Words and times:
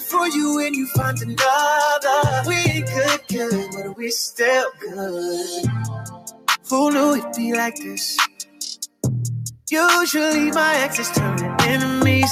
for 0.00 0.28
you 0.28 0.56
when 0.56 0.74
you 0.74 0.86
find 0.88 1.18
another. 1.22 2.42
We 2.48 2.56
ain't 2.56 2.86
good, 2.86 3.20
good, 3.28 3.70
but 3.74 3.96
we 3.98 4.10
still 4.10 4.70
good. 4.80 5.66
Who 6.70 6.92
knew 6.92 7.14
it'd 7.16 7.36
be 7.36 7.54
like 7.54 7.76
this? 7.76 8.18
Usually 9.70 10.52
my 10.52 10.76
exes 10.76 11.10
turn 11.12 11.38
to 11.38 11.56
enemies, 11.68 12.30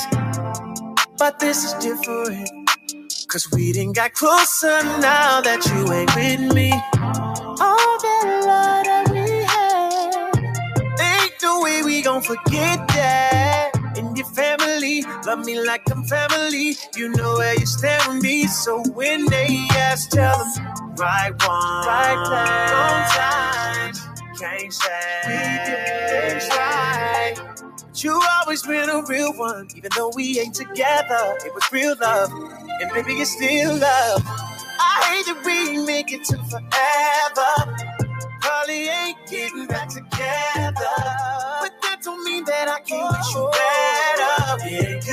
but 1.18 1.38
this 1.40 1.64
is 1.64 1.74
different. 1.74 2.50
Cause 3.28 3.48
we 3.52 3.72
didn't 3.72 3.96
got 3.96 4.14
closer 4.14 4.82
now 5.00 5.40
that 5.42 5.64
you 5.66 5.92
ain't 5.92 6.14
with 6.16 6.54
me. 6.54 6.72
All 7.46 7.98
that 8.00 8.24
love 8.46 8.84
that 8.86 9.10
we 9.12 9.44
had, 9.44 11.00
ain't 11.00 11.34
no 11.42 11.60
way 11.62 11.82
we 11.84 12.02
gon' 12.02 12.22
forget 12.22 12.88
that. 12.88 13.72
Family 14.36 15.02
love 15.26 15.46
me 15.46 15.60
like 15.64 15.90
I'm 15.90 16.04
family. 16.04 16.76
You 16.94 17.08
know 17.10 17.36
where 17.38 17.54
you 17.58 17.66
stand 17.66 18.14
with 18.14 18.22
me. 18.22 18.46
So 18.48 18.82
when 18.92 19.26
they 19.26 19.66
ask, 19.72 20.10
tell 20.10 20.38
them 20.38 20.94
right 20.96 21.32
one, 21.32 21.86
right 21.88 22.22
time, 22.28 22.72
wrong 22.72 23.94
time. 23.96 24.36
Can't 24.38 24.74
say 24.74 25.22
we 25.26 25.66
did 25.66 26.10
things 26.10 26.48
right. 26.50 27.34
But 27.82 28.04
you 28.04 28.22
always 28.40 28.62
been 28.62 28.90
a 28.90 29.02
real 29.06 29.32
one, 29.34 29.68
even 29.74 29.90
though 29.96 30.12
we 30.14 30.38
ain't 30.40 30.54
together. 30.54 31.38
It 31.46 31.54
was 31.54 31.64
real 31.72 31.96
love, 32.00 32.30
and 32.32 32.92
baby, 32.92 33.14
it's 33.14 33.32
still 33.32 33.72
love. 33.76 34.22
I 34.26 35.24
hate 35.24 35.26
that 35.34 35.42
we 35.46 35.86
make 35.86 36.12
it 36.12 36.24
to 36.24 36.36
forever. 36.44 37.76
Probably 38.42 38.88
ain't 38.88 39.18
getting 39.30 39.66
back 39.66 39.88
together. 39.88 40.96
But 41.60 41.72
that 41.82 42.00
don't 42.04 42.24
mean 42.24 42.44
that 42.44 42.68
I 42.68 42.80
can't 42.80 43.16
wish 43.18 43.34
you 43.34 43.50
better. 43.52 43.95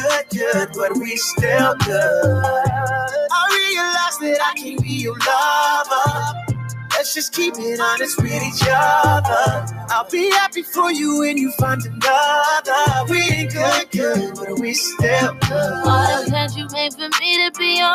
Good, 0.03 0.25
good, 0.31 0.69
but 0.75 0.97
we 0.97 1.15
still 1.15 1.75
good. 1.85 2.45
I 2.45 3.47
realize 3.71 4.19
that 4.19 4.39
I 4.43 4.53
can't 4.59 4.81
be 4.83 4.89
your 4.89 5.15
lover. 5.15 6.57
Let's 6.91 7.13
just 7.13 7.33
keep 7.33 7.53
it 7.57 7.79
honest 7.79 8.21
with 8.21 8.33
each 8.33 8.67
other. 8.67 9.65
I'll 9.89 10.09
be 10.11 10.29
happy 10.31 10.63
for 10.63 10.91
you 10.91 11.19
when 11.19 11.37
you 11.37 11.51
find 11.53 11.81
another. 11.85 13.05
We 13.09 13.21
ain't 13.21 13.53
good, 13.53 13.91
good, 13.91 14.35
but 14.35 14.59
we 14.59 14.73
still 14.73 15.35
good. 15.35 15.87
All 15.87 16.23
the 16.23 16.29
plans 16.29 16.57
you 16.57 16.67
made 16.73 16.93
for 16.93 17.07
me 17.21 17.49
to 17.49 17.51
be 17.57 17.77
your. 17.77 17.93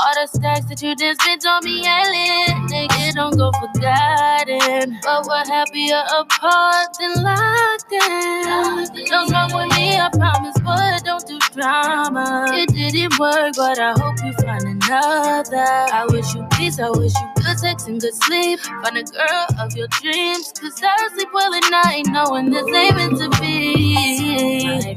All 0.00 0.14
the 0.16 0.28
stacks 0.28 0.64
that 0.66 0.80
you 0.82 0.96
just 0.96 1.20
spent 1.20 1.44
on 1.46 1.64
me, 1.64 1.82
yelling. 1.82 2.68
Nigga, 2.72 3.14
don't 3.14 3.36
go 3.36 3.52
forgotten. 3.52 4.98
But 5.04 5.26
we're 5.28 5.44
happier 5.44 6.02
apart 6.16 6.88
than 6.98 7.22
locked 7.22 7.92
in. 7.92 9.06
Don't 9.06 9.30
wrong 9.30 9.52
with 9.52 9.76
me, 9.76 9.98
I 9.98 10.08
promise, 10.12 10.56
but 10.64 11.04
don't 11.04 11.26
do 11.28 11.38
drama. 11.52 12.46
It 12.54 12.70
didn't 12.72 13.18
work, 13.20 13.54
but 13.56 13.78
I 13.78 13.92
hope 13.92 14.16
you 14.24 14.32
find 14.42 14.64
another. 14.64 15.68
I 15.92 16.06
wish 16.08 16.34
you 16.34 16.48
peace, 16.56 16.80
I 16.80 16.90
wish 16.90 17.12
you 17.14 17.28
good 17.44 17.58
sex 17.60 17.86
and 17.86 18.00
good 18.00 18.14
sleep. 18.24 18.60
Find 18.60 18.96
a 18.96 19.04
girl 19.04 19.46
of 19.60 19.76
your 19.76 19.88
dreams. 19.88 20.52
Cause 20.58 20.80
I 20.82 21.08
sleep 21.14 21.28
well 21.34 21.52
at 21.54 21.70
night, 21.70 22.06
knowing 22.08 22.50
this 22.50 22.66
ain't 22.68 22.96
meant 22.96 23.18
to 23.20 23.28
be. 23.40 24.96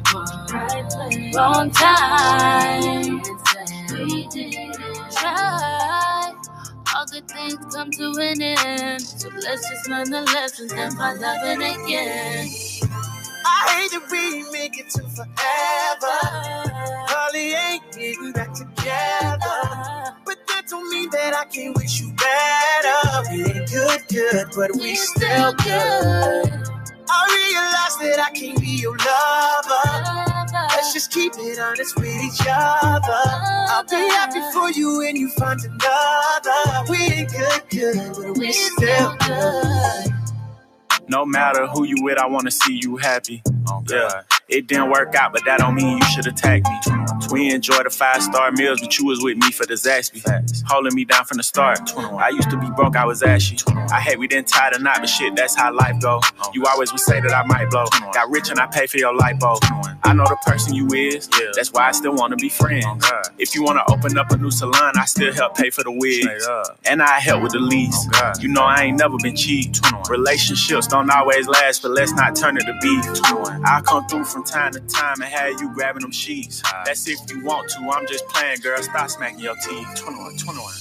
Wrong 1.35 1.71
time. 1.71 3.21
We 3.93 4.27
didn't 4.27 4.92
All 5.25 7.05
good 7.11 7.29
things 7.29 7.57
come 7.75 7.91
to 7.91 8.13
an 8.19 8.41
end. 8.41 9.01
So 9.01 9.29
let's 9.29 9.69
just 9.69 9.89
learn 9.89 10.11
the 10.11 10.23
lessons 10.23 10.73
and 10.73 10.93
find 10.95 11.21
loving 11.21 11.63
again. 11.63 12.49
I 13.45 13.67
hate 13.69 13.91
that 13.91 14.07
we 14.11 14.51
make 14.51 14.77
it 14.79 14.89
to 14.91 15.03
forever. 15.03 16.19
Probably 17.07 17.53
ain't 17.53 17.83
getting 17.93 18.31
back 18.33 18.53
together. 18.53 20.15
But 20.25 20.37
that 20.47 20.63
don't 20.69 20.89
mean 20.91 21.09
that 21.11 21.33
I 21.35 21.45
can't 21.45 21.75
wish 21.77 22.01
you 22.01 22.13
better. 22.13 23.31
We 23.31 23.43
ain't 23.45 23.69
good, 23.71 24.01
good, 24.09 24.47
but 24.55 24.71
we 24.75 24.95
still 24.95 25.53
good. 25.53 26.63
I 27.15 27.99
realize 28.01 28.17
that 28.17 28.19
I 28.25 28.31
can't 28.31 28.59
be 28.59 28.81
your 28.81 28.97
lover. 28.97 30.53
Let's 30.75 30.93
just 30.93 31.11
keep 31.11 31.33
it 31.37 31.59
honest 31.59 31.95
with 31.97 32.07
each 32.07 32.41
other. 32.41 33.23
I'll 33.73 33.83
be 33.85 33.95
happy 33.95 34.41
for 34.53 34.71
you 34.71 34.99
when 34.99 35.15
you 35.15 35.29
find 35.29 35.59
another. 35.63 36.91
We 36.91 36.97
ain't 36.97 37.31
good, 37.31 37.61
good, 37.69 38.13
but 38.15 38.37
we 38.37 38.51
still 38.51 39.15
good. 39.27 40.22
No 41.07 41.25
matter 41.25 41.67
who 41.67 41.83
you 41.85 41.97
with, 42.01 42.17
I 42.17 42.25
wanna 42.27 42.51
see 42.51 42.79
you 42.81 42.97
happy. 42.97 43.41
yeah. 43.89 44.21
It 44.49 44.67
didn't 44.67 44.91
work 44.91 45.15
out, 45.15 45.31
but 45.33 45.43
that 45.45 45.59
don't 45.59 45.73
mean 45.73 45.97
you 45.97 46.05
should 46.07 46.27
attack 46.27 46.63
me. 46.63 46.79
We 47.31 47.49
enjoy 47.51 47.81
the 47.83 47.89
five 47.89 48.21
star 48.21 48.51
meals, 48.51 48.81
but 48.81 48.99
you 48.99 49.05
was 49.05 49.23
with 49.23 49.37
me 49.37 49.51
for 49.51 49.65
the 49.65 49.73
Zaxby. 49.75 50.21
Holding 50.67 50.93
me 50.93 51.05
down 51.05 51.25
from 51.25 51.37
the 51.37 51.43
start. 51.43 51.79
I 51.97 52.29
used 52.29 52.49
to 52.51 52.57
be 52.59 52.69
broke, 52.71 52.95
I 52.95 53.05
was 53.05 53.23
ashy. 53.23 53.57
I 53.91 53.99
hate 54.01 54.19
we 54.19 54.27
didn't 54.27 54.49
tie 54.49 54.69
the 54.71 54.79
knot, 54.79 54.97
but 54.99 55.07
shit, 55.09 55.35
that's 55.35 55.55
how 55.55 55.73
life 55.73 55.99
go. 56.01 56.19
You 56.53 56.65
always 56.65 56.91
would 56.91 56.99
say 57.01 57.21
that 57.21 57.33
I 57.33 57.43
might 57.45 57.69
blow. 57.71 57.85
Got 58.13 58.29
rich 58.29 58.49
and 58.49 58.59
I 58.59 58.67
pay 58.67 58.85
for 58.85 58.97
your 58.97 59.13
bulb. 59.39 59.63
I 60.03 60.13
know 60.13 60.25
the 60.25 60.37
person 60.45 60.73
you 60.75 60.87
is. 60.93 61.29
That's 61.55 61.71
why 61.71 61.87
I 61.87 61.91
still 61.91 62.13
wanna 62.13 62.35
be 62.35 62.49
friends. 62.49 62.85
If 63.39 63.55
you 63.55 63.63
wanna 63.63 63.83
open 63.89 64.17
up 64.17 64.31
a 64.31 64.37
new 64.37 64.51
salon, 64.51 64.93
I 64.97 65.05
still 65.05 65.33
help 65.33 65.55
pay 65.57 65.69
for 65.69 65.83
the 65.83 65.91
wigs. 65.91 66.47
And 66.85 67.01
I 67.01 67.19
help 67.19 67.43
with 67.43 67.53
the 67.53 67.59
lease. 67.59 68.07
You 68.39 68.49
know 68.49 68.63
I 68.63 68.83
ain't 68.83 68.99
never 68.99 69.17
been 69.23 69.35
cheap. 69.35 69.73
Relationships 70.09 70.87
don't 70.93 71.09
always 71.09 71.47
last, 71.47 71.81
but 71.81 71.89
let's 71.91 72.13
not 72.13 72.35
turn 72.35 72.55
it 72.55 72.65
to 72.65 72.77
beef. 72.79 73.03
I'll 73.65 73.81
come 73.81 74.05
through 74.07 74.25
from 74.25 74.43
time 74.43 74.73
to 74.73 74.79
time 74.81 75.21
and 75.21 75.31
have 75.31 75.59
you 75.59 75.73
grabbing 75.73 76.03
them 76.03 76.11
sheets. 76.11 76.61
That's 76.85 77.07
if 77.07 77.17
you 77.31 77.43
want 77.43 77.67
to. 77.71 77.79
I'm 77.89 78.05
just 78.05 78.27
playing, 78.27 78.59
girl. 78.59 78.77
Stop 78.83 79.09
smacking 79.09 79.39
your 79.39 79.55
teeth. 79.55 79.87
21, 79.95 80.37
21. 80.37 80.73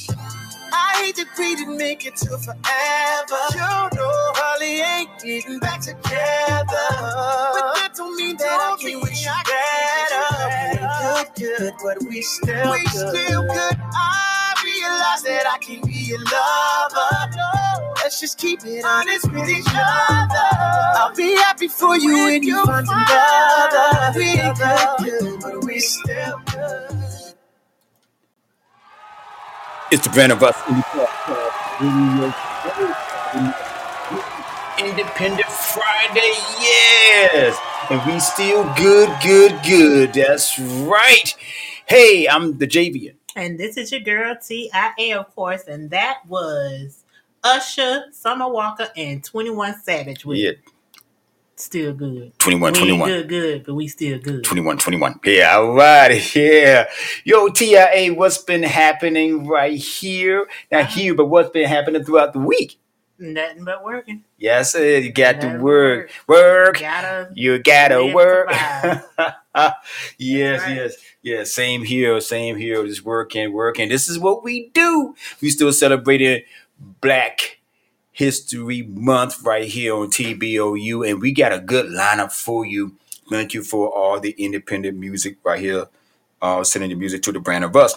I 0.71 1.03
hate 1.03 1.17
that 1.17 1.29
we 1.39 1.57
didn't 1.57 1.79
make 1.79 2.05
it 2.05 2.17
to 2.17 2.37
forever. 2.37 3.43
You 3.55 3.61
know, 3.97 4.33
probably 4.35 4.81
ain't 4.83 5.11
getting 5.25 5.59
back 5.61 5.81
together. 5.81 6.05
But 6.05 7.73
that 7.75 7.93
don't 7.97 8.15
mean 8.15 8.37
that 8.37 8.75
I 8.75 8.77
can't 8.83 9.03
wish 9.03 9.25
you 9.25 9.33
better. 9.49 11.17
We 11.17 11.43
good, 11.43 11.59
good, 11.59 11.75
but 11.83 12.03
we 12.09 12.21
still 12.21 12.71
we 12.71 12.83
good. 12.85 13.17
still 13.17 13.43
good. 13.45 13.77
I 13.95 14.55
realize 14.63 15.23
that 15.25 15.47
I 15.51 15.59
can't 15.59 15.87
be 15.87 15.95
your 15.95 16.19
lover. 16.21 17.82
Let's 17.97 18.21
just 18.21 18.39
keep 18.39 18.61
it 18.65 18.85
honest 18.85 19.31
with 19.33 19.49
each 19.49 19.67
other. 19.69 20.49
I'll 20.97 21.15
be 21.15 21.35
happy 21.37 21.69
for 21.69 21.97
you 21.97 22.13
when 22.13 22.43
you 22.43 22.65
find 22.65 22.87
another. 22.89 24.19
We 24.19 24.25
ain't 24.25 24.57
good, 24.57 25.21
good, 25.21 25.41
but 25.41 25.65
we 25.65 25.81
still 25.81 26.41
good. 26.53 26.89
It's 29.91 30.05
the 30.07 30.11
brand 30.11 30.33
of 30.33 30.43
us. 30.43 30.57
In 30.69 30.77
the 32.19 32.35
Independent 34.79 35.49
Friday, 35.49 36.33
yes. 36.61 37.59
And 37.91 38.01
we 38.07 38.19
still 38.21 38.65
good, 38.75 39.11
good, 39.23 39.61
good. 39.65 40.13
That's 40.15 40.59
right. 40.59 41.35
Hey, 41.87 42.27
I'm 42.29 42.59
the 42.59 42.67
Javian. 42.67 43.17
And 43.37 43.59
this 43.59 43.77
is 43.77 43.93
your 43.93 44.01
girl 44.01 44.37
TIA, 44.37 45.19
of 45.19 45.35
course, 45.35 45.65
and 45.65 45.91
that 45.91 46.21
was 46.27 47.02
Usher, 47.45 48.05
Summer 48.13 48.49
Walker, 48.49 48.89
and 48.97 49.23
21 49.25 49.81
Savage 49.83 50.25
with 50.25 50.39
Yeah, 50.39 50.53
Still 51.57 51.93
Good. 51.93 52.39
21, 52.39 52.73
we 52.73 52.79
21. 52.79 53.09
good, 53.09 53.29
good, 53.29 53.65
but 53.65 53.75
we 53.75 53.87
still 53.87 54.19
good. 54.19 54.43
21, 54.43 54.79
21. 54.79 55.21
Yeah, 55.25 55.57
all 55.57 55.75
right. 55.75 56.35
Yeah. 56.35 56.87
Yo, 57.25 57.49
TIA, 57.49 58.15
what's 58.15 58.39
been 58.39 58.63
happening 58.63 59.47
right 59.47 59.79
here? 59.79 60.49
Not 60.71 60.83
uh-huh. 60.83 60.95
here, 60.95 61.15
but 61.15 61.27
what's 61.27 61.51
been 61.51 61.69
happening 61.69 62.05
throughout 62.05 62.33
the 62.33 62.41
week? 62.41 62.79
Nothing 63.19 63.65
but 63.65 63.85
working. 63.85 64.25
Yes. 64.39 64.75
You 64.75 65.13
got 65.13 65.41
to 65.43 65.59
work. 65.59 66.11
Work. 66.27 66.81
Gotta 66.81 67.31
You 67.35 67.59
gotta 67.63 68.13
work. 68.13 68.49
yes, 70.19 70.63
right. 70.63 70.77
yes, 70.77 70.97
yes. 71.23 71.53
Same 71.53 71.85
here, 71.85 72.21
same 72.21 72.57
here. 72.57 72.85
Just 72.85 73.05
working, 73.05 73.53
working. 73.53 73.89
This 73.89 74.09
is 74.09 74.19
what 74.19 74.43
we 74.43 74.71
do. 74.71 75.15
We 75.41 75.51
still 75.51 75.73
celebrating 75.73 76.43
Black 77.01 77.61
History 78.13 78.83
Month 78.83 79.43
right 79.43 79.67
here 79.67 79.95
on 79.95 80.09
TBOU, 80.09 81.09
and 81.09 81.21
we 81.21 81.33
got 81.33 81.53
a 81.53 81.59
good 81.59 81.87
lineup 81.87 82.33
for 82.33 82.67
you. 82.67 82.97
Thank 83.31 83.55
you 83.55 83.63
for 83.63 83.89
all 83.89 84.21
the 84.21 84.33
independent 84.33 84.99
music 84.99 85.39
right 85.45 85.61
here, 85.61 85.87
uh, 86.43 86.65
sending 86.65 86.91
the 86.91 86.97
music 86.97 87.23
to 87.23 87.33
the 87.33 87.41
brand 87.41 87.65
of 87.65 87.75
us. 87.77 87.95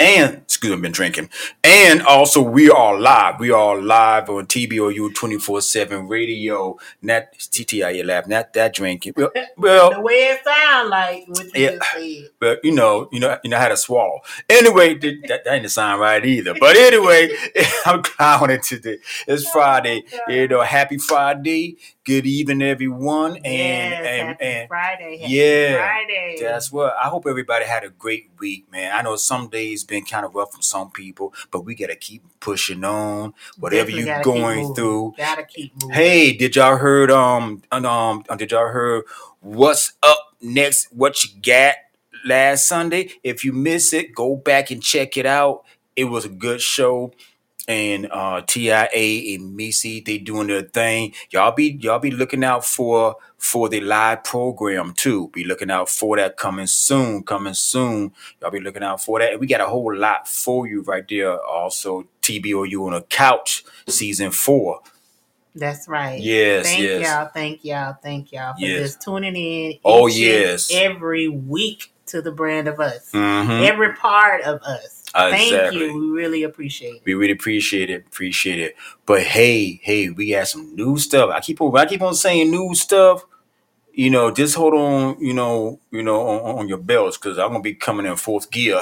And 0.00 0.42
excuse 0.44 0.70
me, 0.70 0.76
I've 0.76 0.82
been 0.82 0.92
drinking. 0.92 1.28
And 1.64 2.02
also, 2.02 2.40
we 2.40 2.70
are 2.70 2.96
live. 3.00 3.40
We 3.40 3.50
are 3.50 3.82
live 3.82 4.30
on 4.30 4.46
TBOU 4.46 5.12
24 5.12 5.60
7 5.60 6.06
radio. 6.06 6.78
Not 7.02 7.32
TTI, 7.32 8.04
Lab. 8.04 8.28
not 8.28 8.52
that 8.52 8.74
drinking. 8.74 9.14
Well, 9.16 9.32
well, 9.56 9.90
the 9.90 10.00
way 10.00 10.14
it 10.14 10.44
sound 10.44 10.90
like 10.90 11.24
what 11.26 11.46
you 11.52 11.78
Yeah. 12.00 12.28
but 12.38 12.60
you 12.64 12.70
know, 12.70 13.08
you 13.10 13.18
know, 13.18 13.38
you 13.42 13.50
know 13.50 13.58
how 13.58 13.66
to 13.66 13.76
swallow. 13.76 14.20
Anyway, 14.48 14.94
that, 14.94 15.22
that 15.26 15.44
didn't 15.44 15.68
sound 15.70 16.00
right 16.00 16.24
either. 16.24 16.54
But 16.54 16.76
anyway, 16.76 17.30
I'm 17.86 18.02
clowning 18.04 18.60
today. 18.60 18.98
It's 19.26 19.46
oh, 19.46 19.50
Friday. 19.50 20.04
You 20.28 20.46
know, 20.46 20.60
happy 20.62 20.98
Friday. 20.98 21.76
Good 22.04 22.24
evening, 22.24 22.62
everyone. 22.62 23.36
And 23.36 23.44
yes, 23.44 24.06
and 24.06 24.40
and 24.40 24.68
Friday. 24.68 25.18
Happy 25.18 25.32
yeah, 25.32 25.76
Friday. 25.76 26.36
that's 26.40 26.72
what 26.72 26.94
I 26.96 27.08
hope 27.08 27.26
everybody 27.26 27.66
had 27.66 27.84
a 27.84 27.90
great 27.90 28.30
week, 28.38 28.70
man. 28.72 28.94
I 28.94 29.02
know 29.02 29.16
some 29.16 29.48
days 29.48 29.84
been 29.88 30.04
kind 30.04 30.24
of 30.24 30.34
rough 30.36 30.52
for 30.54 30.62
some 30.62 30.92
people, 30.92 31.34
but 31.50 31.62
we 31.62 31.74
gotta 31.74 31.96
keep 31.96 32.22
pushing 32.38 32.84
on. 32.84 33.34
Whatever 33.58 33.90
you're 33.90 34.22
going 34.22 34.74
through, 34.74 35.14
Gotta 35.16 35.42
keep 35.42 35.74
moving. 35.82 35.96
Hey, 35.96 36.32
did 36.36 36.54
y'all 36.54 36.76
heard 36.76 37.10
um 37.10 37.62
um 37.72 37.84
um, 37.86 38.24
did 38.36 38.52
y'all 38.52 38.68
heard 38.68 39.04
what's 39.40 39.94
up 40.04 40.18
next? 40.40 40.88
What 40.92 41.24
you 41.24 41.30
got 41.42 41.74
last 42.24 42.68
Sunday? 42.68 43.10
If 43.24 43.44
you 43.44 43.52
miss 43.52 43.92
it, 43.92 44.14
go 44.14 44.36
back 44.36 44.70
and 44.70 44.80
check 44.82 45.16
it 45.16 45.26
out. 45.26 45.64
It 45.96 46.04
was 46.04 46.24
a 46.24 46.28
good 46.28 46.60
show. 46.60 47.12
And 47.68 48.08
uh 48.10 48.40
TIA 48.40 49.34
and 49.36 49.54
Missy, 49.54 50.00
they 50.00 50.18
doing 50.18 50.46
their 50.48 50.62
thing. 50.62 51.12
Y'all 51.30 51.52
be 51.52 51.78
y'all 51.80 51.98
be 51.98 52.10
looking 52.10 52.42
out 52.42 52.64
for 52.64 53.16
for 53.36 53.68
the 53.68 53.80
live 53.80 54.24
program 54.24 54.94
too. 54.94 55.28
Be 55.28 55.44
looking 55.44 55.70
out 55.70 55.88
for 55.90 56.16
that 56.16 56.38
coming 56.38 56.66
soon, 56.66 57.22
coming 57.22 57.54
soon. 57.54 58.12
Y'all 58.40 58.50
be 58.50 58.58
looking 58.60 58.82
out 58.82 59.02
for 59.02 59.18
that. 59.20 59.32
And 59.32 59.40
we 59.40 59.46
got 59.46 59.60
a 59.60 59.66
whole 59.66 59.94
lot 59.94 60.26
for 60.26 60.66
you 60.66 60.80
right 60.82 61.06
there. 61.08 61.38
Also, 61.44 62.08
TBOU 62.22 62.86
on 62.86 62.94
a 62.94 63.02
couch, 63.02 63.64
season 63.86 64.30
four. 64.30 64.80
That's 65.54 65.88
right. 65.88 66.20
Yes, 66.20 66.66
Thank 66.66 66.82
yes. 66.82 67.02
y'all. 67.06 67.30
Thank 67.34 67.64
y'all. 67.64 67.96
Thank 68.02 68.32
y'all 68.32 68.54
for 68.54 68.60
Yes. 68.60 68.80
just 68.80 69.02
tuning 69.02 69.34
in. 69.36 69.74
Oh, 69.84 70.06
yes. 70.06 70.70
Every 70.72 71.28
week 71.28 71.92
to 72.06 72.22
the 72.22 72.30
brand 72.32 72.68
of 72.68 72.80
us. 72.80 73.10
Mhm. 73.12 73.66
Every 73.66 73.92
part 73.94 74.42
of 74.42 74.60
us. 74.62 74.97
Thank 75.14 75.52
Exactly. 75.52 75.86
you. 75.86 75.98
We 75.98 76.10
really 76.10 76.42
appreciate 76.42 76.96
it. 76.96 77.02
We 77.04 77.14
really 77.14 77.32
appreciate 77.32 77.90
it, 77.90 78.06
appreciate 78.06 78.60
it. 78.60 78.76
But 79.06 79.22
hey, 79.22 79.80
hey, 79.82 80.10
we 80.10 80.30
got 80.30 80.48
some 80.48 80.74
new 80.74 80.98
stuff. 80.98 81.30
I 81.32 81.40
keep 81.40 81.60
on, 81.60 81.76
I 81.76 81.86
keep 81.86 82.02
on 82.02 82.14
saying 82.14 82.50
new 82.50 82.74
stuff. 82.74 83.24
You 83.92 84.10
know, 84.10 84.30
just 84.30 84.54
hold 84.54 84.74
on, 84.74 85.20
you 85.20 85.34
know, 85.34 85.80
you 85.90 86.02
know, 86.04 86.20
on, 86.20 86.58
on 86.60 86.68
your 86.68 86.78
belts 86.78 87.18
because 87.18 87.38
I'm 87.38 87.48
gonna 87.48 87.60
be 87.60 87.74
coming 87.74 88.06
in 88.06 88.16
fourth 88.16 88.50
gear. 88.50 88.80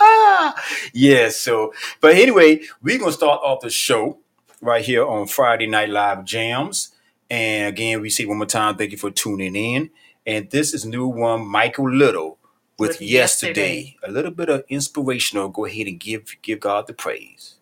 yeah. 0.94 1.28
So, 1.30 1.74
but 2.00 2.14
anyway, 2.14 2.60
we're 2.82 2.98
gonna 2.98 3.12
start 3.12 3.40
off 3.42 3.60
the 3.60 3.70
show 3.70 4.18
right 4.62 4.84
here 4.84 5.06
on 5.06 5.26
Friday 5.26 5.66
Night 5.66 5.90
Live 5.90 6.24
Jams. 6.24 6.90
And 7.30 7.68
again, 7.68 8.00
we 8.00 8.08
say 8.10 8.24
one 8.24 8.38
more 8.38 8.46
time, 8.46 8.76
thank 8.76 8.92
you 8.92 8.98
for 8.98 9.10
tuning 9.10 9.54
in. 9.54 9.90
And 10.26 10.50
this 10.50 10.72
is 10.72 10.84
new 10.86 11.06
one, 11.06 11.46
Michael 11.46 11.90
Little 11.90 12.37
with, 12.78 12.90
With 12.90 13.02
yesterday. 13.02 13.76
Yesterday. 13.76 13.96
A 14.04 14.10
little 14.10 14.30
bit 14.30 14.48
of 14.48 14.64
inspirational. 14.68 15.48
Go 15.48 15.64
ahead 15.64 15.88
and 15.88 15.98
give 15.98 16.36
give 16.42 16.60
God 16.60 16.86
the 16.86 16.92
praise. 16.92 17.56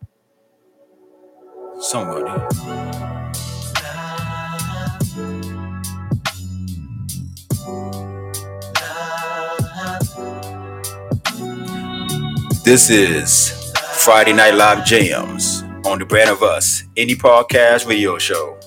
Somewhere 1.81 2.25
there. 2.25 2.49
This 12.65 12.91
is 12.91 13.73
Friday 14.05 14.33
Night 14.33 14.55
Live 14.55 14.85
Jams 14.85 15.63
on 15.87 16.01
the 16.01 16.05
brand 16.05 16.31
of 16.31 16.43
us, 16.43 16.83
Indie 16.97 17.15
Podcast 17.15 17.87
Radio 17.87 18.19
Show. 18.19 18.59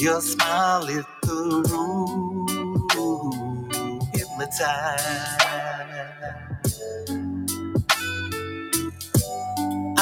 Your 0.00 0.20
smile 0.22 0.84
lit 0.86 1.06
the 1.22 1.62
room, 1.70 2.48
hypnotized. 4.14 5.89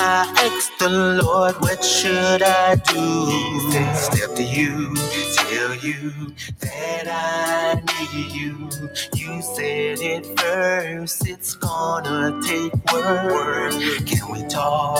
I 0.00 0.33
asked 0.47 0.79
the 0.79 0.89
Lord, 1.25 1.56
what 1.61 1.83
should 1.85 2.43
I 2.43 2.77
do? 2.77 3.97
Step 3.97 4.37
to 4.37 4.45
you, 4.45 4.95
tell 5.37 5.75
you 5.77 6.35
that 6.61 7.06
I 7.09 7.83
need 8.11 8.33
you. 8.33 8.71
You 9.17 9.43
said 9.43 9.99
it 10.00 10.41
first, 10.41 11.29
it's 11.29 11.56
gonna 11.56 12.41
take 12.47 12.75
work. 12.93 13.73
Can 14.06 14.33
we 14.33 14.45
talk? 14.49 14.99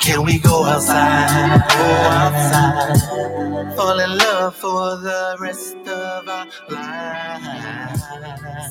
Can 0.00 0.26
we 0.26 0.40
go 0.40 0.66
outside? 0.66 1.64
Go 1.70 1.86
outside. 2.20 3.76
Fall 3.76 4.00
in 4.00 4.18
love 4.18 4.56
for 4.56 4.98
the 4.98 5.38
rest 5.40 5.76
of 5.88 6.28
our 6.28 6.48
lives. 6.70 8.02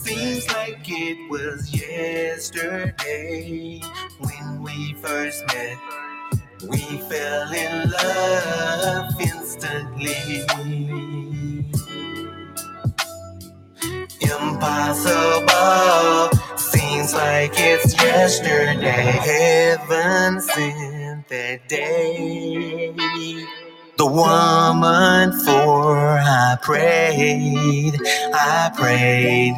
Seems 0.04 0.48
like 0.54 0.86
it 0.88 1.30
was 1.32 1.74
yesterday 1.74 3.82
when 4.20 4.64
we 4.64 4.94
first 5.02 5.46
met. 5.48 5.78
We 6.70 6.80
fell 7.10 7.54
in 7.54 7.92
love 7.92 9.22
instantly. 9.22 10.46
Impossible. 14.22 16.30
Seems 16.58 17.14
like 17.14 17.52
it's 17.56 17.94
yesterday. 18.02 19.20
Heaven 19.24 20.42
sent 20.42 21.28
that 21.30 21.68
day. 21.70 22.94
The 24.00 24.08
woman 24.08 25.34
for 25.46 25.98
I 26.20 26.58
prayed, 26.64 27.96
I 28.34 28.72
prayed 28.76 29.54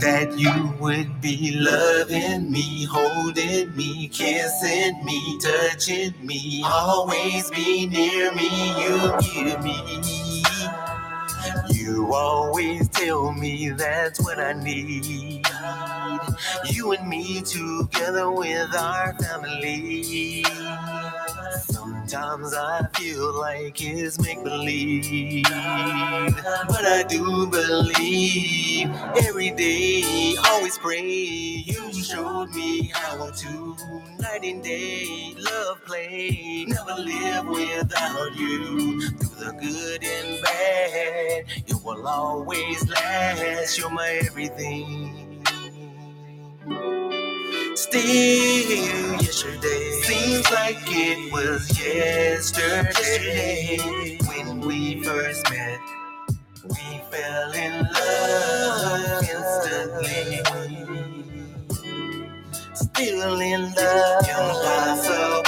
that 0.00 0.38
you 0.38 0.74
would 0.80 1.20
be 1.22 1.56
loving 1.58 2.52
me, 2.52 2.86
holding 2.86 3.76
me, 3.76 4.08
kissing 4.10 5.04
me, 5.04 5.40
touching 5.42 6.14
me, 6.24 6.64
always 6.64 7.50
be 7.50 7.88
near 7.88 8.32
me. 8.34 8.50
You 8.84 9.18
give 9.20 9.64
me. 9.64 10.44
You 11.70 12.14
always 12.14 12.88
tell 12.90 13.32
me 13.32 13.70
that's 13.70 14.20
what 14.22 14.38
I 14.40 14.54
need. 14.54 15.46
You 16.70 16.92
and 16.92 17.08
me 17.08 17.42
together 17.42 18.30
with 18.30 18.74
our 18.76 19.14
family. 19.14 20.44
Sometimes 21.62 22.54
I 22.54 22.86
feel 22.94 23.38
like 23.40 23.82
it's 23.82 24.20
make 24.20 24.42
believe, 24.44 25.44
but 25.44 26.86
I 26.86 27.04
do 27.08 27.46
believe 27.48 28.90
every 29.26 29.50
day. 29.50 30.36
Always 30.50 30.78
pray. 30.78 31.02
You 31.66 31.92
showed 31.94 32.50
me 32.54 32.90
how 32.94 33.30
to 33.30 33.76
night 34.18 34.44
and 34.44 34.62
day 34.62 35.34
love 35.38 35.84
play. 35.86 36.66
Never 36.68 36.94
live 37.02 37.46
without 37.48 38.36
you. 38.36 39.00
Through 39.10 39.44
the 39.44 39.52
good 39.60 40.04
and 40.04 40.42
bad, 40.42 41.44
it 41.68 41.76
will 41.84 42.06
always 42.06 42.88
last. 42.88 43.78
You're 43.78 43.90
my 43.90 44.20
everything. 44.26 45.25
Still 47.76 48.00
yesterday 49.20 49.90
seems 50.02 50.50
like 50.50 50.78
it 50.86 51.30
was 51.30 51.68
yesterday 51.78 53.76
when 54.26 54.60
we 54.60 55.02
first 55.04 55.48
met. 55.50 55.78
We 56.64 57.00
fell 57.10 57.52
in 57.52 57.86
love 57.92 59.22
instantly. 59.22 60.40
Still 62.74 63.40
in 63.40 63.72
love, 63.74 64.26
impossible. 64.26 65.44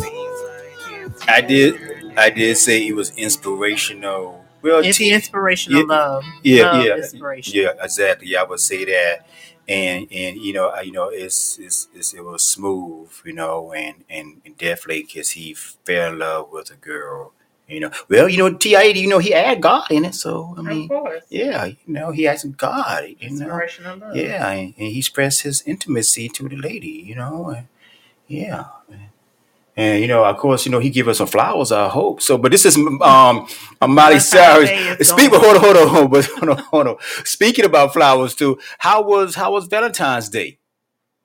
Like 0.00 1.28
I 1.28 1.40
did 1.40 1.74
I 2.16 2.30
did 2.30 2.56
say 2.58 2.86
it 2.86 2.94
was 2.94 3.10
inspirational 3.16 4.44
Well, 4.62 4.84
It's 4.84 4.98
T- 4.98 5.10
inspirational 5.12 5.80
yeah, 5.80 5.86
love. 5.88 6.22
yeah, 6.44 6.62
love 6.70 6.84
yeah, 6.86 6.94
Inspiration. 6.96 7.54
yeah, 7.60 7.72
exactly. 7.82 8.36
I 8.36 8.44
would 8.44 8.60
say 8.60 8.84
that, 8.84 9.26
and 9.68 10.08
and 10.12 10.36
you 10.36 10.52
know, 10.52 10.68
I- 10.68 10.82
you 10.82 10.92
know, 10.92 11.08
it's, 11.08 11.58
it's, 11.58 11.88
it's 11.94 12.14
it 12.14 12.24
was 12.24 12.42
smooth, 12.46 13.10
you 13.24 13.32
know, 13.34 13.72
and 13.72 14.04
and, 14.10 14.40
and 14.44 14.56
definitely 14.58 15.02
because 15.04 15.30
he 15.30 15.54
fell 15.54 16.12
in 16.12 16.18
love 16.18 16.50
with 16.52 16.70
a 16.70 16.76
girl, 16.76 17.32
you 17.68 17.80
know. 17.80 17.90
Well, 18.08 18.28
you 18.28 18.38
know, 18.38 18.56
Ti, 18.56 18.98
you 18.98 19.08
know, 19.08 19.18
he 19.18 19.30
had 19.32 19.60
God 19.62 19.86
in 19.90 20.04
it, 20.04 20.14
so 20.14 20.54
I 20.58 20.62
mean, 20.62 20.84
of 20.84 20.88
course. 20.90 21.24
yeah, 21.30 21.64
you 21.66 21.76
know, 21.86 22.10
he 22.10 22.24
had 22.24 22.40
some 22.40 22.52
God, 22.52 23.04
you 23.20 23.30
know, 23.30 23.46
love. 23.46 24.16
yeah, 24.16 24.50
and, 24.50 24.74
and 24.78 24.88
he 24.88 24.98
expressed 24.98 25.42
his 25.42 25.62
intimacy 25.66 26.28
to 26.30 26.48
the 26.48 26.56
lady, 26.56 26.88
you 27.06 27.14
know, 27.14 27.50
and, 27.50 27.68
yeah. 28.28 28.66
And 29.76 30.02
you 30.02 30.06
know, 30.08 30.24
of 30.24 30.36
course, 30.36 30.66
you 30.66 30.72
know 30.72 30.78
he 30.80 30.90
give 30.90 31.08
us 31.08 31.18
some 31.18 31.26
flowers. 31.26 31.72
I 31.72 31.88
hope 31.88 32.20
so. 32.20 32.36
But 32.36 32.52
this 32.52 32.66
is 32.66 32.76
um, 32.76 33.46
Valentine's 33.80 34.20
Cyrus. 34.20 34.68
Speak. 35.08 35.30
going- 35.30 35.42
Hold 35.42 35.56
on, 35.56 35.62
hold 35.62 35.76
on, 35.76 35.88
hold 35.88 36.04
on, 36.04 36.10
but 36.10 36.24
hold 36.26 36.48
on, 36.50 36.58
hold 36.58 36.86
on. 36.88 36.96
Speaking 37.24 37.64
about 37.64 37.92
flowers 37.92 38.34
too, 38.34 38.58
how 38.78 39.02
was 39.02 39.34
how 39.34 39.52
was 39.52 39.66
Valentine's 39.66 40.28
Day? 40.28 40.58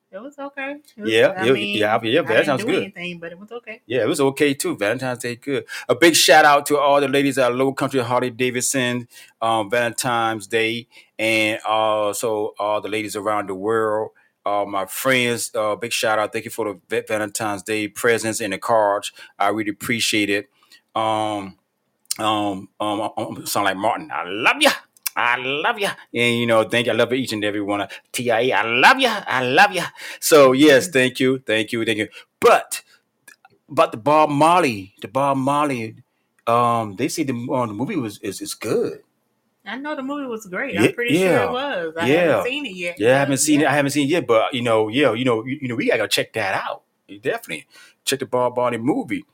It 0.10 0.20
was 0.22 0.40
okay. 0.40 0.78
It 0.96 1.02
was- 1.02 1.12
Yeah, 1.12 1.34
mean, 1.52 1.78
yeah, 1.78 2.00
yeah, 2.02 2.20
I 2.22 2.24
that 2.24 2.28
didn't 2.30 2.46
sounds 2.46 2.62
do 2.64 2.68
good. 2.72 2.84
Anything, 2.84 3.20
but 3.20 3.34
it 3.34 3.38
was 3.38 3.52
okay. 3.52 3.82
Yeah, 3.86 4.04
it 4.04 4.08
was 4.08 4.22
okay 4.22 4.54
too. 4.54 4.78
Valentine's 4.78 5.20
Day, 5.20 5.36
good. 5.36 5.66
A 5.90 5.96
big 5.96 6.16
shout 6.16 6.46
out 6.46 6.66
to 6.68 6.78
all 6.78 7.02
the 7.02 7.10
ladies 7.10 7.38
at 7.38 7.54
Low 7.54 7.74
Country 7.74 8.00
Harley 8.02 8.30
Davidson, 8.30 9.10
um, 9.42 9.70
Valentine's 9.70 10.48
Day, 10.48 10.88
and 11.20 11.60
also 11.68 12.54
all 12.58 12.80
the 12.80 12.88
ladies 12.88 13.18
around 13.18 13.50
the 13.50 13.56
world. 13.56 14.12
Uh, 14.48 14.66
my 14.66 14.86
friends, 14.86 15.52
uh, 15.56 15.76
big 15.76 15.92
shout 15.92 16.20
out. 16.20 16.32
Thank 16.32 16.46
you 16.46 16.52
for 16.52 16.80
the 16.90 17.04
Valentine's 17.06 17.64
Day 17.64 17.90
presents 17.90 18.40
and 18.40 18.54
the 18.54 18.58
cards. 18.58 19.12
I 19.38 19.50
really 19.50 19.72
appreciate 19.72 20.30
it. 20.30 20.50
Um, 20.96 21.58
um, 22.18 22.70
um, 22.80 23.02
um, 23.02 23.12
um, 23.18 23.46
sound 23.46 23.66
like 23.66 23.76
Martin. 23.76 24.10
I 24.10 24.24
love 24.26 24.58
ya. 24.62 24.72
I 25.18 25.36
love 25.38 25.80
ya. 25.80 25.92
And 26.14 26.40
you 26.40 26.46
know, 26.46 26.64
thank 26.64 26.86
you. 26.86 26.94
I 26.94 26.96
love 26.96 27.12
each 27.12 27.34
and 27.34 27.44
every 27.44 27.62
one 27.62 27.82
of 27.82 27.92
TIA. 28.14 28.56
I 28.56 28.64
love 28.64 29.00
ya. 29.00 29.22
I 29.28 29.44
love 29.44 29.74
ya. 29.74 29.86
So 30.22 30.54
yes, 30.54 30.88
thank 30.88 31.20
you, 31.20 31.40
thank 31.40 31.74
you, 31.74 31.84
thank 31.84 31.98
you. 31.98 32.08
But 32.40 32.84
but 33.68 33.92
the 33.92 33.98
Bob 33.98 34.30
Marley, 34.30 34.94
the 35.02 35.10
Bob 35.10 35.38
Marley, 35.38 35.96
um, 36.46 36.96
they 36.96 37.10
say 37.10 37.24
the, 37.24 37.34
um, 37.34 37.68
the 37.68 37.74
movie 37.74 37.98
was 37.98 38.18
is, 38.20 38.40
is 38.40 38.54
good. 38.54 39.04
I 39.68 39.78
know 39.78 39.96
the 39.96 40.04
movie 40.04 40.28
was 40.28 40.46
great. 40.46 40.74
Yeah, 40.74 40.84
I'm 40.84 40.94
pretty 40.94 41.18
sure 41.18 41.44
it 41.44 41.52
was. 41.52 41.94
I 41.98 42.08
yeah. 42.08 42.16
haven't 42.22 42.44
seen 42.46 42.66
it 42.66 42.76
yet. 42.76 43.00
Yeah, 43.00 43.16
I 43.16 43.20
haven't 43.20 43.38
seen 43.38 43.62
it. 43.62 43.68
I 43.68 43.74
haven't 43.74 43.92
seen 43.92 44.08
it 44.08 44.12
yet, 44.12 44.28
but 44.28 44.54
you 44.54 44.62
know, 44.62 44.88
yeah, 44.88 45.14
you 45.14 45.26
know, 45.26 45.46
you, 45.46 45.60
you 45.62 45.68
know, 45.68 45.76
we 45.76 45.88
gotta 45.88 46.08
check 46.08 46.34
that 46.34 46.56
out. 46.56 46.84
Definitely 47.22 47.68
check 48.06 48.20
the 48.20 48.26
Bob 48.26 48.56
Marley 48.56 48.78
movie. 48.78 49.26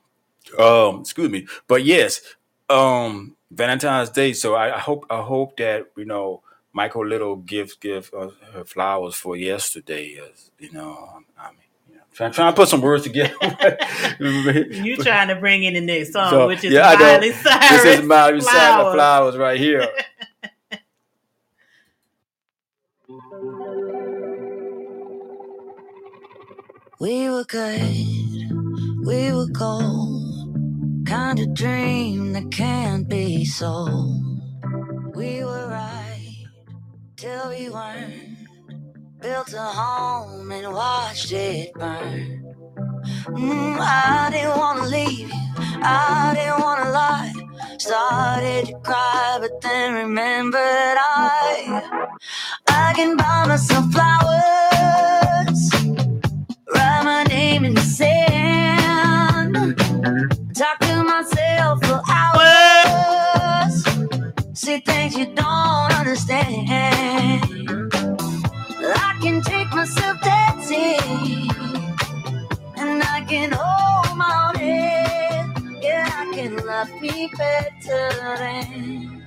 Um, 0.58 1.02
excuse 1.02 1.30
me, 1.30 1.48
but 1.68 1.86
yes, 1.86 2.22
um, 2.70 3.36
Valentine's 3.52 4.10
Day. 4.10 4.34
So 4.34 4.56
I, 4.56 4.76
I 4.76 4.80
hope, 4.80 5.06
I 5.10 5.22
hope 5.22 5.58
that 5.58 5.88
you 5.96 6.06
know, 6.06 6.42
Michael 6.74 7.06
Little 7.06 7.38
give 7.38 7.80
give 7.80 8.12
uh, 8.14 8.30
her 8.54 8.66
flowers 8.66 9.16
for 9.16 9.36
yesterday. 9.36 10.20
As 10.20 10.52
you 10.60 10.72
know, 10.72 11.22
I 11.38 11.50
mean, 11.52 11.60
trying 12.14 12.32
trying 12.32 12.54
to 12.54 12.56
put 12.56 12.70
some 12.70 12.82
words 12.82 13.04
together. 13.04 13.34
You 14.20 14.98
trying 14.98 15.28
to 15.30 15.36
bring 15.36 15.64
in 15.64 15.74
the 15.74 15.82
next 15.82 16.14
song, 16.14 16.30
So, 16.30 16.48
which 16.48 16.64
is 16.64 16.72
yeah, 16.74 16.90
I 16.90 16.96
know. 16.96 17.00
Miley 17.14 17.32
Cyrus. 17.32 17.70
this 17.70 17.86
is 18.00 18.06
Miley 18.06 18.42
Cyrus 18.42 18.52
Flowers. 18.52 18.94
flowers 18.96 19.38
right 19.38 19.60
here. 19.60 19.88
We 27.00 27.30
were 27.30 27.44
good, 27.44 27.82
we 29.06 29.32
were 29.34 29.48
gold. 29.52 31.06
Kind 31.06 31.40
of 31.40 31.54
dream 31.54 32.34
that 32.34 32.50
can't 32.52 33.08
be 33.10 33.46
sold. 33.46 34.42
We 35.16 35.44
were 35.44 35.68
right 35.70 36.46
till 37.18 37.50
we 37.50 37.70
weren't. 37.70 38.33
Built 39.24 39.54
a 39.54 39.62
home 39.62 40.52
and 40.52 40.74
watched 40.74 41.32
it 41.32 41.74
burn. 41.76 42.56
Mm, 43.28 43.78
I 43.80 44.30
didn't 44.34 44.58
wanna 44.58 44.86
leave 44.88 45.30
you, 45.30 45.42
I 45.82 46.34
didn't 46.36 46.62
wanna 46.62 46.92
lie. 46.92 47.34
Started 47.80 48.68
to 48.68 48.74
cry, 48.82 49.38
but 49.42 49.62
then 49.62 49.94
remembered 49.96 50.60
I 50.60 52.04
I 52.68 52.94
can 52.96 53.18
buy 53.18 53.46
myself 53.48 53.92
flowers 53.94 55.72
write 56.76 57.04
my 57.06 57.24
name 57.26 57.66
in 57.66 57.76
the 57.76 57.82
sand. 57.82 59.56
Talk 60.56 60.80
to 60.80 61.04
myself 61.04 61.86
for 61.86 62.02
hours. 62.10 63.76
See 64.54 64.80
things 64.82 65.18
you 65.18 65.28
don't 65.28 65.94
understand. 66.00 67.43
Take 69.46 69.72
myself 69.74 70.22
dancing, 70.22 71.50
and 72.78 73.04
I 73.04 73.26
can 73.28 73.52
hold 73.54 74.18
my 74.18 74.50
own 74.50 74.56
head. 74.56 75.84
Yeah, 75.84 76.10
I 76.12 76.34
can 76.34 76.58
love 76.66 76.92
me 77.02 77.30
better 77.38 78.38
than 78.38 79.26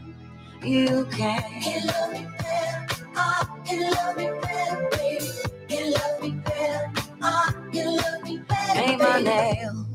you 0.63 1.07
can. 1.13 1.63
Can 1.63 1.87
love 1.87 2.13
me 2.13 2.27
better. 2.39 3.05
Ah, 3.17 3.49
I 3.51 3.67
can 3.67 3.91
love 3.93 4.17
me 4.17 4.31
better, 4.43 4.89
baby. 4.93 5.31
Can 5.69 5.93
love 5.93 6.23
me 6.23 6.31
better. 6.45 6.93
Ah, 7.23 7.55
I 7.57 7.71
can 7.73 7.97
love 7.97 8.23
me 8.25 8.39
better. 8.39 8.75
Paint 8.75 9.01
my 9.01 9.21
nails 9.21 9.87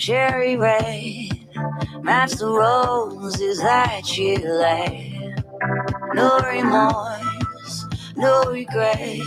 cherry 0.00 0.56
red. 0.56 1.30
Match 2.02 2.32
the 2.32 2.48
roses 2.48 3.60
that 3.60 4.16
you 4.16 4.36
lay. 4.38 5.34
No 6.14 6.40
remorse, 6.40 7.29
no 8.20 8.44
regret. 8.52 9.20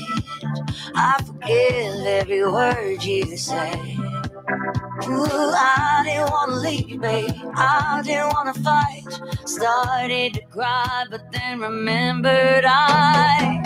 I 0.96 1.24
forgive 1.26 2.06
every 2.06 2.44
word 2.46 3.04
you 3.04 3.38
say. 3.38 3.98
Ooh, 5.08 5.26
I 5.28 6.04
didn't 6.06 6.32
wanna 6.32 6.56
leave 6.58 7.02
baby. 7.02 7.44
I 7.56 8.02
didn't 8.06 8.34
wanna 8.34 8.54
fight. 8.56 9.06
Started 9.46 10.36
to 10.36 10.42
cry, 10.48 11.06
but 11.12 11.32
then 11.32 11.62
remembered 11.62 12.66
I 12.68 13.64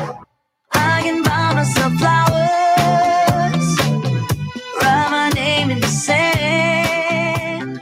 I 0.74 1.02
can 1.04 1.24
buy 1.24 1.54
myself 1.56 1.94
flowers. 1.96 3.80
Write 4.82 5.10
my 5.12 5.30
name 5.36 5.72
in 5.72 5.82
the 5.82 5.88
sand. 5.88 7.82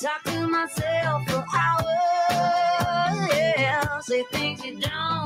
Talk 0.00 0.22
to 0.24 0.48
myself 0.48 1.28
for 1.28 1.44
hours. 1.58 3.30
Yeah, 3.58 4.00
say 4.00 4.24
things 4.32 4.64
you 4.64 4.80
don't 4.80 5.25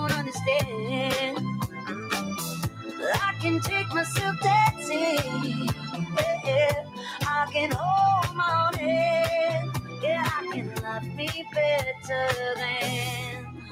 myself 3.95 4.41
dancing. 4.43 5.69
Yeah, 6.47 6.85
I 7.23 7.49
can 7.53 7.71
hold 7.73 8.37
my 8.37 8.69
own 8.69 8.79
hand. 8.81 9.71
Yeah, 10.03 10.25
I 10.27 10.51
can 10.53 10.75
love 10.83 11.05
me 11.17 11.47
better 11.55 12.29
than 12.57 13.63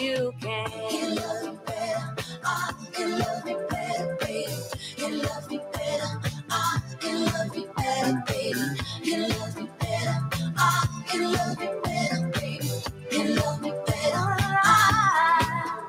you 0.00 0.32
can. 0.40 0.70
Can 0.90 1.14
love 1.16 1.44
me 1.44 1.58
better. 1.66 2.16
I 2.44 2.72
can 2.92 3.18
love 3.18 3.44
me 3.44 3.56
better, 3.70 4.18
baby. 4.20 4.52
Can 4.96 5.18
love 5.22 5.50
me 5.50 5.60
better. 5.72 6.20
I 6.50 6.80
can 7.00 7.24
love 7.26 7.56
me 7.56 7.66
better, 7.76 8.24
baby. 8.28 8.60
Can 9.04 9.28
love 9.30 9.56
me 9.56 9.68
better. 9.80 10.30
I 10.58 11.04
can 11.08 11.32
love 11.32 11.60
me 11.60 11.68
better, 11.84 12.30
baby. 12.40 12.70
Can 13.10 13.36
love 13.36 13.62
me 13.62 13.72
better. 13.86 14.36
I, 14.64 15.88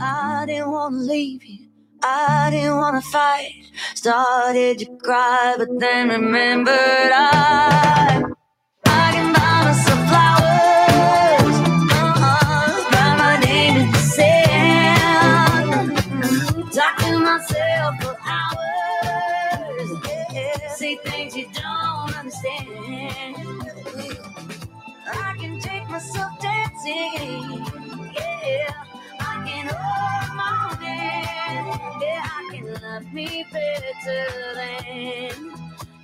I 0.00 0.44
didn't 0.46 0.70
wanna 0.72 0.96
leave 0.98 1.44
you. 1.44 1.59
I 2.02 2.48
didn't 2.50 2.76
wanna 2.78 3.02
fight. 3.02 3.66
Started 3.94 4.78
to 4.80 4.86
cry, 4.98 5.56
but 5.58 5.68
then 5.78 6.08
remembered 6.10 6.74
I 7.12 8.22
I 8.86 9.12
can 9.12 9.32
buy 9.34 9.64
myself 9.66 10.00
flowers. 10.10 11.56
Uh-uh, 11.92 12.90
write 12.92 13.18
my 13.18 13.38
name 13.44 13.76
in 13.82 13.92
the 13.92 13.98
sand. 13.98 15.92
Talk 16.72 16.96
to 16.98 17.18
myself 17.20 18.02
for 18.02 18.16
hours. 18.26 19.90
Yeah, 20.34 20.74
say 20.74 20.96
things 20.96 21.36
you 21.36 21.46
don't 21.54 22.16
understand. 22.18 23.36
I 25.06 25.34
can 25.38 25.60
take 25.60 25.88
myself 25.90 26.32
dancing. 26.40 27.49
Yeah, 32.00 32.26
I 32.26 32.50
can 32.52 32.74
love 32.82 33.12
me 33.12 33.46
better 33.52 34.26
than. 34.54 35.52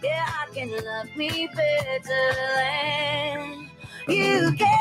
Yeah, 0.03 0.27
I 0.29 0.55
can 0.55 0.71
love 0.85 1.17
me 1.17 1.49
better 1.55 2.35
than 2.57 3.71
you 4.09 4.53
can. 4.57 4.79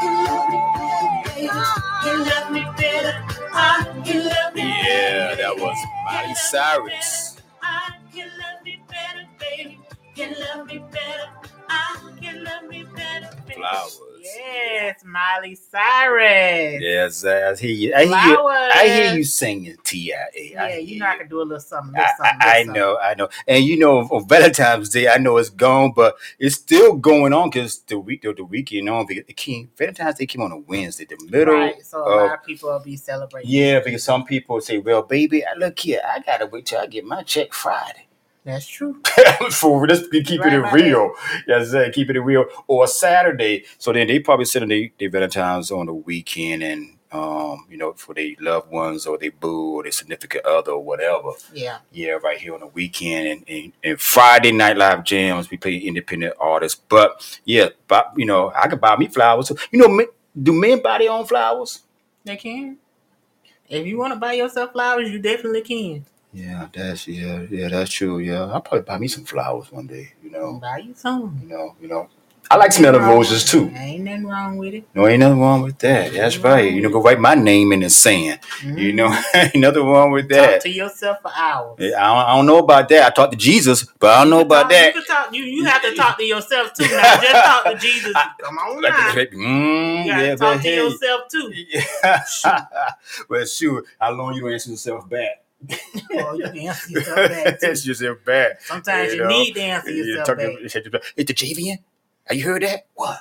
Can 0.00 0.24
love 0.24 0.50
me 0.50 0.60
better, 0.74 1.24
baby. 1.36 1.52
Can 2.04 2.24
love 2.24 2.50
me 2.52 2.66
better. 2.76 3.24
I 3.52 4.02
can 4.04 4.24
love 4.26 4.54
me 4.54 4.62
Yeah, 4.62 5.34
that 5.36 5.56
was 5.58 5.78
Miley 6.06 6.34
Cyrus. 6.34 7.36
I 7.62 7.96
can 8.14 8.28
love 8.28 8.64
me 8.64 8.82
better, 8.88 9.26
baby. 9.40 9.80
Can 10.16 10.34
love 10.40 10.66
me 10.68 10.78
better. 10.92 11.30
I 11.68 12.12
can 12.20 12.44
love 12.44 12.64
me 12.68 12.84
better. 12.84 13.30
flowers. 13.54 14.11
Yes, 14.44 15.04
Miley 15.04 15.54
Cyrus. 15.54 16.82
Yes, 16.82 17.24
I 17.24 17.54
hear 17.56 17.70
you. 17.70 17.94
I 17.94 18.04
hear 18.04 18.32
you. 18.32 18.48
I 18.48 18.88
hear 18.88 19.14
you 19.14 19.24
singing 19.24 19.76
TIA. 19.84 20.26
Yeah, 20.34 20.62
I 20.64 20.76
you 20.78 20.98
know 20.98 21.06
I 21.06 21.16
can 21.16 21.28
do 21.28 21.40
a 21.40 21.44
little 21.44 21.60
something. 21.60 21.94
I, 21.94 22.00
Little 22.00 22.14
something, 22.16 22.38
I, 22.40 22.50
I 22.50 22.58
little 22.60 22.74
know, 22.74 22.98
I 22.98 23.14
know, 23.14 23.28
and 23.46 23.64
you 23.64 23.78
know, 23.78 23.98
on 24.00 24.26
Valentine's 24.28 24.88
Day, 24.88 25.08
I 25.08 25.18
know 25.18 25.36
it's 25.36 25.50
gone, 25.50 25.92
but 25.94 26.16
it's 26.38 26.56
still 26.56 26.96
going 26.96 27.32
on 27.32 27.50
because 27.50 27.80
the 27.82 27.98
week, 27.98 28.22
the, 28.22 28.32
the 28.32 28.44
weekend 28.44 28.88
on, 28.88 29.06
the 29.06 29.22
King 29.34 29.70
Valentine's 29.76 30.16
Day 30.16 30.26
came 30.26 30.42
on 30.42 30.52
a 30.52 30.58
Wednesday, 30.58 31.04
the 31.04 31.18
middle. 31.30 31.54
Right, 31.54 31.84
so 31.84 31.98
a 31.98 32.02
of- 32.02 32.30
lot 32.30 32.38
of 32.40 32.44
people 32.44 32.70
will 32.70 32.80
be 32.80 32.96
celebrating. 32.96 33.50
Yeah, 33.50 33.80
because 33.80 34.02
some 34.02 34.24
people 34.24 34.60
say, 34.60 34.78
"Well, 34.78 35.02
baby, 35.02 35.44
I 35.46 35.54
look 35.56 35.78
here, 35.78 36.00
I 36.04 36.20
gotta 36.20 36.46
wait 36.46 36.66
till 36.66 36.80
I 36.80 36.86
get 36.86 37.04
my 37.04 37.22
check 37.22 37.52
Friday." 37.52 38.08
That's 38.44 38.66
true. 38.66 39.02
For 39.52 39.86
just 39.86 40.10
be 40.10 40.22
keeping 40.24 40.52
Right, 40.52 40.54
it 40.54 40.60
right. 40.60 40.74
real, 40.74 41.12
yes, 41.46 41.74
uh, 41.74 41.90
keeping 41.92 42.16
it 42.16 42.20
real, 42.20 42.46
or 42.68 42.86
Saturday. 42.88 43.64
So 43.78 43.92
then 43.92 44.08
they 44.08 44.20
probably 44.20 44.46
send 44.46 44.70
their 44.70 44.88
their 44.98 45.10
Valentine's 45.10 45.70
on 45.70 45.86
the 45.86 45.94
weekend, 45.94 46.62
and 46.62 46.98
um, 47.12 47.66
you 47.70 47.76
know, 47.78 47.92
for 47.94 48.14
their 48.14 48.30
loved 48.40 48.70
ones 48.72 49.06
or 49.06 49.18
their 49.18 49.32
boo 49.32 49.74
or 49.76 49.82
their 49.84 49.92
significant 49.92 50.44
other 50.46 50.72
or 50.72 50.84
whatever. 50.84 51.30
Yeah. 51.52 51.78
Yeah, 51.92 52.12
right 52.22 52.38
here 52.38 52.54
on 52.54 52.60
the 52.60 52.68
weekend 52.68 53.28
and, 53.28 53.44
and, 53.48 53.72
and 53.84 54.00
Friday 54.00 54.52
night 54.52 54.76
live 54.78 55.04
jams. 55.04 55.50
We 55.50 55.58
play 55.58 55.76
independent 55.78 56.34
artists, 56.40 56.80
but 56.88 57.40
yeah, 57.44 57.68
but 57.88 58.12
you 58.16 58.26
know, 58.26 58.52
I 58.56 58.68
could 58.68 58.80
buy 58.80 58.96
me 58.96 59.08
flowers. 59.08 59.48
So, 59.48 59.56
you 59.72 59.78
know, 59.80 59.88
men, 59.88 60.06
do 60.42 60.52
men 60.52 60.82
buy 60.82 60.98
their 60.98 61.12
own 61.12 61.26
flowers? 61.26 61.82
They 62.24 62.36
can. 62.36 62.78
If 63.68 63.86
you 63.86 63.98
want 63.98 64.14
to 64.14 64.20
buy 64.20 64.34
yourself 64.34 64.72
flowers, 64.72 65.10
you 65.10 65.18
definitely 65.20 65.62
can. 65.62 66.06
Yeah, 66.32 66.68
that's 66.72 67.06
yeah, 67.08 67.42
yeah, 67.50 67.68
that's 67.68 67.90
true. 67.92 68.18
Yeah, 68.18 68.44
I'll 68.46 68.60
probably 68.60 68.82
buy 68.82 68.98
me 68.98 69.08
some 69.08 69.24
flowers 69.24 69.70
one 69.70 69.86
day. 69.86 70.12
You 70.22 70.30
know, 70.30 70.54
Buy 70.54 70.78
you 70.78 70.94
some. 70.94 71.38
you 71.42 71.48
know, 71.48 71.74
you 71.80 71.88
know. 71.88 72.08
I 72.50 72.56
like 72.56 72.72
smelling 72.72 73.00
roses 73.02 73.44
too. 73.44 73.70
Ain't 73.74 74.04
nothing 74.04 74.26
wrong 74.26 74.56
with 74.58 74.74
it. 74.74 74.84
No, 74.94 75.06
ain't 75.06 75.20
nothing 75.20 75.40
wrong 75.40 75.62
with 75.62 75.78
that. 75.78 76.12
That's 76.12 76.36
right. 76.38 76.70
You 76.72 76.82
know, 76.82 76.90
go 76.90 77.00
write 77.00 77.18
my 77.20 77.34
name 77.34 77.72
in 77.72 77.80
the 77.80 77.88
sand. 77.88 78.40
You 78.62 78.92
know, 78.92 79.06
ain't 79.34 79.54
nothing 79.56 79.84
wrong 79.86 80.10
with 80.10 80.28
Mm-hmm. 80.28 80.40
Talk 80.40 80.50
that. 80.50 80.60
to 80.62 80.68
yourself 80.70 81.22
for 81.22 81.30
hours. 81.34 81.76
I 81.80 81.88
don't, 81.88 82.00
I 82.00 82.36
don't 82.36 82.46
know 82.46 82.58
about 82.58 82.88
that. 82.90 83.06
I 83.06 83.10
talked 83.14 83.32
to 83.32 83.38
Jesus, 83.38 83.84
but 83.98 84.10
I 84.10 84.20
don't 84.22 84.30
know 84.30 84.40
about 84.40 84.62
talk- 84.64 84.70
that. 84.72 84.94
You, 84.94 85.04
talk, 85.04 85.34
you, 85.34 85.44
you 85.44 85.64
have 85.64 85.82
to 85.82 85.94
talk 85.96 86.18
to 86.18 86.24
yourself 86.24 86.74
too. 86.74 86.82
Now, 86.84 87.20
just 87.20 87.44
talk 87.44 87.64
to 87.64 87.74
Jesus. 87.78 88.12
Come 88.40 88.58
on 88.58 88.82
Like, 88.82 88.92
now. 88.92 89.14
mm, 89.14 90.04
You 90.04 90.10
gotta 90.12 90.26
yeah, 90.26 90.34
talk 90.34 90.38
but 90.56 90.62
to 90.62 90.68
hey. 90.68 90.76
yourself 90.84 91.28
too. 91.28 91.52
well, 93.28 93.44
sure. 93.46 93.84
How 94.00 94.10
long 94.12 94.34
you 94.34 94.42
don't 94.42 94.52
answer 94.52 94.70
yourself 94.70 95.08
back? 95.08 95.41
Well, 96.10 96.36
you 96.38 96.44
can 96.44 96.58
answer 96.58 96.90
yourself 96.90 97.16
back 97.28 97.60
too. 97.60 97.66
answer 97.68 97.88
yourself 97.88 98.18
back. 98.24 98.60
Sometimes 98.62 99.12
you, 99.14 99.20
know? 99.20 99.28
need 99.28 99.54
to 99.54 99.60
answer 99.62 99.90
yourself 99.90 100.26
talking- 100.26 100.52
back. 100.54 100.60
you 100.60 101.00
Is 101.16 101.26
the 101.26 101.34
JVN? 101.34 101.78
Have 102.26 102.36
you 102.38 102.44
heard 102.44 102.62
that? 102.62 102.86
What? 102.94 103.18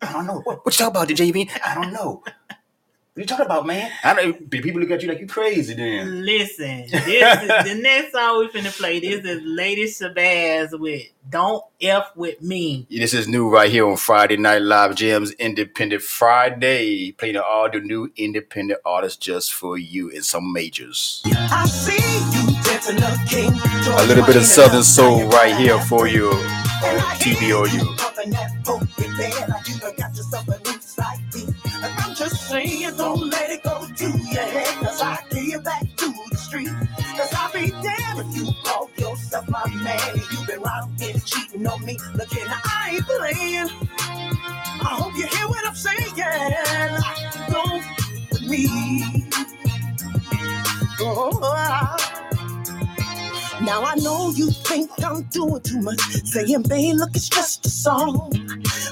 I 0.00 0.12
don't 0.12 0.26
know. 0.26 0.40
What, 0.40 0.64
what 0.64 0.74
you 0.78 0.84
talking 0.84 0.96
about, 0.96 1.08
the 1.08 1.14
JVN? 1.14 1.50
I 1.64 1.74
don't 1.74 1.92
know. 1.92 2.22
What 3.14 3.20
you 3.24 3.26
talking 3.26 3.44
about, 3.44 3.66
man? 3.66 3.92
I 4.02 4.14
don't, 4.14 4.48
people 4.48 4.80
look 4.80 4.90
at 4.90 5.02
you 5.02 5.08
like 5.10 5.20
you 5.20 5.26
crazy 5.26 5.74
then. 5.74 6.24
Listen, 6.24 6.86
this 6.90 7.42
is, 7.42 7.46
the 7.46 7.78
next 7.78 8.12
song 8.12 8.38
we 8.38 8.48
finna 8.48 8.74
play. 8.74 9.00
This 9.00 9.22
is 9.22 9.42
Lady 9.44 9.84
Shabazz 9.84 10.80
with 10.80 11.02
"Don't 11.28 11.62
F 11.78 12.16
with 12.16 12.40
Me." 12.40 12.86
This 12.88 13.12
is 13.12 13.28
new 13.28 13.50
right 13.50 13.70
here 13.70 13.86
on 13.86 13.98
Friday 13.98 14.38
Night 14.38 14.62
Live 14.62 14.94
Jams 14.94 15.32
Independent 15.32 16.00
Friday. 16.00 17.12
Playing 17.12 17.36
all 17.36 17.70
the 17.70 17.80
new 17.80 18.10
independent 18.16 18.80
artists 18.82 19.18
just 19.18 19.52
for 19.52 19.76
you 19.76 20.10
and 20.10 20.24
some 20.24 20.50
majors. 20.50 21.20
I 21.26 21.66
see 21.66 21.92
you 22.32 22.56
king. 23.28 23.52
A 23.52 24.06
little 24.06 24.24
bit 24.24 24.36
of 24.36 24.44
Southern 24.44 24.82
Soul 24.82 25.28
right 25.28 25.54
here 25.54 25.78
for 25.80 26.08
you 26.08 26.30
on 26.30 26.98
TBOU. 27.20 27.92
Don't 32.98 33.30
let 33.30 33.50
it 33.50 33.62
go 33.62 33.86
to 33.86 34.04
your 34.04 34.42
head, 34.42 34.84
cause 34.84 35.00
I 35.02 35.18
give 35.30 35.44
you 35.44 35.60
back 35.60 35.82
to 35.96 36.14
the 36.30 36.36
street. 36.36 36.68
Cause 37.16 37.32
I'll 37.34 37.52
be 37.52 37.70
damned 37.70 38.20
if 38.20 38.36
you 38.36 38.52
call 38.64 38.90
yourself 38.98 39.48
my 39.48 39.66
man 39.82 40.00
you've 40.32 40.46
been 40.46 40.62
here 40.98 41.14
cheating 41.24 41.66
on 41.66 41.84
me. 41.84 41.98
Look, 42.14 42.36
and 42.36 42.50
I 42.64 42.92
ain't 42.94 43.06
playing. 43.06 43.68
I 44.66 44.88
hope 44.90 45.14
you 45.16 45.26
hear 45.26 45.48
what 45.48 45.66
I'm 45.66 45.74
saying. 45.74 46.14
Don't 47.50 47.84
with 48.32 48.42
me. 48.50 49.11
Now 53.62 53.82
I 53.84 53.94
know 53.96 54.30
you 54.30 54.50
think 54.50 54.90
I'm 55.04 55.22
doing 55.24 55.60
too 55.60 55.80
much, 55.80 56.00
saying, 56.00 56.62
babe, 56.68 56.96
look, 56.96 57.10
it's 57.14 57.28
just 57.28 57.66
a 57.66 57.68
song. 57.70 58.30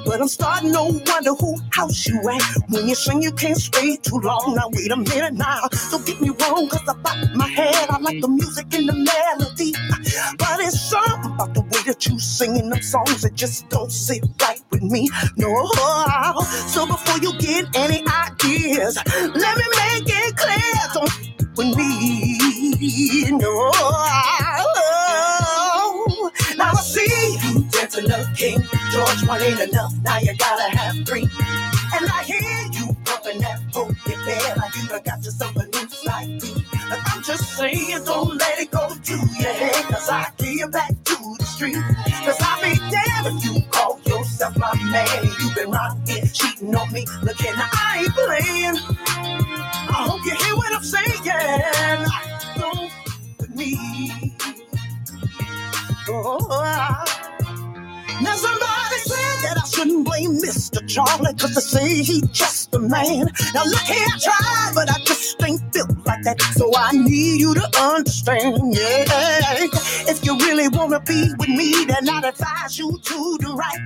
But 0.05 0.21
I'm 0.21 0.29
starting 0.29 0.73
to 0.73 0.83
wonder 0.83 1.35
who 1.35 1.57
house 1.73 2.07
you 2.07 2.19
at 2.29 2.43
when 2.69 2.89
you 2.89 2.95
sing 2.95 3.23
you 3.23 3.33
can't 3.33 3.57
stay 3.57 3.97
too 3.97 4.19
long. 4.19 4.55
Now 4.57 4.69
wait 4.73 4.91
a 4.91 4.97
minute 4.97 5.35
now, 5.35 5.69
don't 5.91 6.07
get 6.07 6.21
me 6.21 6.31
wrong, 6.31 6.69
cause 6.69 6.89
I 6.89 6.95
bop 6.95 7.17
my 7.35 7.49
head. 7.49 7.91
I 7.91 7.99
like 7.99 8.21
the 8.21 8.29
music 8.29 8.73
and 8.75 8.89
the 8.89 8.95
melody. 8.95 9.73
But 10.39 10.61
it's 10.61 10.81
something 10.81 11.33
about 11.33 11.55
the 11.55 11.63
way 11.63 11.83
that 11.87 12.07
you 12.07 12.19
singing 12.19 12.71
them 12.71 12.83
songs 12.83 13.23
that 13.23 13.35
just 13.35 13.69
don't 13.69 13.91
sit 13.93 14.25
right 14.41 14.61
with 14.71 14.83
me. 14.83 15.09
No. 15.37 15.71
So 16.69 16.87
before 16.87 17.19
you 17.19 17.37
get 17.39 17.67
any 17.77 18.05
ideas, 18.07 18.99
let 19.07 19.57
me 19.59 19.65
make 19.77 20.09
it 20.09 20.37
clear. 20.37 20.81
Don't 20.95 21.31
with 21.57 21.77
me. 21.77 23.31
No. 23.31 23.71
Dancing 27.91 28.09
the 28.09 28.37
king. 28.37 28.63
George 28.93 29.29
one 29.29 29.43
ain't 29.43 29.61
enough. 29.61 29.93
Now 30.03 30.19
you 30.19 30.37
gotta 30.37 30.77
have 30.77 31.07
three. 31.07 31.29
And 31.95 32.07
I 32.09 32.23
hear 32.25 32.41
you 32.73 32.97
pumping 33.05 33.41
that 33.41 33.61
poke 33.73 33.95
bed 34.05 34.57
like 34.57 34.77
you 34.77 34.89
done 34.89 35.03
got 35.05 35.25
yourself 35.25 35.57
a 35.57 35.67
new 35.67 35.89
side 35.89 36.41
beat. 36.41 36.65
But 36.89 37.01
I'm 37.07 37.23
just 37.23 37.57
saying, 37.57 38.05
don't 38.05 38.37
let 38.37 38.61
it 38.61 38.71
go 38.71 38.89
to 38.89 39.13
your 39.13 39.53
head. 39.53 39.85
Cause 39.87 40.09
I 40.09 40.29
give 40.39 40.71
back 40.73 40.91
to 41.05 41.17
the 41.39 41.45
street. 41.45 41.77
Cause 42.25 42.37
I'll 42.41 42.63
be 42.63 42.77
damned 42.91 43.37
if 43.39 43.45
you 43.45 43.63
call 43.71 44.01
yourself 44.07 44.57
my 44.57 44.75
man. 44.91 45.25
You've 45.41 45.55
been 45.55 45.73
here 46.07 46.25
cheating 46.33 46.75
on 46.75 46.93
me. 46.93 47.07
Look, 47.23 47.45
and 47.45 47.57
I 47.59 48.05
ain't 48.05 48.15
playing. 48.15 48.77
I 49.89 50.07
hope 50.09 50.25
you 50.25 50.35
hear 50.45 50.57
what 50.57 50.75
I'm 50.75 50.83
saying. 50.83 52.09
Don't 52.57 52.93
with 53.39 53.55
me. 53.55 54.37
Oh, 56.09 57.30
now 58.23 58.37
somebody 58.37 58.99
said 59.05 59.37
that 59.45 59.57
I 59.63 59.67
shouldn't 59.69 60.05
blame 60.05 60.33
Mr. 60.41 60.87
Charlie 60.89 61.35
Cause 61.35 61.55
they 61.55 61.61
say 61.61 62.03
he 62.03 62.23
just 62.33 62.75
a 62.75 62.79
man. 62.79 63.27
Now 63.55 63.65
look 63.65 63.81
here, 63.83 64.07
I 64.07 64.19
tried, 64.21 64.73
but 64.75 64.91
I 64.91 64.99
just 65.05 65.43
ain't 65.43 65.73
built 65.73 65.91
like 66.07 66.23
that. 66.25 66.41
So 66.55 66.71
I 66.77 66.93
need 66.93 67.41
you 67.41 67.55
to 67.55 67.67
understand, 67.81 68.75
yeah. 68.75 69.05
If 70.09 70.25
you 70.25 70.37
really 70.39 70.69
wanna 70.69 71.01
be 71.01 71.33
with 71.39 71.49
me, 71.49 71.85
then 71.87 72.09
I'd 72.09 72.25
advise 72.25 72.79
you 72.79 72.99
to 73.03 73.39
do 73.41 73.55
right. 73.55 73.81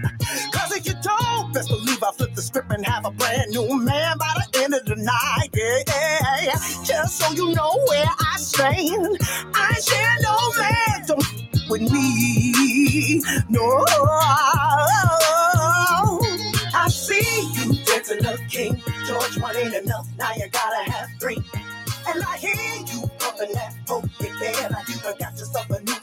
Cause 0.53 0.73
if 0.77 0.87
you 0.87 0.94
don't, 1.03 1.53
best 1.55 1.68
believe 1.68 2.03
I 2.03 2.11
flip 2.12 2.35
the 2.35 2.42
script 2.42 2.73
and 2.73 2.85
have 2.87 3.07
a 3.07 3.11
brand 3.11 3.51
new 3.51 3.79
man 3.79 4.18
by 4.18 4.35
the 4.37 4.62
end 4.62 4.75
of 4.75 4.85
the 4.87 4.97
night, 4.97 5.51
yeah. 5.55 6.55
Just 6.85 7.18
so 7.18 7.33
you 7.35 7.55
know 7.55 7.79
where 7.88 8.07
I 8.07 8.37
stand. 8.38 9.18
I 9.55 9.75
share 9.81 10.16
no 10.23 10.37
man, 10.62 11.07
don't 11.07 11.34
with 11.68 11.83
me. 11.83 13.22
No, 13.48 13.85
I 16.74 16.88
see 16.88 17.50
you 17.55 17.74
dancing 17.85 18.18
the 18.18 18.38
king. 18.50 18.83
George 19.07 19.38
one 19.38 19.57
ain't 19.57 19.74
enough. 19.74 20.07
Now 20.18 20.33
you 20.37 20.48
gotta 20.50 20.90
have 20.90 21.11
three. 21.20 21.38
And 22.09 22.22
I 22.22 22.37
hear 22.37 22.55
you 22.92 23.09
pumping 23.18 23.53
that 23.55 23.74
poke 23.87 24.05
bed 24.18 24.70
like 24.70 24.88
you 24.88 24.96
done 25.00 25.14
got 25.18 25.33
yourself 25.33 25.70
a 25.70 25.81
new 25.83 25.94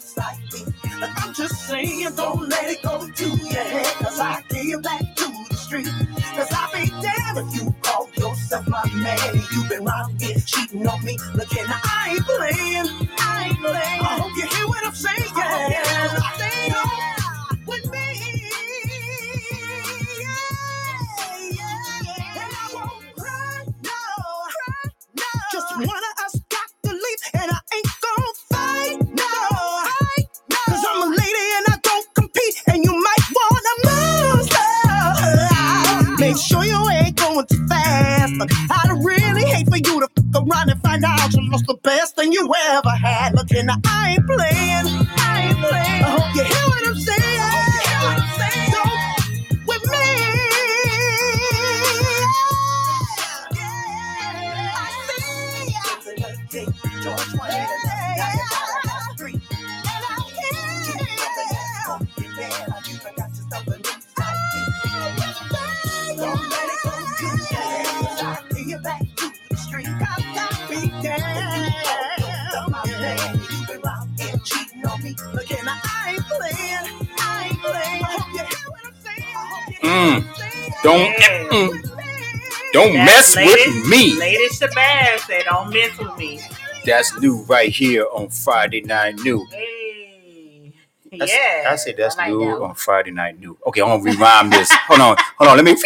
beat. 0.52 0.68
But 1.00 1.10
I'm 1.18 1.34
just 1.34 1.68
saying, 1.68 2.16
don't 2.16 2.48
let 2.50 2.70
it 2.70 2.82
go 2.84 3.08
to 3.08 3.30
your 3.30 3.64
head, 3.64 3.86
cause 4.04 4.20
I 4.20 4.44
give 4.50 4.82
back 4.84 5.16
to 5.16 5.26
the 5.50 5.56
street. 5.56 5.88
Cause 6.36 6.50
I'll 6.52 6.72
be 6.74 6.90
damned 6.90 7.38
if 7.38 7.56
you 7.56 7.76
yourself 8.52 8.68
my 8.68 8.84
man 8.96 9.18
you've 9.54 9.70
been 9.70 9.88
here 10.20 10.36
cheating 10.46 10.86
on 10.88 11.04
me. 11.06 11.18
Look, 11.36 11.56
and 11.58 11.70
I 11.72 12.10
ain't 12.12 12.26
playing, 12.26 13.08
I 13.20 13.46
ain't 13.48 13.58
playing. 13.60 14.02
I 14.02 14.20
hope 14.20 14.36
you 14.36 14.46
hear 14.48 14.68
what 14.68 14.86
I'm 14.86 14.94
saying. 14.94 15.34
Don't 15.36 15.74
with 17.68 17.92
me. 17.92 18.00
Yeah, 20.20 20.28
yeah. 21.52 22.42
And 22.42 22.54
I 22.54 22.56
won't 22.74 23.16
cry, 23.18 23.64
no, 23.84 24.02
no. 25.16 25.24
Just 25.54 25.78
one 25.78 25.88
of 25.88 26.26
us 26.26 26.42
got 26.50 26.68
to 26.86 26.92
leave, 26.92 27.22
and 27.36 27.52
I 27.52 27.60
ain't 27.76 27.88
gonna 28.04 28.34
fight, 28.52 28.98
no. 29.16 29.32
Cause 30.68 30.84
I'm 30.90 31.04
a 31.04 31.06
lady 31.16 31.46
and 31.58 31.66
I 31.70 31.78
don't 31.84 32.08
compete, 32.16 32.56
and 32.68 32.84
you 32.84 32.92
might 32.92 33.26
wanna 33.38 33.76
move 33.88 34.50
slow. 34.50 36.16
Make 36.20 36.38
sure 36.38 36.64
you 36.66 36.90
ain't 36.90 37.16
going 37.18 37.46
too 37.48 37.66
fast. 37.68 38.21
I'd 38.50 39.04
really 39.04 39.44
hate 39.44 39.68
for 39.68 39.78
you 39.78 40.00
to 40.02 40.08
fuck 40.34 40.48
around 40.48 40.70
and 40.70 40.82
find 40.82 41.04
out 41.04 41.34
you 41.34 41.50
lost 41.52 41.66
the 41.68 41.76
best 41.84 42.16
thing 42.16 42.32
you 42.32 42.52
ever 42.70 42.90
had. 42.90 43.36
Look, 43.36 43.52
and 43.52 43.70
I 43.86 44.12
ain't 44.12 44.26
playing, 44.26 45.08
I 45.18 45.48
ain't 45.48 45.58
playing. 45.58 46.04
I 46.04 46.10
hope 46.10 46.36
you 46.36 46.44
hear 46.44 46.66
what 46.68 46.81
I 79.92 80.14
hope 80.14 80.24
you 80.24 80.24
hear 80.24 80.24
Mm. 80.24 80.24
what 80.24 80.36
I'm 80.36 80.42
saying. 80.42 80.74
Don't 80.84 81.52
mm, 81.52 82.72
don't 82.74 82.94
That's 82.94 83.36
mess 83.36 83.36
Lady- 83.36 83.52
with 83.78 83.88
me. 83.88 84.14
Lady 84.20 84.48
Shabazz 84.50 85.20
said, 85.28 85.44
"Don't 85.46 85.70
mess 85.74 85.98
with 85.98 86.18
me." 86.18 86.40
That's 86.86 87.18
new 87.20 87.44
right 87.44 87.70
here 87.70 88.06
on 88.12 88.30
Friday 88.30 88.82
Night 88.82 89.16
New. 89.20 89.46
Hey, 89.52 90.72
That's- 91.12 91.30
yeah. 91.30 91.70
I 91.72 91.76
said 91.76 91.96
that's 91.98 92.16
like 92.18 92.30
new 92.30 92.40
that 92.46 92.62
on 92.62 92.74
Friday 92.76 93.12
Night 93.12 93.40
New. 93.40 93.58
Okay, 93.68 93.82
I'm 93.82 94.02
gonna 94.02 94.18
rhyme 94.18 94.50
this. 94.50 94.72
hold 94.88 95.02
on, 95.02 95.18
hold 95.38 95.50
on. 95.52 95.58
Let 95.58 95.66
me. 95.66 95.76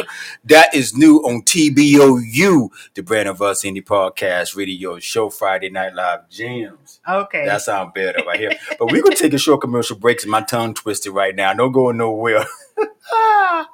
That 0.44 0.74
is 0.74 0.96
new 0.96 1.16
on 1.18 1.42
TBOU, 1.42 2.68
the 2.94 3.02
brand 3.02 3.28
of 3.28 3.42
us 3.42 3.64
indie 3.64 3.82
podcast 3.84 4.54
radio 4.56 4.98
show 4.98 5.28
Friday 5.30 5.70
Night 5.70 5.94
Live 5.94 6.28
jams. 6.30 7.00
Okay. 7.08 7.44
That 7.46 7.62
sounds 7.62 7.92
better 7.94 8.22
right 8.26 8.38
here. 8.38 8.52
But 8.78 8.92
we're 8.92 9.02
gonna 9.02 9.16
take 9.16 9.34
a 9.34 9.38
short 9.38 9.60
commercial 9.60 9.96
break. 9.96 10.18
'cause 10.18 10.26
My 10.26 10.42
tongue 10.42 10.74
twisted 10.74 11.12
right 11.12 11.34
now. 11.34 11.52
Don't 11.54 11.72
go 11.72 11.90
nowhere. 11.92 12.44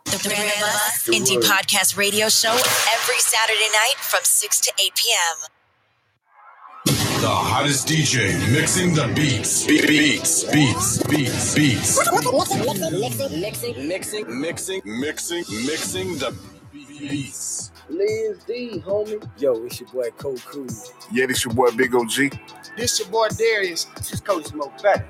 The 0.04 0.28
Brand 0.28 0.52
of 0.56 0.62
Us 0.62 1.08
Indie 1.08 1.40
Podcast 1.42 1.96
Radio 1.96 2.28
Show 2.28 2.52
every 2.52 3.18
Saturday 3.18 3.68
night 3.72 3.94
from 3.98 4.20
6 4.22 4.60
to 4.60 4.72
8 4.78 4.92
p.m. 4.94 5.48
The 7.22 7.28
hottest 7.28 7.86
DJ 7.86 8.34
mixing 8.52 8.94
the 8.94 9.06
beats. 9.14 9.64
Be- 9.64 9.86
Beats, 9.86 10.42
beats, 10.50 11.00
beats, 11.04 11.54
beats. 11.54 11.98
Mixing, 13.40 13.88
mixing, 13.88 14.26
mixing, 14.40 14.40
mixing, 14.40 14.82
mixing 14.84 15.44
mixing 15.64 16.18
the 16.18 16.36
beats. 16.98 17.70
Liz 17.88 18.42
D, 18.44 18.82
homie. 18.84 19.24
Yo, 19.40 19.54
it's 19.64 19.78
your 19.80 19.88
boy 19.90 20.10
Cole 20.18 20.36
Cruz. 20.38 20.92
Yeah, 21.12 21.26
this 21.26 21.44
your 21.44 21.54
boy 21.54 21.70
Big 21.70 21.94
OG. 21.94 22.36
This 22.76 22.98
your 22.98 23.08
boy 23.08 23.28
Darius. 23.28 23.84
This 23.96 24.14
is 24.14 24.20
Cody 24.20 24.42
Smoke 24.42 24.82
Better. 24.82 25.04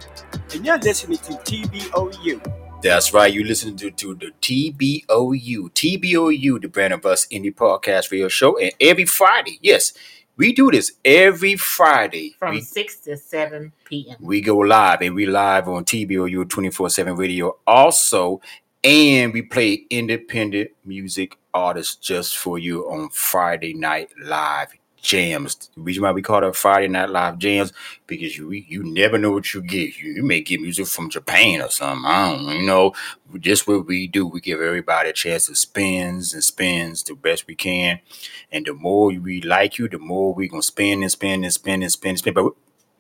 And 0.55 0.67
you're 0.67 0.77
listening 0.79 1.17
to 1.17 1.33
TBOU. 1.33 2.83
That's 2.83 3.15
right. 3.15 3.33
you're 3.33 3.47
listening 3.47 3.77
to, 3.77 3.91
to 3.91 4.15
the 4.17 4.33
TBOU. 4.43 5.71
TBOU, 5.71 6.61
the 6.61 6.69
brand 6.69 6.93
of 6.93 7.07
us 7.07 7.27
indie 7.29 7.55
podcast 7.55 8.11
radio 8.11 8.29
show. 8.29 8.59
And 8.59 8.73
every 8.81 9.07
Friday, 9.07 9.59
yes, 9.63 9.93
we 10.37 10.53
do 10.53 10.71
this 10.71 10.93
every 11.05 11.57
Friday. 11.57 12.35
From 12.39 12.55
we, 12.55 12.61
six 12.61 12.97
to 13.01 13.17
seven 13.17 13.73
p.m. 13.85 14.17
we 14.21 14.41
go 14.41 14.59
live 14.59 15.01
and 15.03 15.15
we 15.15 15.27
live 15.27 15.69
on 15.69 15.85
TBOU 15.85 16.45
24-7 16.45 17.17
radio 17.17 17.57
also. 17.67 18.41
And 18.85 19.33
we 19.33 19.43
play 19.43 19.87
independent 19.91 20.71
music 20.85 21.39
artists 21.55 21.95
just 21.95 22.37
for 22.37 22.59
you 22.59 22.83
on 22.91 23.11
Friday 23.11 23.75
night 23.75 24.11
live 24.21 24.73
jams. 25.03 25.71
The 25.75 25.83
reason 25.83 26.03
why 26.05 26.13
we 26.13 26.23
call 26.23 26.45
it 26.45 26.57
Friday 26.57 26.89
night 26.89 27.11
live 27.11 27.39
jams 27.39 27.73
because 28.07 28.39
you 28.39 28.51
you 28.53 28.83
never 28.83 29.19
know 29.19 29.33
what 29.33 29.53
you 29.53 29.61
get. 29.63 29.99
You, 29.99 30.13
you 30.13 30.23
may 30.23 30.41
get 30.41 30.61
music 30.61 30.87
from 30.87 31.11
Japan 31.11 31.61
or 31.61 31.71
something. 31.71 32.05
I 32.07 32.31
don't 32.33 32.47
know. 32.47 32.53
You 32.53 32.67
know, 32.67 32.93
just 33.39 33.67
what 33.67 33.87
we 33.87 34.07
do. 34.07 34.27
We 34.27 34.41
give 34.41 34.61
everybody 34.61 35.11
a 35.11 35.13
chance 35.13 35.47
to 35.47 35.55
spins 35.57 36.33
and 36.33 36.43
spins 36.45 37.03
the 37.03 37.15
best 37.15 37.47
we 37.47 37.55
can. 37.55 38.01
And 38.51 38.65
the 38.67 38.75
more 38.75 39.09
we 39.09 39.41
like 39.43 39.79
you, 39.79 39.89
the 39.89 39.99
more 39.99 40.33
we 40.33 40.49
gonna 40.49 40.63
spin 40.63 41.03
and 41.03 41.11
spin 41.13 41.45
and 41.45 41.53
spin 41.53 41.83
and 41.83 41.93
spin 41.93 42.11
and 42.11 42.19
spin. 42.19 42.35
But 42.35 42.53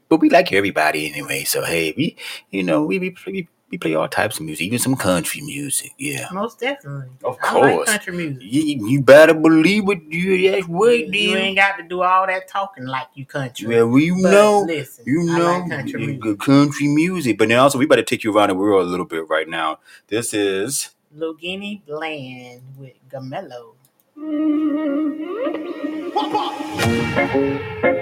but 0.08 0.20
we 0.20 0.28
like 0.30 0.52
everybody 0.52 1.10
anyway. 1.10 1.44
So 1.44 1.64
hey, 1.64 1.94
we 1.96 2.16
you 2.50 2.62
know 2.62 2.84
we 2.84 2.98
we 2.98 3.10
play, 3.10 3.48
we 3.72 3.78
play 3.78 3.94
all 3.94 4.06
types 4.06 4.38
of 4.38 4.44
music, 4.44 4.66
even 4.66 4.78
some 4.78 4.94
country 4.94 5.40
music. 5.40 5.94
Yeah, 5.98 6.28
Most 6.30 6.60
definitely. 6.60 7.08
Of 7.24 7.38
I 7.42 7.54
like 7.58 7.72
course. 7.74 7.88
country 7.90 8.12
music. 8.14 8.42
you, 8.42 8.86
you 8.86 9.00
better 9.02 9.32
believe 9.32 9.88
it. 9.88 10.02
You 10.10 10.50
that's 10.52 10.68
right, 10.68 11.06
You 11.06 11.30
then. 11.34 11.38
ain't 11.42 11.56
got 11.56 11.78
to 11.78 11.82
do 11.82 12.02
all 12.02 12.26
that 12.26 12.46
talking 12.48 12.84
like 12.84 13.06
you 13.14 13.24
country. 13.24 13.66
Well, 13.66 13.88
we 13.88 14.10
But 14.10 14.30
know. 14.30 14.60
listen, 14.60 15.04
You 15.06 15.22
I 15.32 15.38
know, 15.38 15.44
like 15.60 15.70
country 15.70 16.00
music. 16.00 16.20
good 16.20 16.38
country 16.38 16.86
music. 16.88 17.38
But 17.38 17.48
then 17.48 17.58
also, 17.58 17.78
we 17.78 17.86
better 17.86 18.02
take 18.02 18.22
you 18.24 18.36
around 18.36 18.50
the 18.50 18.54
world 18.56 18.86
a 18.86 18.90
little 18.90 19.06
bit 19.06 19.26
right 19.30 19.48
now. 19.48 19.78
This 20.08 20.34
is 20.34 20.90
Lugini 21.16 21.80
Bland 21.86 22.60
with 22.78 22.92
Gamello. 23.10 23.72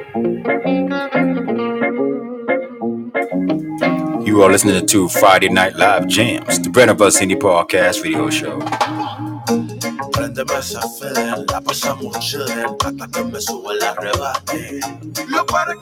Mm-hmm. 0.06 0.79
You 4.30 4.42
are 4.44 4.50
listening 4.50 4.86
to 4.86 5.08
Friday 5.08 5.48
Night 5.48 5.74
Live 5.74 6.06
Jams, 6.06 6.60
the 6.60 6.70
brand 6.70 6.88
of 6.88 7.02
us 7.02 7.20
indie 7.20 7.34
podcast 7.36 8.04
radio 8.04 8.30
show. 8.30 8.60
Préndeme 10.12 10.54
esa 10.54 10.80
la 11.48 11.60
pasamos 11.60 12.16
hasta 12.16 13.08
que 13.08 13.24
me 13.24 13.40
sube 13.40 13.74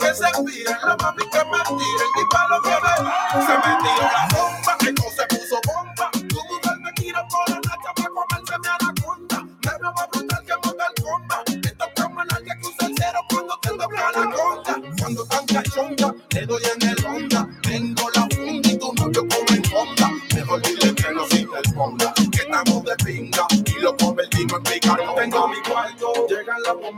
que 0.00 0.14
se 0.14 0.22
la 0.24 0.96
mami 0.96 1.24
que 1.30 1.42
me 1.44 1.60
y 1.60 2.24
que 2.64 2.76
ven. 2.84 3.04
Se 3.46 3.54
me 3.62 3.72
tiró 3.82 4.06
la 4.16 4.28
bomba, 4.32 4.72
que 4.78 4.92
no 4.92 5.04
se 5.14 5.26
puso 5.28 5.60
bomba. 5.66 5.87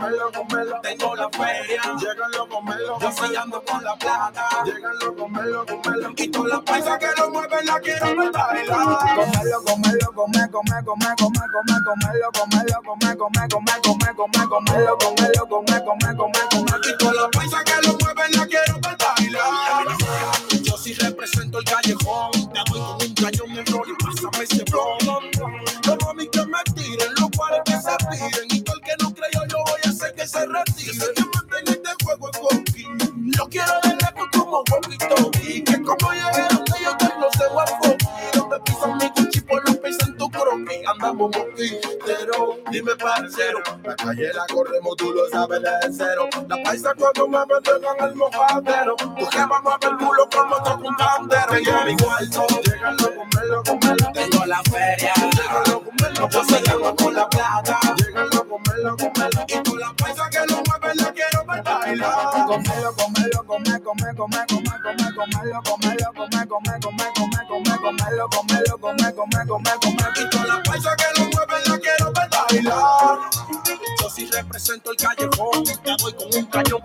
Comerlo, 0.00 0.32
comerlo. 0.32 0.80
Tengo 0.82 1.16
la 1.16 1.28
feria, 1.30 1.82
llegan 2.00 2.30
los 2.32 2.46
comerlo. 2.48 2.98
Yo 3.00 3.12
sí 3.12 3.36
ando 3.36 3.62
con 3.62 3.84
la 3.84 3.96
plata, 3.96 4.48
llegan 4.64 4.98
los 5.00 5.12
comerlo, 5.14 5.66
comerlo. 5.66 6.12
Y 6.16 6.28
todas 6.28 6.52
las 6.52 6.60
paisas 6.60 6.98
que 6.98 7.06
lo 7.18 7.30
mueven 7.30 7.66
la 7.66 7.80
quiero 7.80 8.16
ver 8.16 8.32
bailar. 8.32 8.98
Comerlo, 9.14 9.62
comerlo, 9.64 10.12
comer, 10.14 10.50
comer, 10.50 10.84
comer, 10.84 11.14
comer, 11.16 11.48
comer, 11.52 11.82
comerlo, 11.84 12.30
comerlo, 12.32 12.82
comer, 12.82 13.16
comer, 13.18 13.48
comer, 13.48 13.80
comer, 13.80 14.14
comer, 14.16 14.48
comerlo, 14.48 14.98
comerlo, 14.98 15.48
comer, 15.48 15.84
comer, 15.84 16.16
comer, 16.16 16.48
comer. 16.50 16.80
Y 16.88 16.98
todas 16.98 17.14
las 17.16 17.28
paisas 17.28 17.64
que 17.64 17.86
lo 17.86 17.92
mueven 17.98 18.32
la 18.32 18.46
quiero 18.46 18.74
ver 18.80 18.96
bailar. 18.96 19.86
Yo 20.62 20.76
sí 20.78 20.94
represento 20.94 21.58
el 21.58 21.64
callejón. 21.64 22.30
Te 22.32 22.60
doy 22.70 22.80
con 22.80 23.02
un 23.06 23.14
cañón 23.14 23.58
en 23.58 23.66
rol 23.66 23.88
y 23.88 24.04
pásame 24.04 24.44
ese 24.44 24.64
blon. 24.64 24.99
A 30.34 30.40
se 30.40 30.46
retire. 30.46 30.92
Sé 30.94 31.12
que 31.14 31.22
me 31.22 31.58
en 31.58 31.68
este 31.68 32.04
juego 32.04 32.30
coquín. 32.40 33.32
Yo 33.36 33.48
quiero 33.48 33.72
de 33.82 33.90
lejos 33.90 34.28
como 34.32 34.64
walkie-talkie. 34.64 35.64
Que 35.64 35.82
como 35.82 36.12
llegué 36.12 36.46
donde 36.50 36.72
yo 36.82 36.90
estoy, 36.90 37.12
no 37.20 37.30
sé 37.32 37.46
what 37.52 37.68
for. 37.82 37.96
Donde 38.34 38.60
pisan 38.64 38.98
mi 38.98 39.10
cuchi 39.10 39.40
por 39.40 39.64
los 39.66 39.76
pies 39.78 39.96
en 40.06 40.16
tu 40.16 40.30
croquis. 40.30 40.86
Andamos 40.88 41.30
moquitero, 41.36 42.58
dime 42.70 42.94
parcero. 42.96 43.58
La 43.82 43.96
calle 43.96 44.32
la 44.32 44.46
corremos, 44.52 44.96
tú 44.96 45.12
lo 45.12 45.28
sabes 45.28 45.62
de 45.62 45.70
cero. 45.96 46.28
La 46.48 46.62
paisa 46.62 46.94
cuando 46.96 47.28
me 47.28 47.38
con 47.46 48.08
el 48.08 48.14
mojadero. 48.14 48.96
Tu 48.96 49.26
jefa 49.26 49.60
mueve 49.62 49.86
el 49.90 49.96
culo 49.96 50.28
como 50.30 50.56
toca 50.56 50.88
un 50.88 50.96
tandero. 50.96 51.50
Tengo 51.50 51.84
mi 51.84 51.96
cuarto, 51.96 52.46
llegan 52.64 52.96
los 52.96 53.10
comerlo, 53.10 53.62
comerlo. 53.64 54.12
Tengo 54.12 54.46
la 54.46 54.62
feria, 54.64 55.12
llegan 55.14 55.62
los 55.66 55.82
comerlo. 55.82 56.28
Yo 56.30 56.44
se 56.44 56.60
llamo 56.62 56.96
con 56.96 57.14
la 57.14 57.28
plata, 57.28 57.78
llegan 57.96 58.28
los 58.30 58.44
comerlo, 58.44 58.96
comerlo. 58.96 59.44
Y 59.48 59.68
con 59.68 59.78
la 59.78 59.92
comelo, 61.98 62.94
comelo, 62.94 63.44
comelo, 63.44 63.44
come, 63.46 63.80
come, 63.82 64.12
come, 64.14 64.46
come, 64.46 64.46
come, 64.46 65.14
comelo, 65.14 65.62
comelo, 65.64 66.12
come, 66.14 66.46
come, 66.46 66.78
come, 66.80 67.10
come, 67.14 67.42
come, 67.48 67.78
comelo, 67.78 68.28
comelo, 68.28 68.78
come, 68.78 69.12
come, 69.14 69.46
come, 69.46 69.74
come, 69.80 70.04
que 70.96 71.08
lo 71.18 71.30
la 71.66 71.78
quiero 71.78 72.12
bailar. 72.12 73.18
Yo 74.00 74.10
sí 74.10 74.30
represento 74.32 74.90
el 74.92 74.96
callejón, 74.96 75.64
te 75.64 75.96
doy 75.98 76.12
con 76.14 76.28
un 76.34 76.46
cañón. 76.46 76.82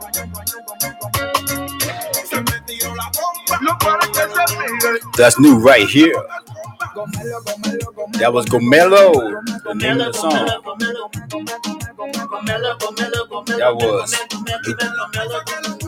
That's 5.17 5.39
new 5.39 5.59
right 5.59 5.87
here. 5.87 6.13
That 8.19 8.33
was 8.33 8.45
Gomelo, 8.47 9.13
the 9.65 9.75
name 9.75 10.01
of 10.01 10.13
the 10.13 10.19
song. 10.19 11.74
That 11.97 13.71
was 13.79 14.13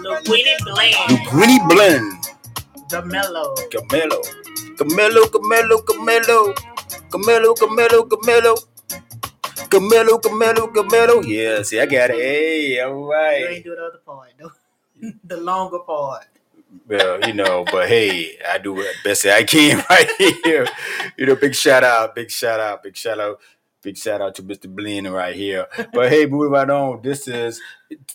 Lugini 0.06 0.56
Bland. 0.64 0.96
Luquini 1.10 1.58
Blend. 1.68 2.08
Gamello. 2.90 3.56
Camelo. 3.70 4.20
Camelo, 4.78 5.28
Camelo, 5.28 5.78
Camelo. 5.84 6.54
Camelo, 7.12 7.56
Camelo, 7.56 8.08
Camelo. 8.08 8.56
Camelo, 9.70 10.22
Camelo, 10.22 10.68
Camelo. 10.74 11.26
Yeah, 11.28 11.62
see, 11.64 11.80
I 11.80 11.86
got 11.86 12.12
it. 12.12 12.16
Hey, 12.16 12.80
all 12.82 13.08
You 13.10 13.48
ain't 13.48 13.64
do 13.66 13.76
the 13.76 13.84
other 13.84 14.00
part 14.06 14.32
though. 14.40 14.52
the 15.26 15.38
longer 15.38 15.80
part. 15.80 16.26
Well, 16.88 17.20
you 17.28 17.34
know, 17.34 17.66
but 17.70 17.90
hey, 17.90 18.38
I 18.48 18.58
do 18.60 18.76
the 18.76 18.94
best 19.04 19.26
I 19.26 19.44
can 19.44 19.84
right 19.90 20.10
here. 20.44 20.68
You 21.18 21.26
know, 21.26 21.36
big 21.36 21.54
shout 21.56 21.84
out, 21.84 22.16
big 22.16 22.32
shout 22.32 22.60
out, 22.62 22.84
big 22.84 22.96
shout 22.96 23.20
out, 23.20 23.40
big 23.82 23.98
shout 23.98 24.22
out 24.22 24.36
to 24.36 24.44
Mr. 24.44 24.68
Blin 24.74 25.10
right 25.12 25.36
here. 25.36 25.68
But 25.94 26.10
hey, 26.10 26.26
moving 26.30 26.52
right 26.52 26.70
on. 26.70 27.02
This 27.02 27.28
is 27.28 27.62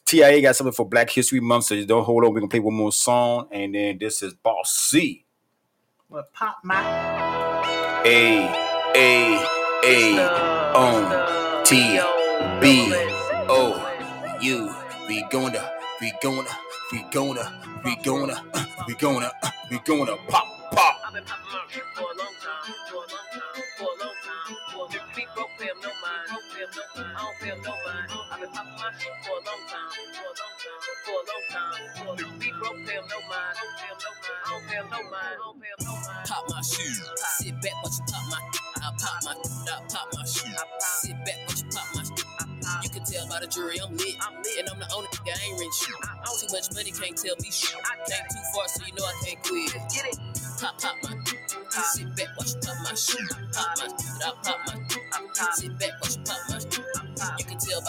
TIA 0.04 0.40
got 0.42 0.56
something 0.56 0.72
for 0.72 0.88
Black 0.88 1.10
History 1.10 1.40
Month, 1.40 1.64
so 1.64 1.74
you 1.74 1.86
don't 1.86 2.04
hold 2.04 2.24
on. 2.24 2.32
We're 2.32 2.40
gonna 2.40 2.50
play 2.50 2.60
one 2.60 2.74
more 2.74 2.92
song, 2.92 3.48
and 3.50 3.74
then 3.74 3.98
this 3.98 4.22
is 4.22 4.34
Boss 4.34 4.74
C. 4.74 5.24
What 6.08 6.32
pop 6.32 6.58
my 6.62 6.82
A 8.04 8.48
A 8.94 9.46
A 9.84 10.74
on 10.74 11.64
T 11.64 11.98
B 12.60 12.92
O 13.48 14.38
U. 14.40 14.74
We 15.08 15.24
gonna, 15.30 15.70
we 16.00 16.12
gonna, 16.22 16.48
we 16.92 17.04
gonna, 17.12 17.80
we 17.84 17.96
gonna, 18.02 18.44
we 18.86 18.94
gonna, 18.94 19.32
we 19.70 19.78
gonna 19.80 20.16
pop 20.28 20.46
pop. 20.72 21.00
I've 21.06 21.14
been 21.14 21.24
popping 21.24 21.52
my 21.52 21.64
shit 21.68 21.82
for 21.94 22.02
a 22.02 22.06
long 22.06 22.34
time, 22.40 22.74
for 22.88 22.94
a 22.94 22.98
long 22.98 23.08
time, 23.08 23.62
for 23.78 23.84
a 23.84 24.04
long 24.04 24.14
time. 24.14 24.21
Big 24.92 25.28
broke, 25.34 25.50
'em 25.70 25.80
no 25.80 25.88
mind, 26.04 26.28
don't 26.28 26.44
pay 26.52 26.62
'em 26.64 26.70
no 26.76 26.84
mind, 26.96 27.16
I 27.16 27.22
don't 27.22 27.40
'em 27.48 27.62
no 27.62 27.72
mind. 27.86 28.08
I've 28.32 28.40
been 28.40 28.50
popping 28.52 28.76
my 28.76 28.92
shit 29.00 29.14
for 29.24 29.36
a 29.38 29.44
long 29.48 29.62
time, 29.72 29.90
for 30.12 30.28
a 30.28 30.34
long 30.36 30.56
time, 30.60 30.80
for 31.04 31.16
a 31.16 31.24
long 31.32 32.18
time. 32.18 32.38
Big 32.40 32.54
broke, 32.60 32.80
pay 32.86 32.96
'em 32.98 33.06
no 33.08 33.18
mind, 33.28 33.56
don't 33.56 33.74
pay 33.78 33.88
'em 33.88 33.98
no 34.04 34.10
mind, 34.20 34.42
I 34.44 34.50
don't 34.52 34.68
'em 34.76 34.90
no 34.90 35.00
mind, 35.10 35.16
I 35.32 35.38
don't 35.40 35.60
pay 35.60 35.72
'em 35.72 35.80
no 35.86 35.94
mind. 35.96 36.28
Pop 36.28 36.44
my 36.50 36.60
shoe. 36.62 36.94
Sit 37.40 37.54
back, 37.62 37.76
watch 37.82 37.96
you 37.98 38.04
pop 38.12 38.24
my. 38.28 38.40
I 38.84 38.90
pop 39.00 39.18
my. 39.24 39.32
I 39.32 39.80
pop 39.88 40.08
my 40.14 40.24
shoe. 40.26 40.52
Sit 41.00 41.16
back, 41.24 41.38
watch 41.48 41.62
you 41.62 41.70
pop 41.72 41.86
my. 41.94 42.02
Shoes. 42.04 42.84
You 42.84 42.90
can 42.90 43.04
tell 43.04 43.26
by 43.28 43.40
the 43.40 43.46
jury 43.48 43.78
I'm 43.80 43.96
lit, 43.96 44.16
I'm 44.20 44.36
lit. 44.42 44.58
and 44.60 44.68
I'm 44.70 44.78
the 44.80 44.88
only 44.94 45.08
nigga 45.08 45.32
I 45.36 45.44
ain't 45.46 45.74
shit. 45.74 45.96
Too 46.40 46.48
much 46.52 46.68
money 46.74 46.92
can't 46.92 47.16
tell 47.16 47.36
me 47.40 47.50
shit. 47.50 47.76
Came 48.08 48.26
too 48.30 48.44
far, 48.54 48.68
so 48.68 48.84
you 48.86 48.94
know 48.94 49.04
I 49.04 49.14
can't 49.24 49.42
quit. 49.44 49.72
Pop, 50.60 50.80
pop 50.80 50.96
my. 51.02 51.16
Sit 51.94 52.16
back, 52.16 52.28
watch 52.38 52.54
you 52.54 52.60
pop 52.60 52.76
my 52.84 52.94
shoe. 52.94 53.28
Pop 53.52 53.78
my. 53.78 53.86
I 54.26 54.32
pop 54.42 54.60
my. 54.66 54.81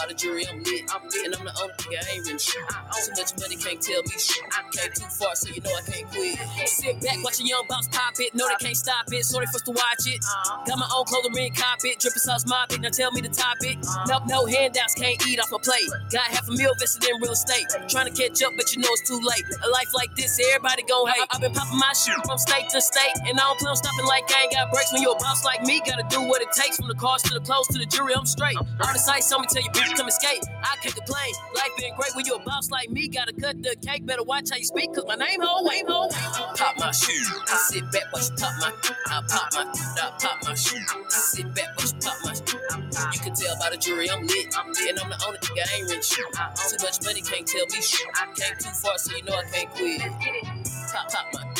You 0.04 0.16
can 0.16 0.20
tell 0.20 0.34
by 0.34 0.44
the 0.44 0.44
jury 0.44 0.44
I'm 0.48 0.60
lit, 0.60 0.84
and 1.24 1.34
I'm 1.34 1.44
the 1.44 1.54
only 1.60 1.74
nigga 1.80 1.96
I 1.96 2.12
ain't 2.12 2.26
rent 2.28 2.40
shit. 2.40 2.60
Too 2.60 3.12
much 3.16 3.32
money 3.40 3.56
can't 3.56 3.80
tell 3.80 4.02
me 4.04 4.16
shit. 4.20 4.44
I 4.52 4.60
came 4.68 4.92
too 4.92 5.08
far, 5.08 5.32
so 5.32 5.48
you 5.48 5.60
know 5.64 5.72
I 5.72 5.80
can't 5.88 6.04
quit. 6.12 6.36
Sit 6.68 7.00
back, 7.00 7.24
watch 7.24 7.40
a 7.40 7.44
young 7.46 7.64
bounce 7.68 7.88
pop 7.88 8.12
it. 8.20 8.34
No, 8.34 8.44
they 8.48 8.58
can't 8.60 8.76
stop 8.76 9.08
it, 9.08 9.24
so 9.24 9.40
they 9.40 9.48
forced 9.48 9.64
to 9.64 9.72
watch 9.72 10.04
it. 10.04 10.20
Uh-huh. 10.20 10.64
Got 10.66 10.78
my 10.78 10.88
own 10.92 11.04
clothing 11.08 11.32
ring, 11.32 11.52
cop 11.56 11.80
it. 11.84 12.00
Dripping 12.00 12.20
sauce, 12.20 12.44
mop 12.46 12.72
it. 12.72 12.80
Now 12.80 12.90
tell 12.90 13.12
me 13.12 13.20
the 13.22 13.32
top 13.32 13.56
it. 13.62 13.80
Uh-huh. 13.80 14.20
No, 14.28 14.44
no 14.44 14.46
handouts, 14.46 14.94
can't 14.94 15.16
eat 15.24 15.40
off 15.40 15.48
my 15.48 15.58
plate. 15.62 15.88
Got 16.12 16.28
half 16.28 16.48
a 16.48 16.52
meal 16.52 16.72
invested 16.76 17.08
in 17.08 17.16
real 17.22 17.32
estate. 17.32 17.64
Trying 17.88 18.12
to 18.12 18.14
catch 18.14 18.42
up, 18.44 18.52
but 18.60 18.68
you 18.76 18.82
know 18.84 18.92
it's 18.92 19.08
too 19.08 19.20
late. 19.24 19.44
A 19.64 19.68
life 19.70 19.88
like 19.94 20.12
this, 20.16 20.36
everybody 20.52 20.82
gon' 20.84 21.08
hate. 21.08 21.24
I've 21.30 21.40
been 21.40 21.54
popping 21.56 21.78
my 21.78 21.92
shit 21.96 22.18
from 22.26 22.36
state 22.36 22.68
to 22.76 22.80
state, 22.80 23.16
and 23.24 23.40
I 23.40 23.44
don't 23.48 23.56
plan 23.56 23.72
on 23.72 23.80
stopping 23.80 24.06
like 24.06 24.28
I 24.28 24.44
ain't 24.44 24.52
got 24.52 24.68
breaks. 24.68 24.92
When 24.92 25.00
you 25.00 25.12
a 25.12 25.16
boss 25.16 25.44
like 25.44 25.62
me, 25.62 25.80
gotta 25.80 26.04
do 26.10 26.20
what 26.26 26.42
it 26.42 26.52
takes. 26.52 26.76
From 26.76 26.88
the 26.88 26.98
cars 26.98 27.22
to 27.30 27.32
the 27.32 27.40
clothes 27.40 27.68
to 27.72 27.78
the 27.78 27.86
jury, 27.86 28.12
I'm 28.14 28.26
straight. 28.26 28.56
All 28.58 28.92
the 28.92 28.98
sights 28.98 29.32
on 29.32 29.42
me 29.42 29.46
tell 29.50 29.62
you, 29.62 29.70
bitch, 29.70 29.93
come 29.96 30.08
escape. 30.08 30.42
I 30.62 30.76
can't 30.82 30.94
complain. 30.94 31.32
Life 31.54 31.70
been 31.78 31.94
great 31.96 32.14
when 32.14 32.26
you 32.26 32.34
a 32.34 32.42
boss 32.42 32.70
like 32.70 32.90
me. 32.90 33.08
Gotta 33.08 33.32
cut 33.32 33.62
the 33.62 33.76
cake, 33.86 34.06
better 34.06 34.22
watch 34.22 34.50
how 34.50 34.56
you 34.56 34.64
speak, 34.64 34.94
cause 34.94 35.04
my 35.06 35.14
name 35.16 35.40
ho, 35.40 35.64
name 35.66 35.86
ho. 35.86 36.08
Pop 36.56 36.78
my 36.78 36.90
shoe. 36.90 37.12
I 37.48 37.56
sit 37.68 37.90
back, 37.92 38.12
watch 38.12 38.30
you 38.30 38.36
pop 38.36 38.52
my. 38.60 38.72
I 39.06 39.22
pop 39.28 39.48
my. 39.54 39.64
I 39.64 40.10
pop 40.20 40.38
my 40.44 40.54
shoe. 40.54 40.78
I 40.78 41.08
sit 41.10 41.54
back, 41.54 41.76
watch 41.76 41.92
you 41.92 42.00
pop 42.00 42.18
my. 42.22 43.10
You 43.12 43.20
can 43.20 43.34
tell 43.34 43.56
by 43.60 43.70
the 43.70 43.76
jury 43.76 44.10
I'm 44.10 44.26
lit, 44.26 44.46
and 44.54 44.98
I'm 45.00 45.10
the 45.10 45.18
only 45.26 45.38
nigga 45.38 45.62
I 45.62 45.76
ain't 45.78 46.04
shit. 46.04 46.24
Too 46.24 46.84
much 46.84 47.04
money 47.04 47.22
can't 47.22 47.46
tell 47.46 47.66
me 47.66 47.80
shit. 47.80 48.06
I 48.14 48.26
came 48.34 48.56
too 48.58 48.70
far, 48.70 48.98
so 48.98 49.16
you 49.16 49.22
know 49.24 49.34
I 49.34 49.44
can't 49.52 49.70
quit. 49.70 50.00
Pop, 50.00 51.10
pop 51.12 51.26
my. 51.32 51.54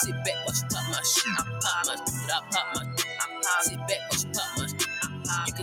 Sit 0.00 0.14
back, 0.24 0.46
watch 0.46 0.60
you 0.62 0.68
pop 0.70 0.84
my 0.90 1.02
shit. 1.02 1.26
I 1.26 1.44
pop 1.60 1.86
my. 1.86 1.94
I 1.94 2.40
pop 2.50 2.66
my. 2.74 2.84
Sit 3.62 3.78
back, 3.78 4.00
watch 4.10 4.24
you 4.24 4.30
pop 4.32 4.58
my. 4.58 4.71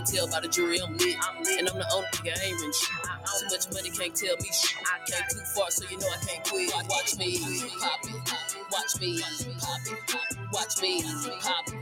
Can 0.00 0.14
tell 0.14 0.28
by 0.28 0.40
the 0.40 0.48
jury 0.48 0.80
I'm 0.80 0.96
lit, 0.96 1.16
and 1.58 1.68
I'm 1.68 1.76
the 1.76 1.86
only 1.92 2.08
nigga 2.08 2.32
I 2.32 2.62
rent 2.62 2.74
shit. 2.74 2.88
Too 3.04 3.46
much 3.50 3.70
money 3.74 3.90
can't 3.90 4.14
tell 4.14 4.34
me 4.36 4.48
shit. 4.48 4.76
Came 5.06 5.24
too 5.28 5.44
far, 5.54 5.70
so 5.70 5.84
you 5.90 5.98
know 5.98 6.06
I 6.06 6.16
can't 6.24 6.42
quit. 6.48 6.72
Watch 6.88 7.18
me 7.18 7.38
pop 7.78 8.00
it, 8.04 8.14
watch 8.72 8.98
me 8.98 9.20
pop 9.60 9.80
it, 9.84 9.98
watch 10.52 10.80
me 10.80 11.02
pop 11.42 11.68
it, 11.68 11.76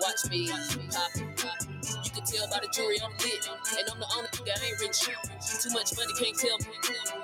watch 0.00 0.30
me 0.30 0.48
pop 0.92 1.16
it. 1.16 1.75
You 2.36 2.42
can 2.42 2.50
tell 2.50 2.60
by 2.60 2.66
the 2.66 2.68
jury 2.68 3.00
I'm 3.00 3.12
lit, 3.16 3.48
and 3.48 3.88
I'm 3.88 3.96
the 3.96 4.08
only 4.12 4.28
nigga 4.28 4.52
I 4.52 4.68
ain't 4.68 4.76
rent 4.76 4.92
shit. 4.92 5.16
Too 5.40 5.72
much 5.72 5.96
money 5.96 6.12
can't 6.20 6.36
tell 6.36 6.58
me. 6.60 6.68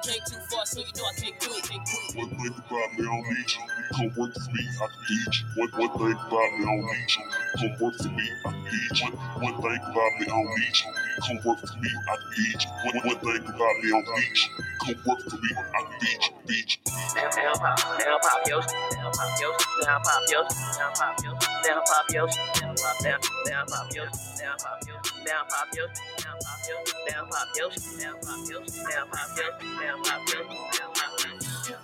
Came 0.01 0.25
too 0.25 0.41
far, 0.49 0.65
so 0.65 0.81
you 0.81 0.89
know 0.97 1.05
I 1.05 1.13
can't 1.21 1.37
quit. 1.37 1.61
Can't 1.69 1.85
quit. 1.85 2.17
One 2.17 2.33
thing 2.33 2.57
about 2.57 2.89
me, 2.97 3.05
I 3.05 3.13
don't 3.13 3.29
need 3.29 3.51
you. 3.53 3.61
Come 3.93 4.09
work 4.17 4.33
for 4.33 4.49
me, 4.57 4.65
I 4.65 4.89
can 4.89 5.05
teach 5.05 5.37
you. 5.37 5.61
One, 5.61 5.69
one 5.77 5.93
thing 6.01 6.17
about 6.17 6.49
me, 6.57 6.65
I 6.65 6.73
don't 6.73 6.89
need 6.89 7.13
you. 7.13 7.25
Come 7.61 7.77
work 7.77 7.97
for 8.01 8.09
me, 8.09 8.25
I 8.25 8.49
can 8.49 8.57
teach 8.73 9.01
you. 9.05 9.13
One 9.13 9.57
thing 9.61 9.85
about 9.85 10.13
me, 10.17 10.25
I 10.25 10.33
don't 10.33 10.49
need 10.49 10.77
you. 10.81 10.89
Come 11.21 11.41
work 11.45 11.61
for 11.61 11.77
me, 11.77 11.91
I 11.93 12.17
can 12.17 12.21
teach 12.33 12.65
you. 12.65 12.73
One, 12.73 12.97
one 13.05 13.19
thing 13.21 13.45
about 13.53 13.77
me, 13.85 13.89
I 13.93 14.01
don't 14.01 14.17
need 14.17 14.33
you. 14.33 14.49
Come 14.81 14.97
work 15.05 15.21
for 15.29 15.37
me, 15.37 15.49
I 15.53 15.63
can 15.77 15.85
teach 16.01 16.25
you. 16.25 16.41
Teach 16.49 16.81
you. 16.89 16.93
Now 17.15 17.29
now 17.37 17.53
pop, 17.55 17.79
now 18.01 18.17
pop 18.23 18.49
yo, 18.49 18.59
now 18.61 19.11
pop 19.13 19.41
yo, 19.41 19.53
now 19.85 19.99
pop 20.01 20.23
yo, 20.33 20.41
now 20.79 20.91
pop 20.97 21.13
yo, 21.23 21.33
now 21.37 21.83
pop 21.85 22.11
yo, 22.11 22.25
now 22.25 22.75
pop 22.75 22.97
now 23.05 23.19
now 23.45 23.65
pop 23.69 23.95
yo, 23.95 24.05
now 24.41 24.55
pop 24.59 24.81
yo, 24.89 24.95
now 25.25 25.43
pop 25.49 25.69
yo, 25.75 25.87
now 25.87 26.35
pop 26.43 26.59
yo, 26.69 26.77
now 27.09 27.25
pop 27.31 27.49
yo, 27.57 27.69
now 27.99 28.15
pop 28.23 28.51
yo, 28.51 28.61
now 28.61 29.05
pop 29.11 29.39
yo, 29.39 29.47
now 29.81 29.97
pop 30.03 30.29
yo, 30.33 30.43
now 30.43 30.93
pop. 30.95 31.13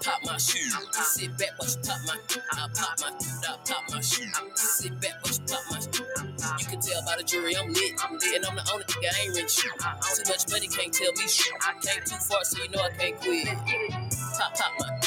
Pop 0.04 0.20
my 0.24 0.36
shoe. 0.38 0.70
Sit 0.92 1.36
back, 1.38 1.50
watch 1.58 1.76
you 1.76 1.82
pop 1.86 1.98
my. 2.06 2.16
I 2.52 2.68
pop 2.74 3.00
my. 3.00 3.08
I 3.08 3.56
pop 3.66 3.84
my 3.90 4.00
shoe. 4.00 4.24
Sit 4.54 5.00
back, 5.00 5.14
watch 5.24 5.38
you 5.38 5.46
pop 5.46 5.62
my. 5.70 6.56
You 6.58 6.66
can 6.66 6.80
tell 6.80 7.02
by 7.04 7.16
the 7.18 7.24
jury 7.24 7.56
I'm 7.56 7.72
lit, 7.72 7.92
I'm 8.02 8.14
lit, 8.14 8.36
and 8.36 8.46
I'm 8.46 8.56
the 8.56 8.70
only 8.72 8.84
nigga 8.84 9.10
I 9.14 9.38
ain't 9.38 9.50
shit. 9.50 9.70
Too 9.70 10.22
much 10.28 10.50
money 10.50 10.68
can't 10.68 10.92
tell 10.92 11.12
me 11.12 11.28
shit. 11.28 11.52
I 11.62 11.72
Came 11.80 12.02
too 12.04 12.16
far, 12.16 12.44
so 12.44 12.62
you 12.62 12.70
know 12.70 12.80
I 12.80 12.90
can't 12.90 13.16
quit. 13.20 13.46
Pop, 13.46 14.54
pop 14.56 14.72
my. 14.78 15.00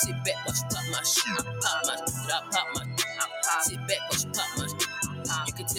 Sit 0.00 0.16
back, 0.24 0.46
watch 0.46 0.58
you 0.58 0.68
pop 0.70 0.84
my 0.90 1.02
shoe. 1.02 1.36
Pop 1.36 1.86
my. 1.86 1.94
I 1.94 2.40
pop 2.50 2.68
my. 2.74 2.82
Sit 3.62 3.78
back, 3.86 3.98
watch 4.10 4.24
you 4.24 4.30
pop 4.32 4.58
my. 4.58 4.69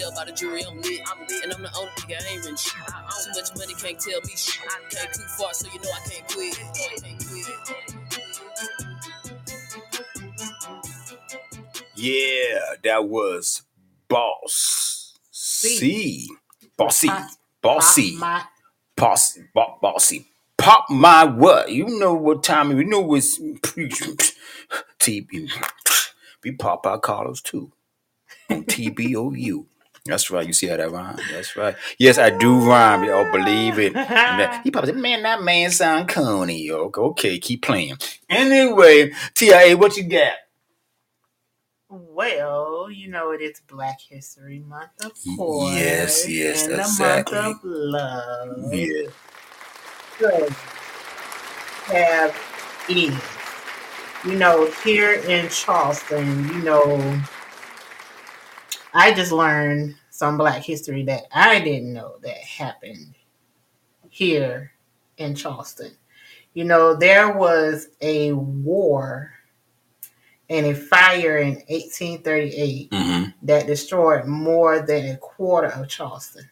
You 0.02 0.08
can 0.08 0.14
tell 0.16 0.24
by 0.24 0.30
the 0.30 0.36
jury 0.36 0.64
I'm 0.66 0.80
lit, 0.82 1.00
and 1.44 1.52
I'm 1.52 1.62
the 1.62 1.70
only 1.76 1.90
nigga 1.92 2.22
I 2.22 2.34
ain't 2.34 2.44
rent 2.44 2.58
shit. 2.58 2.74
Too 2.74 3.30
much 3.40 3.56
money 3.56 3.74
can't 3.74 4.00
tell 4.00 4.20
me 4.22 4.34
shit. 4.36 4.60
I 4.68 4.80
came 4.90 5.12
too 5.14 5.22
far, 5.38 5.54
so 5.54 5.68
you 5.72 5.80
know 5.80 5.90
I 5.90 6.08
can't 6.08 6.28
quit. 6.28 6.56
Can't 6.56 7.28
quit. 7.28 7.76
Yeah, 11.96 12.60
that 12.84 13.08
was 13.08 13.62
Boss 14.08 15.18
C. 15.30 16.28
Bossy. 16.76 17.08
Bossy. 17.62 18.16
Pop 18.96 19.20
my 19.56 19.66
bossy. 19.82 20.26
Pop 20.58 20.90
my 20.90 21.24
what? 21.24 21.70
You 21.72 21.86
know 21.98 22.14
what 22.14 22.42
time 22.44 22.72
it- 22.72 22.76
you 22.78 22.84
know 22.84 23.14
it's 23.14 23.38
TB. 24.98 25.50
We 26.44 26.52
pop 26.52 26.86
our 26.86 26.98
collars 26.98 27.40
too. 27.40 27.72
On 28.50 28.64
TBOU. 28.64 29.66
That's 30.04 30.30
right. 30.30 30.46
You 30.46 30.52
see 30.52 30.66
how 30.66 30.76
that 30.76 30.90
rhyme? 30.90 31.16
That's 31.30 31.56
right. 31.56 31.76
Yes, 31.96 32.18
I 32.18 32.30
do 32.30 32.58
rhyme. 32.58 33.04
Y'all 33.04 33.30
believe 33.30 33.78
it. 33.78 33.92
He 34.64 34.70
probably 34.72 34.92
said, 34.92 35.00
man, 35.00 35.22
that 35.22 35.42
man 35.42 35.70
sound 35.70 36.08
corny. 36.08 36.70
Okay, 36.70 37.00
okay, 37.00 37.38
keep 37.38 37.62
playing. 37.62 37.96
Anyway, 38.28 39.12
TIA, 39.34 39.76
what 39.76 39.96
you 39.96 40.02
got? 40.04 40.34
Well, 41.88 42.90
you 42.90 43.08
know 43.08 43.32
it 43.32 43.40
is 43.42 43.60
Black 43.68 44.00
History 44.00 44.60
Month, 44.60 45.04
of 45.04 45.12
course. 45.36 45.74
Yes, 45.74 46.26
yes, 46.28 46.66
and 46.66 46.80
exactly. 46.80 47.36
the 47.36 47.42
month 47.42 47.64
of 47.64 47.70
love. 47.70 48.74
Yeah. 48.74 49.08
So, 50.18 50.48
have 51.92 52.34
is, 52.88 53.14
you 54.24 54.38
know, 54.38 54.70
here 54.82 55.12
in 55.12 55.48
Charleston, 55.50 56.48
you 56.48 56.62
know, 56.62 57.20
I 58.94 59.12
just 59.12 59.32
learned 59.32 59.96
some 60.10 60.36
Black 60.36 60.62
history 60.62 61.02
that 61.04 61.24
I 61.32 61.60
didn't 61.60 61.92
know 61.92 62.16
that 62.22 62.36
happened 62.36 63.14
here 64.10 64.72
in 65.16 65.34
Charleston. 65.34 65.92
You 66.54 66.64
know, 66.64 66.94
there 66.94 67.32
was 67.32 67.88
a 68.02 68.32
war 68.32 69.32
and 70.50 70.66
a 70.66 70.74
fire 70.74 71.38
in 71.38 71.54
1838 71.68 72.88
hmm 72.92 73.22
that 73.44 73.66
destroyed 73.66 74.26
more 74.26 74.80
than 74.80 75.06
a 75.06 75.16
quarter 75.16 75.68
of 75.68 75.88
Charleston. 75.88 76.48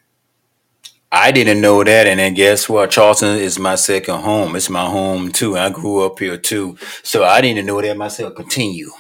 I 1.13 1.33
didn't 1.33 1.61
know 1.61 1.85
that, 1.85 2.07
and 2.07 2.19
then 2.21 2.35
guess 2.35 2.69
what? 2.69 2.91
Charleston 2.91 3.37
is 3.37 3.59
my 3.59 3.75
second 3.75 4.21
home. 4.21 4.57
It's 4.57 4.71
my 4.71 4.87
home 4.87 5.31
too. 5.31 5.57
I 5.57 5.71
grew 5.71 6.05
up 6.05 6.19
here 6.19 6.37
too, 6.37 6.79
so 7.03 7.25
I 7.25 7.41
didn't 7.41 7.67
know 7.67 7.81
that 7.81 7.97
myself. 7.97 8.35
Continue. 8.35 8.91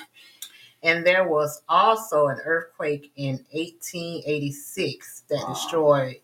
And 0.83 1.07
there 1.07 1.29
was 1.29 1.63
also 1.69 2.29
an 2.29 2.39
earthquake 2.45 3.13
in 3.17 3.45
1886 3.53 5.25
that 5.29 5.45
destroyed 5.49 6.17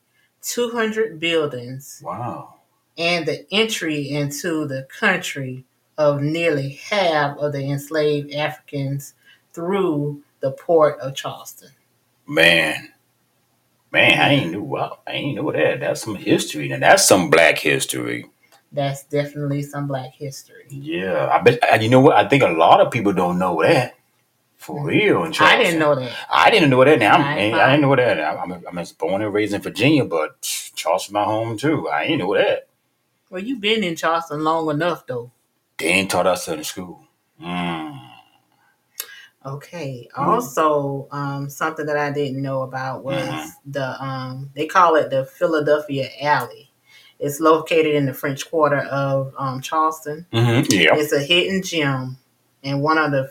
200 0.42 1.21
buildings, 1.21 2.01
Wow. 2.05 2.55
and 2.97 3.27
the 3.27 3.47
entry 3.53 4.11
into 4.11 4.66
the 4.66 4.85
country 4.85 5.64
of 5.99 6.23
nearly 6.23 6.71
half 6.71 7.37
of 7.38 7.53
the 7.53 7.71
enslaved 7.71 8.33
Africans 8.33 9.14
through 9.53 10.23
the 10.40 10.53
port 10.53 10.99
of 11.01 11.14
Charleston. 11.14 11.71
Man. 12.27 12.92
Man, 13.92 14.21
I 14.21 14.33
ain't 14.33 14.51
knew 14.53 14.62
wow, 14.62 14.99
I 15.07 15.12
ain't 15.12 15.37
know 15.37 15.51
that. 15.53 15.81
That's 15.81 16.03
some 16.03 16.16
history. 16.16 16.71
And 16.71 16.83
that's 16.83 17.07
some 17.07 17.31
black 17.31 17.59
history. 17.59 18.27
That's 18.73 19.05
definitely 19.05 19.62
some 19.62 19.87
black 19.87 20.12
history. 20.14 20.66
Yeah. 20.69 21.29
I 21.33 21.40
bet 21.40 21.83
you 21.83 21.88
know 21.88 22.01
what? 22.01 22.16
I 22.16 22.29
think 22.29 22.42
a 22.42 22.49
lot 22.49 22.81
of 22.81 22.90
people 22.92 23.12
don't 23.12 23.38
know 23.38 23.62
that. 23.62 23.96
For 24.67 24.85
real. 24.85 25.23
In 25.23 25.31
Charleston. 25.31 25.61
I 25.61 25.63
didn't 25.63 25.79
know 25.79 25.95
that. 25.95 26.17
I 26.29 26.51
didn't 26.51 26.71
know 26.71 26.85
that. 26.85 26.99
Now 26.99 27.15
I'm, 27.15 27.21
I 27.21 27.25
I, 27.25 27.39
ain't 27.39 27.55
I 27.55 27.71
didn't 27.71 27.83
know 27.83 27.95
that. 27.95 28.21
I'm, 28.21 28.53
I'm, 28.53 28.79
I'm 28.79 28.87
born 28.99 29.23
and 29.23 29.33
raised 29.33 29.55
in 29.55 29.63
Virginia, 29.63 30.05
but 30.05 30.43
Charleston 30.43 31.13
my 31.15 31.23
home 31.23 31.57
too. 31.57 31.89
I 31.89 32.03
didn't 32.09 32.19
know 32.19 32.35
that. 32.35 32.67
Well, 33.31 33.41
you've 33.43 33.61
been 33.61 33.85
in 33.85 33.95
Charleston 33.95 34.43
long 34.43 34.69
enough, 34.69 35.07
though. 35.07 35.31
They 35.79 35.87
ain't 35.87 36.11
taught 36.11 36.27
us 36.27 36.47
that 36.47 36.59
in 36.59 36.65
school. 36.65 37.07
Mm. 37.41 38.01
Okay. 39.45 40.09
Mm. 40.17 40.27
Also, 40.27 41.07
um, 41.13 41.49
something 41.49 41.87
that 41.87 41.97
I 41.97 42.11
didn't 42.11 42.43
know 42.43 42.63
about 42.63 43.05
was 43.05 43.23
Mhm. 43.23 43.51
the 43.67 44.03
um, 44.05 44.51
they 44.57 44.67
call 44.67 44.97
it 44.97 45.11
the 45.11 45.27
Philadelphia 45.27 46.09
Alley. 46.21 46.73
It's 47.21 47.39
located 47.39 47.95
in 47.95 48.07
the 48.07 48.13
French 48.15 48.51
Quarter 48.51 48.81
of 48.81 49.33
um, 49.39 49.61
Charleston. 49.61 50.27
Mhm, 50.33 50.67
yeah. 50.73 50.97
It's 50.97 51.13
a 51.13 51.21
hidden 51.21 51.63
gem 51.63 52.19
and 52.65 52.83
one 52.83 52.99
of 52.99 53.13
the 53.13 53.31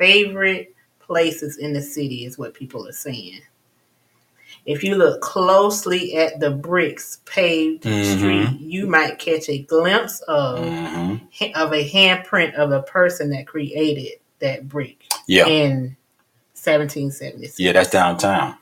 favorite 0.00 0.74
places 1.00 1.58
in 1.58 1.74
the 1.74 1.82
city, 1.82 2.24
is 2.24 2.38
what 2.38 2.54
people 2.54 2.88
are 2.88 2.92
saying. 2.92 3.40
If 4.64 4.82
you 4.82 4.94
look 4.94 5.20
closely 5.20 6.16
at 6.16 6.40
the 6.40 6.50
bricks 6.50 7.18
paved 7.26 7.84
Mhm. 7.84 8.16
street, 8.16 8.60
you 8.60 8.86
might 8.86 9.18
catch 9.18 9.48
a 9.48 9.58
glimpse 9.58 10.20
of 10.22 10.60
Mhm. 10.60 11.20
of 11.54 11.72
a 11.72 11.88
handprint 11.88 12.54
of 12.54 12.70
the 12.70 12.82
person 12.82 13.30
that 13.30 13.46
created 13.46 14.18
that 14.38 14.68
brick 14.68 15.04
Yeah. 15.26 15.46
in 15.46 15.96
1776. 16.54 17.60
Yeah, 17.60 17.72
that's 17.72 17.90
downtown. 17.90 18.56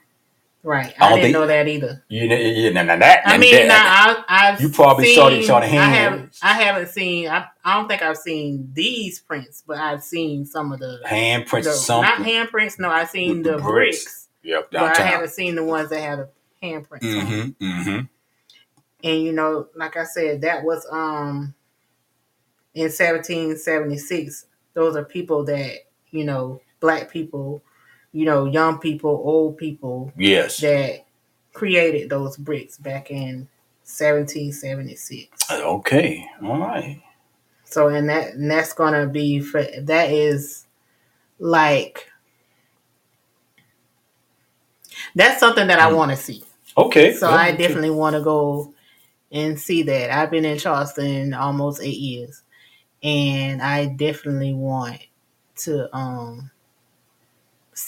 Right. 0.64 0.92
I 1.00 1.06
I, 1.06 1.08
don't 1.10 1.18
didn't 1.20 1.32
know 1.32 1.46
that 1.46 1.68
either. 1.68 2.04
You 2.08 2.28
know, 2.28 2.34
yeah, 2.36 2.70
now, 2.70 2.82
now 2.82 2.96
that, 2.98 3.22
I 3.24 3.38
mean, 3.38 3.54
that- 3.54 3.68
now 3.68 4.24
I, 4.28 4.48
I've 4.52 4.60
you 4.60 4.68
probably 4.70 5.14
saw 5.14 5.30
the- 5.30 5.36
seen, 5.36 5.44
saw 5.46 5.60
the 5.60 5.66
I 5.66 5.68
hand. 5.68 5.94
haven't, 5.94 6.38
I 6.42 6.52
haven't 6.54 6.88
seen. 6.88 7.28
I, 7.28 7.46
I 7.64 7.76
don't 7.76 7.88
think 7.88 8.02
I've 8.02 8.16
seen 8.18 8.68
these 8.74 9.20
prints, 9.20 9.62
but 9.66 9.78
I've 9.78 10.02
seen 10.02 10.44
some 10.44 10.72
of 10.72 10.80
the 10.80 11.00
handprints 11.06 11.64
the- 11.64 11.72
something. 11.72 12.10
Not 12.24 12.26
handprints. 12.28 12.78
No, 12.78 12.90
I've 12.90 13.08
seen 13.08 13.42
The 13.42 13.52
the, 13.52 13.58
bricks. 13.58 14.04
bricks, 14.04 14.28
Yep, 14.42 14.68
but 14.72 14.98
I 14.98 15.02
haven't 15.02 15.30
seen 15.30 15.54
the 15.54 15.64
ones 15.64 15.90
that 15.90 16.00
have 16.00 16.18
the 16.18 16.28
handprints. 16.62 17.20
on. 17.20 17.26
Mm-hmm. 17.26 17.64
Mm-hmm. 17.64 18.00
And 19.04 19.22
you 19.22 19.32
know, 19.32 19.68
like 19.76 19.96
I 19.96 20.04
said, 20.04 20.40
that 20.40 20.64
was 20.64 20.84
um 20.90 21.54
in 22.74 22.84
1776. 22.90 24.46
Those 24.74 24.96
are 24.96 25.04
people 25.04 25.44
that 25.44 25.78
you 26.10 26.24
know, 26.24 26.60
black 26.80 27.10
people, 27.10 27.62
you 28.18 28.24
know, 28.24 28.46
young 28.46 28.80
people, 28.80 29.10
old 29.10 29.56
people. 29.56 30.12
Yes. 30.16 30.58
That 30.58 31.06
created 31.52 32.10
those 32.10 32.36
bricks 32.36 32.76
back 32.76 33.12
in 33.12 33.48
1776. 33.84 35.52
Okay. 35.52 36.28
All 36.42 36.58
right. 36.58 37.00
So, 37.62 37.86
and 37.86 38.08
that 38.08 38.34
and 38.34 38.50
that's 38.50 38.72
gonna 38.72 39.06
be 39.06 39.38
for 39.38 39.62
that 39.62 40.10
is 40.10 40.66
like 41.38 42.10
that's 45.14 45.38
something 45.38 45.68
that 45.68 45.78
I 45.78 45.92
want 45.92 46.10
to 46.10 46.16
see. 46.16 46.42
Okay. 46.76 47.12
So 47.12 47.30
I 47.30 47.52
definitely 47.52 47.90
want 47.90 48.16
to 48.16 48.22
go 48.22 48.74
and 49.30 49.60
see 49.60 49.84
that. 49.84 50.10
I've 50.10 50.32
been 50.32 50.44
in 50.44 50.58
Charleston 50.58 51.34
almost 51.34 51.80
eight 51.80 51.98
years, 51.98 52.42
and 53.00 53.62
I 53.62 53.86
definitely 53.86 54.54
want 54.54 55.06
to 55.58 55.94
um 55.94 56.50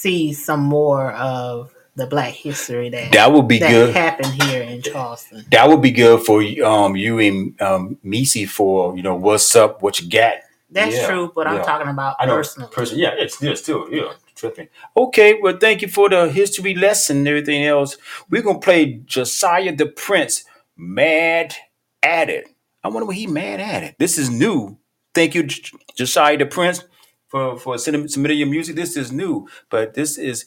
see 0.00 0.32
some 0.32 0.60
more 0.60 1.12
of 1.12 1.74
the 1.96 2.06
Black 2.06 2.34
history 2.34 2.90
that 2.90 3.12
That 3.12 3.32
would 3.32 3.48
be 3.48 3.58
that 3.60 3.70
good. 3.72 3.94
happened 3.94 4.34
here 4.42 4.62
in 4.62 4.82
Charleston. 4.82 5.44
That 5.50 5.68
would 5.68 5.82
be 5.82 5.92
good 5.92 6.22
for 6.26 6.42
um 6.64 6.96
you 6.96 7.18
and 7.20 7.60
um 7.62 7.98
Missy 8.02 8.46
for 8.46 8.96
you 8.96 9.02
know 9.02 9.16
what's 9.16 9.54
up, 9.56 9.82
what 9.82 10.00
you 10.00 10.08
got. 10.10 10.34
That's 10.70 10.96
Yeah, 10.96 11.06
true, 11.06 11.32
but 11.34 11.46
I'm 11.46 11.62
talking 11.64 11.88
about 11.88 12.16
I 12.20 12.26
know, 12.26 12.36
personally. 12.36 12.70
person. 12.72 12.98
Yeah, 12.98 13.12
it's 13.18 13.36
still, 13.36 13.56
still, 13.56 13.88
yeah, 13.92 14.12
tripping. 14.36 14.68
Okay, 14.96 15.38
well, 15.42 15.58
thank 15.60 15.82
you 15.82 15.88
for 15.88 16.08
the 16.08 16.30
history 16.30 16.74
lesson 16.74 17.18
and 17.18 17.28
everything 17.28 17.64
else. 17.64 17.96
We're 18.30 18.42
gonna 18.42 18.60
play 18.60 19.02
Josiah 19.06 19.74
the 19.76 19.86
Prince, 19.86 20.44
"Mad 20.76 21.54
at 22.02 22.30
It." 22.30 22.48
I 22.84 22.88
wonder 22.88 23.06
what 23.06 23.16
he 23.16 23.26
mad 23.26 23.60
at 23.60 23.82
it. 23.82 23.96
This 23.98 24.18
is 24.18 24.30
new. 24.30 24.78
Thank 25.14 25.34
you, 25.34 25.44
J- 25.44 25.76
Josiah 25.96 26.38
the 26.38 26.46
Prince, 26.46 26.84
for 27.30 27.58
for 27.58 27.78
submitting 27.78 28.38
your 28.38 28.48
music. 28.48 28.76
This 28.76 28.96
is 28.96 29.12
new, 29.12 29.48
but 29.70 29.94
this 29.94 30.18
is 30.18 30.46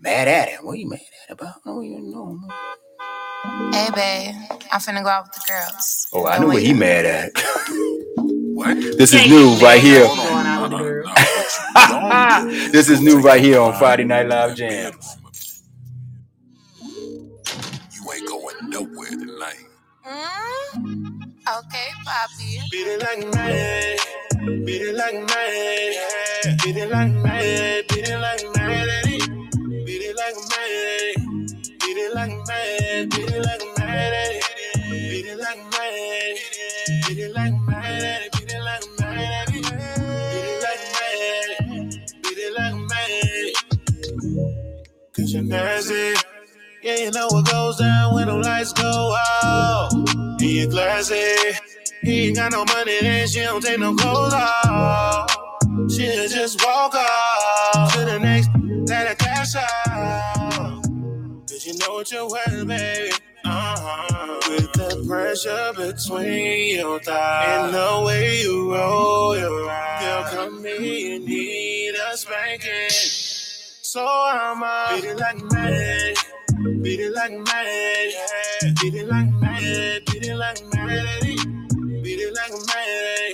"Mad 0.00 0.28
at 0.28 0.48
It." 0.48 0.64
What 0.64 0.74
are 0.74 0.76
you 0.76 0.90
mad 0.90 1.00
at 1.28 1.34
about? 1.34 1.56
I 1.66 1.70
don't 1.70 1.84
even 1.84 2.12
know. 2.12 2.40
Hey, 3.72 3.88
babe, 3.94 4.34
I'm 4.72 4.80
finna 4.80 5.02
go 5.02 5.10
out 5.10 5.26
with 5.26 5.34
the 5.34 5.42
girls. 5.48 6.08
Oh, 6.12 6.26
I 6.26 6.32
Don't 6.34 6.42
know 6.42 6.46
what 6.48 6.56
wait. 6.56 6.66
he 6.66 6.74
mad 6.74 7.06
at. 7.06 7.32
What? 8.54 8.76
This 8.98 9.14
is 9.14 9.28
new 9.28 9.56
right 9.56 9.82
here. 9.82 10.06
this 12.72 12.90
is 12.90 13.02
new 13.02 13.20
right 13.20 13.42
here 13.42 13.60
on 13.60 13.74
Friday 13.78 14.04
Night 14.04 14.28
Live 14.28 14.56
Jam. 14.56 14.94
You 17.92 18.12
ain't 18.12 18.28
going 18.28 18.56
nowhere 18.70 19.10
tonight. 19.10 19.64
Mm? 20.06 21.05
Okay, 21.48 21.90
Poppy. 22.04 22.58
Beat 22.72 22.88
it 22.88 23.02
like 23.02 23.22
mad, 23.32 24.00
beat 24.66 24.82
it 24.82 24.96
like 24.96 25.14
mad, 25.14 26.58
beat 26.64 26.76
it 26.76 26.90
like 26.90 27.12
mad, 27.12 27.84
beat 27.88 28.08
it 28.08 28.18
like 28.18 28.42
mad 28.56 28.88
at. 28.88 29.04
Beat 29.86 30.02
it 30.02 30.16
like 30.16 30.34
mad, 30.50 31.14
beat 31.78 31.98
it 31.98 32.14
like 32.14 32.34
mad, 32.48 33.10
beat 33.10 33.30
it 33.30 33.44
like 33.44 33.62
mad 33.78 34.12
at. 34.12 34.42
Beat 34.90 35.26
it 35.26 35.38
like 35.38 35.62
mad, 35.70 36.36
beat 37.06 37.18
it 37.18 37.32
like 37.32 37.54
mad 37.68 38.22
beat 38.32 38.52
it 38.52 38.60
like 38.62 38.84
mad 38.98 39.32
at. 39.32 39.52
Beat 39.52 39.66
it 39.66 40.62
like 40.66 40.82
mad, 40.98 41.94
beat 42.22 42.38
it 42.38 42.52
like 42.58 42.74
mad. 42.90 43.52
Cause 45.14 45.32
you're 45.32 45.42
nasty. 45.44 46.35
Yeah, 46.86 46.98
you 46.98 47.10
know 47.10 47.26
what 47.32 47.50
goes 47.50 47.78
down 47.78 48.14
when 48.14 48.28
the 48.28 48.36
lights 48.36 48.72
go 48.72 49.16
out. 49.42 49.92
And 49.92 50.40
you're 50.40 50.70
classy. 50.70 51.58
He 52.02 52.28
ain't 52.28 52.36
got 52.36 52.52
no 52.52 52.64
money, 52.64 53.00
then 53.00 53.26
she 53.26 53.40
don't 53.40 53.60
take 53.60 53.80
no 53.80 53.92
clothes 53.96 54.32
off. 54.32 55.28
She'll 55.90 56.28
just 56.28 56.64
walk 56.64 56.94
off 56.94 57.92
to 57.92 58.04
the 58.04 58.20
next 58.20 58.50
that 58.86 59.08
I 59.08 59.14
cash 59.16 59.56
out. 59.56 60.84
Cause 61.50 61.66
you 61.66 61.76
know 61.76 61.94
what 61.94 62.12
you're 62.12 62.30
worth, 62.30 62.68
baby. 62.68 63.10
Uh-huh. 63.44 64.40
With 64.48 64.72
the 64.74 65.04
pressure 65.08 65.72
between 65.74 66.76
your 66.76 67.00
thighs 67.00 67.64
and 67.64 67.74
the 67.74 68.04
way 68.06 68.42
you 68.42 68.72
roll 68.72 69.36
your 69.36 69.68
eyes, 69.68 70.04
girl, 70.04 70.46
come 70.46 70.64
here, 70.64 70.80
you 70.80 71.18
need 71.18 71.94
a 71.96 72.16
spanking. 72.16 72.90
So 73.96 74.04
beat 74.94 75.04
it 75.04 75.16
like 75.18 75.42
mad, 75.52 76.14
beat 76.82 77.00
it 77.00 77.12
like 77.12 77.32
mad, 77.32 78.12
beat 78.80 78.94
it 78.94 79.08
like 79.08 79.30
mad, 79.32 80.02
beat 80.06 80.26
it 80.26 80.36
like 80.36 80.62
mad, 80.72 81.20
beat 82.02 82.20
it 82.20 82.34
like 82.34 82.52
mad, 82.66 83.32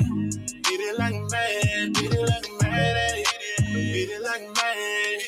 beat 0.64 0.80
it 0.80 0.98
like 0.98 1.14
mad, 1.32 1.92
beat 1.94 2.12
it 2.12 2.20
like 2.22 2.50
mad, 2.60 3.14
beat 3.92 4.10
it 4.10 4.22
like 4.22 4.42
mad, 4.56 5.22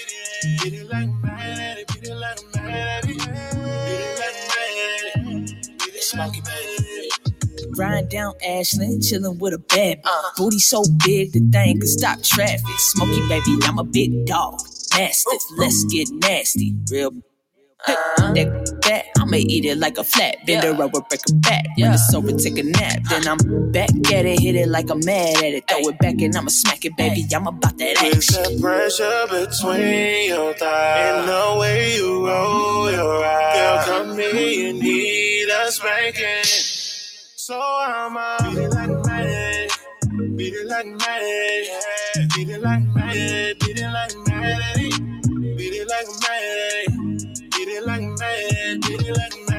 beat 0.63 0.75
it 0.75 0.87
like 0.91 1.11
mad, 1.25 1.87
beat 1.87 2.05
it 2.05 2.17
like 2.17 2.39
mad, 2.55 3.07
beat 3.07 3.23
it 3.25 4.19
like 4.19 4.37
mad, 4.49 5.45
beat 5.79 5.95
it 5.95 6.15
like 6.17 6.35
mad. 6.45 6.55
Riding 7.77 8.09
down 8.09 8.35
Ashland, 8.47 9.03
chilling 9.03 9.39
with 9.39 9.55
a 9.55 9.59
bad 9.59 9.99
bitch. 9.99 10.07
Uh-huh. 10.07 10.33
Booty 10.37 10.59
so 10.59 10.85
big 11.05 11.33
the 11.33 11.41
thing 11.51 11.81
could 11.81 11.89
stop 11.89 12.23
traffic. 12.23 12.65
Smoky 12.79 13.27
baby, 13.29 13.59
I'm 13.65 13.79
a 13.79 13.85
big 13.85 14.27
dog. 14.27 14.61
Mastiff, 14.93 15.43
let's 15.57 15.85
get 15.85 16.09
nasty. 16.13 16.77
Real. 16.91 17.11
Hey, 17.87 17.95
that 18.35 18.81
back, 18.83 19.05
I'ma 19.19 19.37
eat 19.37 19.65
it 19.65 19.79
like 19.79 19.99
a 19.99 20.05
flat. 20.05 20.37
Bend 20.47 20.65
her 20.65 20.71
over, 20.83 21.01
break 21.03 21.21
her 21.29 21.35
back. 21.37 21.67
When 21.77 21.93
it's 21.93 22.15
over, 22.15 22.33
take 22.33 22.59
a 22.59 22.63
nap. 22.63 23.03
Then 23.11 23.27
I'm 23.29 23.73
back 23.73 23.91
at 24.13 24.25
it, 24.27 24.41
hit 24.41 24.55
it 24.57 24.69
like 24.69 24.91
I'm 24.91 25.01
mad 25.05 25.37
at 25.39 25.45
it. 25.45 25.69
Throw 25.69 25.89
it 25.89 25.99
back 25.99 26.21
and 26.21 26.35
I'ma 26.37 26.49
smack 26.49 26.85
it, 26.85 26.97
baby. 26.97 27.27
I'm 27.35 27.47
about 27.47 27.77
that 27.79 27.97
With 28.03 28.17
action. 28.17 28.57
the 28.57 28.61
pressure 28.61 29.27
between 29.29 30.29
your 30.29 30.55
thighs 30.55 31.19
and 31.21 31.29
the 31.29 31.57
way 31.61 31.97
you 31.97 32.27
roll 32.27 32.91
your 32.91 33.25
eyes, 33.25 33.87
girl, 33.87 34.07
come 34.07 34.19
here, 34.19 34.35
you 34.35 34.73
need 34.75 35.49
a 35.51 35.71
spanking. 35.71 36.45
So 36.45 37.61
I'ma 37.61 38.39
beat 38.39 38.59
it 38.59 38.71
like 38.71 39.07
mad, 39.07 39.71
beat 40.37 40.55
it 40.55 40.67
like 40.67 40.87
mad, 40.87 42.29
beat 42.35 42.49
it 42.49 42.63
like 42.63 42.83
mad, 42.95 43.59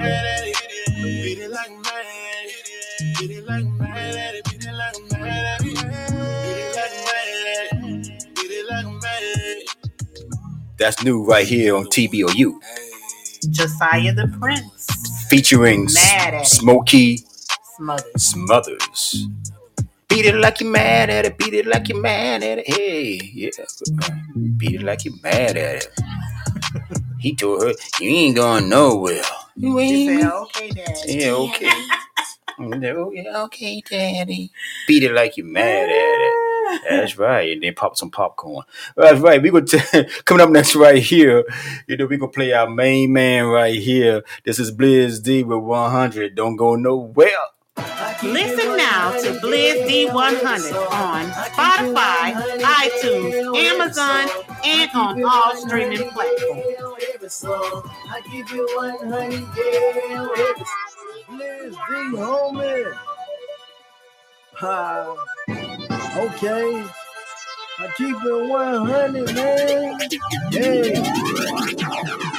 mad 0.05 0.25
at 0.25 0.47
it. 0.47 0.55
Beat 1.19 1.39
it 1.39 1.51
like 1.51 1.71
mad 1.71 1.87
at 1.89 2.45
it. 2.45 3.17
Beat 3.19 3.31
it 3.31 3.45
like 3.45 3.65
mad 3.65 4.15
at 4.15 4.35
it. 4.35 4.45
Beat 4.45 4.65
it 4.65 4.73
like 4.73 5.11
mad 5.11 5.45
at 5.45 5.65
it. 5.65 5.71
That's 10.77 11.03
new 11.03 11.23
right 11.25 11.47
here 11.47 11.75
on 11.75 11.85
TBOU. 11.85 12.59
Josiah 13.49 14.13
the 14.13 14.27
Prince. 14.39 14.87
Featuring 15.29 15.87
Smokey 16.43 17.19
Smothers. 17.77 18.23
Smothers. 18.23 19.27
Beat 20.07 20.25
it 20.27 20.35
like 20.35 20.61
you're 20.61 20.69
mad 20.71 21.09
at 21.09 21.25
it. 21.25 21.37
Beat 21.37 21.53
it 21.53 21.65
like 21.65 21.89
you're 21.89 22.01
mad 22.01 22.43
at 22.43 22.59
it. 22.59 22.67
Hey, 22.67 23.19
yeah. 23.33 23.49
Beat 24.57 24.75
it 24.75 24.83
like 24.83 25.05
you're 25.05 25.15
mad 25.23 25.57
at 25.57 25.75
it. 25.77 25.87
he 27.19 27.35
told 27.35 27.63
her, 27.63 27.73
You 27.99 28.09
ain't 28.09 28.35
going 28.35 28.69
nowhere. 28.69 29.21
You 29.55 29.79
She 29.79 29.95
ain't. 29.95 30.21
said, 30.21 30.31
okay, 30.33 30.69
Daddy. 30.69 31.13
Yeah, 31.15 31.31
okay. 31.31 31.71
Oh, 32.57 33.11
yeah, 33.11 33.43
okay, 33.43 33.81
Daddy. 33.81 34.51
Beat 34.87 35.03
it 35.03 35.11
like 35.11 35.37
you're 35.37 35.45
mad 35.45 35.89
at 35.89 36.21
it. 36.21 36.81
That's 36.89 37.17
right. 37.17 37.51
And 37.51 37.61
then 37.63 37.73
pop 37.75 37.97
some 37.97 38.11
popcorn. 38.11 38.63
That's 38.95 39.19
right. 39.19 39.41
We 39.41 39.51
gonna 39.51 39.65
t- 39.65 40.05
coming 40.25 40.41
up 40.41 40.49
next 40.51 40.75
right 40.75 41.03
here. 41.03 41.43
You 41.87 41.97
know, 41.97 42.05
we 42.05 42.17
gonna 42.17 42.31
play 42.31 42.53
our 42.53 42.69
main 42.69 43.11
man 43.13 43.45
right 43.47 43.75
here. 43.77 44.23
This 44.45 44.59
is 44.59 44.71
Blizz 44.71 45.21
D 45.21 45.43
with 45.43 45.59
100. 45.59 46.35
Don't 46.35 46.55
go 46.55 46.75
nowhere. 46.75 47.29
Listen 48.23 48.77
now 48.77 49.11
to 49.11 49.39
Blizz 49.39 49.87
D100 49.87 50.73
on 50.91 51.25
Spotify, 51.31 52.33
iTunes, 52.61 53.57
Amazon, 53.57 54.29
and 54.63 54.89
on 54.95 55.23
all 55.23 55.55
streaming 55.55 56.09
platforms. 56.09 57.45
I 57.45 58.21
give 58.31 58.49
you 58.51 58.65
100, 58.75 59.31
yeah, 59.57 60.53
D, 61.89 62.17
homie. 62.17 62.97
Ha. 64.53 65.15
Okay. 66.17 66.85
I 67.77 67.87
keep 67.97 68.15
it 68.15 68.49
100, 68.49 69.35
man. 69.35 69.99
Yeah. 70.51 72.31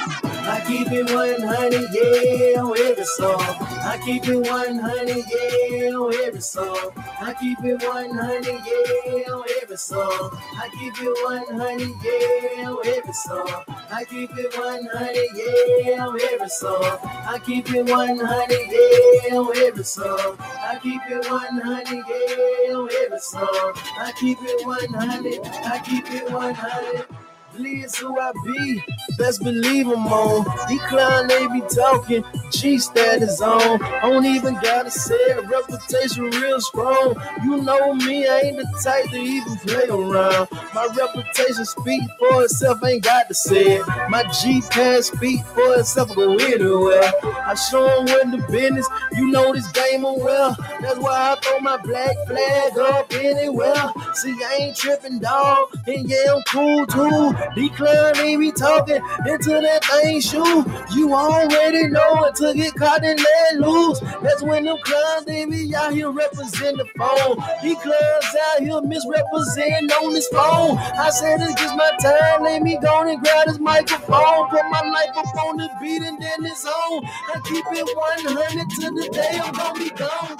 I 0.49 0.61
keep 0.65 0.87
it 0.91 1.11
100, 1.13 1.73
yeah, 1.91 2.61
on 2.61 2.77
every 2.79 3.03
song. 3.03 3.41
I 3.41 3.99
keep 4.05 4.25
it 4.29 4.49
100, 4.49 5.17
yeah, 5.17 5.89
on 5.89 6.13
every 6.23 6.39
song. 6.39 6.91
I 7.19 7.33
keep 7.33 7.59
it 7.63 7.83
100, 7.83 8.45
yeah, 8.45 9.33
on 9.33 9.43
every 9.61 9.75
song. 9.77 10.39
I 10.55 10.69
keep 10.71 10.93
it 11.01 11.17
100, 11.25 11.95
yeah, 12.01 12.69
on 12.69 12.87
every 12.87 13.13
song. 13.13 13.63
I 13.91 14.05
keep 14.05 14.37
it 14.37 14.55
100, 14.55 15.27
yeah, 15.35 16.05
on 16.05 16.21
every 16.21 16.49
song. 16.49 16.97
I 17.03 17.39
keep 17.45 17.69
it 17.69 17.89
100, 17.89 18.49
yeah, 18.71 19.35
on 19.35 19.57
every 19.57 19.83
song. 19.83 20.37
I 20.39 20.79
keep 20.81 21.01
it 21.09 21.29
100, 21.29 22.03
yeah, 22.07 22.73
on 22.73 22.89
every 23.03 23.19
song. 23.19 23.73
I 23.99 24.13
keep 24.17 24.37
it 24.41 24.65
100, 24.65 25.45
I 25.45 25.79
keep 25.83 26.09
it 26.09 26.31
100. 26.31 27.26
Liz 27.59 27.95
who 27.97 28.19
I 28.19 28.31
be, 28.45 28.83
best 29.17 29.43
believe 29.43 29.87
I'm 29.87 30.07
on. 30.07 30.45
Decline, 30.69 31.27
they 31.27 31.47
be 31.47 31.61
talking, 31.73 32.23
G 32.51 32.77
status 32.77 33.41
on. 33.41 33.81
I 33.83 34.01
don't 34.01 34.25
even 34.25 34.55
gotta 34.61 34.91
say 34.91 35.15
it, 35.15 35.45
reputation 35.47 36.25
real 36.25 36.61
strong. 36.61 37.15
You 37.43 37.61
know 37.63 37.93
me, 37.95 38.27
I 38.27 38.39
ain't 38.45 38.57
the 38.57 38.81
type 38.83 39.09
to 39.11 39.17
even 39.17 39.57
play 39.57 39.87
around. 39.89 40.47
My 40.73 40.87
reputation 40.97 41.65
speak 41.65 42.03
for 42.19 42.43
itself, 42.43 42.83
ain't 42.85 43.03
got 43.03 43.27
to 43.29 43.33
say 43.33 43.77
it. 43.77 43.87
My 44.09 44.23
G 44.41 44.61
pass 44.69 45.07
speak 45.07 45.43
for 45.47 45.75
itself, 45.79 46.15
go 46.15 46.35
anywhere. 46.37 47.11
I 47.23 47.55
show 47.55 47.85
'em 47.87 48.05
when 48.05 48.31
the 48.31 48.45
business, 48.51 48.87
you 49.13 49.31
know 49.31 49.53
this 49.53 49.67
game 49.71 50.03
well. 50.03 50.55
That's 50.81 50.99
why 50.99 51.33
I 51.33 51.35
throw 51.41 51.59
my 51.59 51.77
black 51.77 52.15
flag 52.27 52.77
up 52.77 53.11
anywhere. 53.13 53.91
See, 54.13 54.35
I 54.43 54.57
ain't 54.61 54.77
tripping, 54.77 55.19
dog, 55.19 55.69
and 55.87 56.09
yeah, 56.09 56.33
I'm 56.35 56.43
cool 56.47 56.85
too. 56.87 57.33
Decline, 57.55 58.17
ain't 58.17 58.41
be 58.41 58.51
talking 58.51 59.01
into 59.27 59.49
that 59.61 59.83
thing 59.85 60.21
shoe. 60.21 60.65
You 60.95 61.13
already 61.13 61.87
know 61.87 62.25
it 62.25 62.35
to 62.35 62.53
get 62.53 62.75
caught 62.75 63.03
and 63.03 63.19
let 63.19 63.55
loose. 63.55 63.99
That's 64.21 64.41
when 64.43 64.65
them 64.65 64.77
clowns, 64.83 65.25
they 65.25 65.45
be 65.45 65.75
out 65.75 65.93
here 65.93 66.11
represent 66.11 66.77
the 66.77 66.85
phone. 66.97 67.37
These 67.63 67.77
clowns 67.81 68.35
out 68.53 68.59
here 68.61 68.81
misrepresenting 68.81 69.91
on 69.91 70.13
this 70.13 70.27
phone. 70.29 70.77
I 70.77 71.09
said 71.09 71.39
it's 71.41 71.59
just 71.61 71.75
my 71.75 71.91
time, 72.01 72.43
let 72.43 72.61
me 72.61 72.77
go 72.81 73.07
and 73.07 73.19
grab 73.21 73.47
this 73.47 73.59
microphone. 73.59 74.49
Put 74.49 74.63
my 74.69 74.81
life 74.81 75.17
up 75.17 75.35
on 75.45 75.57
the 75.57 75.69
beat 75.81 76.01
and 76.01 76.21
then 76.21 76.45
it's 76.45 76.65
on. 76.65 77.05
I 77.05 77.39
keep 77.45 77.65
it 77.71 77.95
100 77.95 78.69
to 78.69 78.91
the 78.91 79.09
day 79.11 79.39
I'm 79.41 79.53
gonna 79.53 79.79
be 79.79 79.89
gone. 79.91 80.37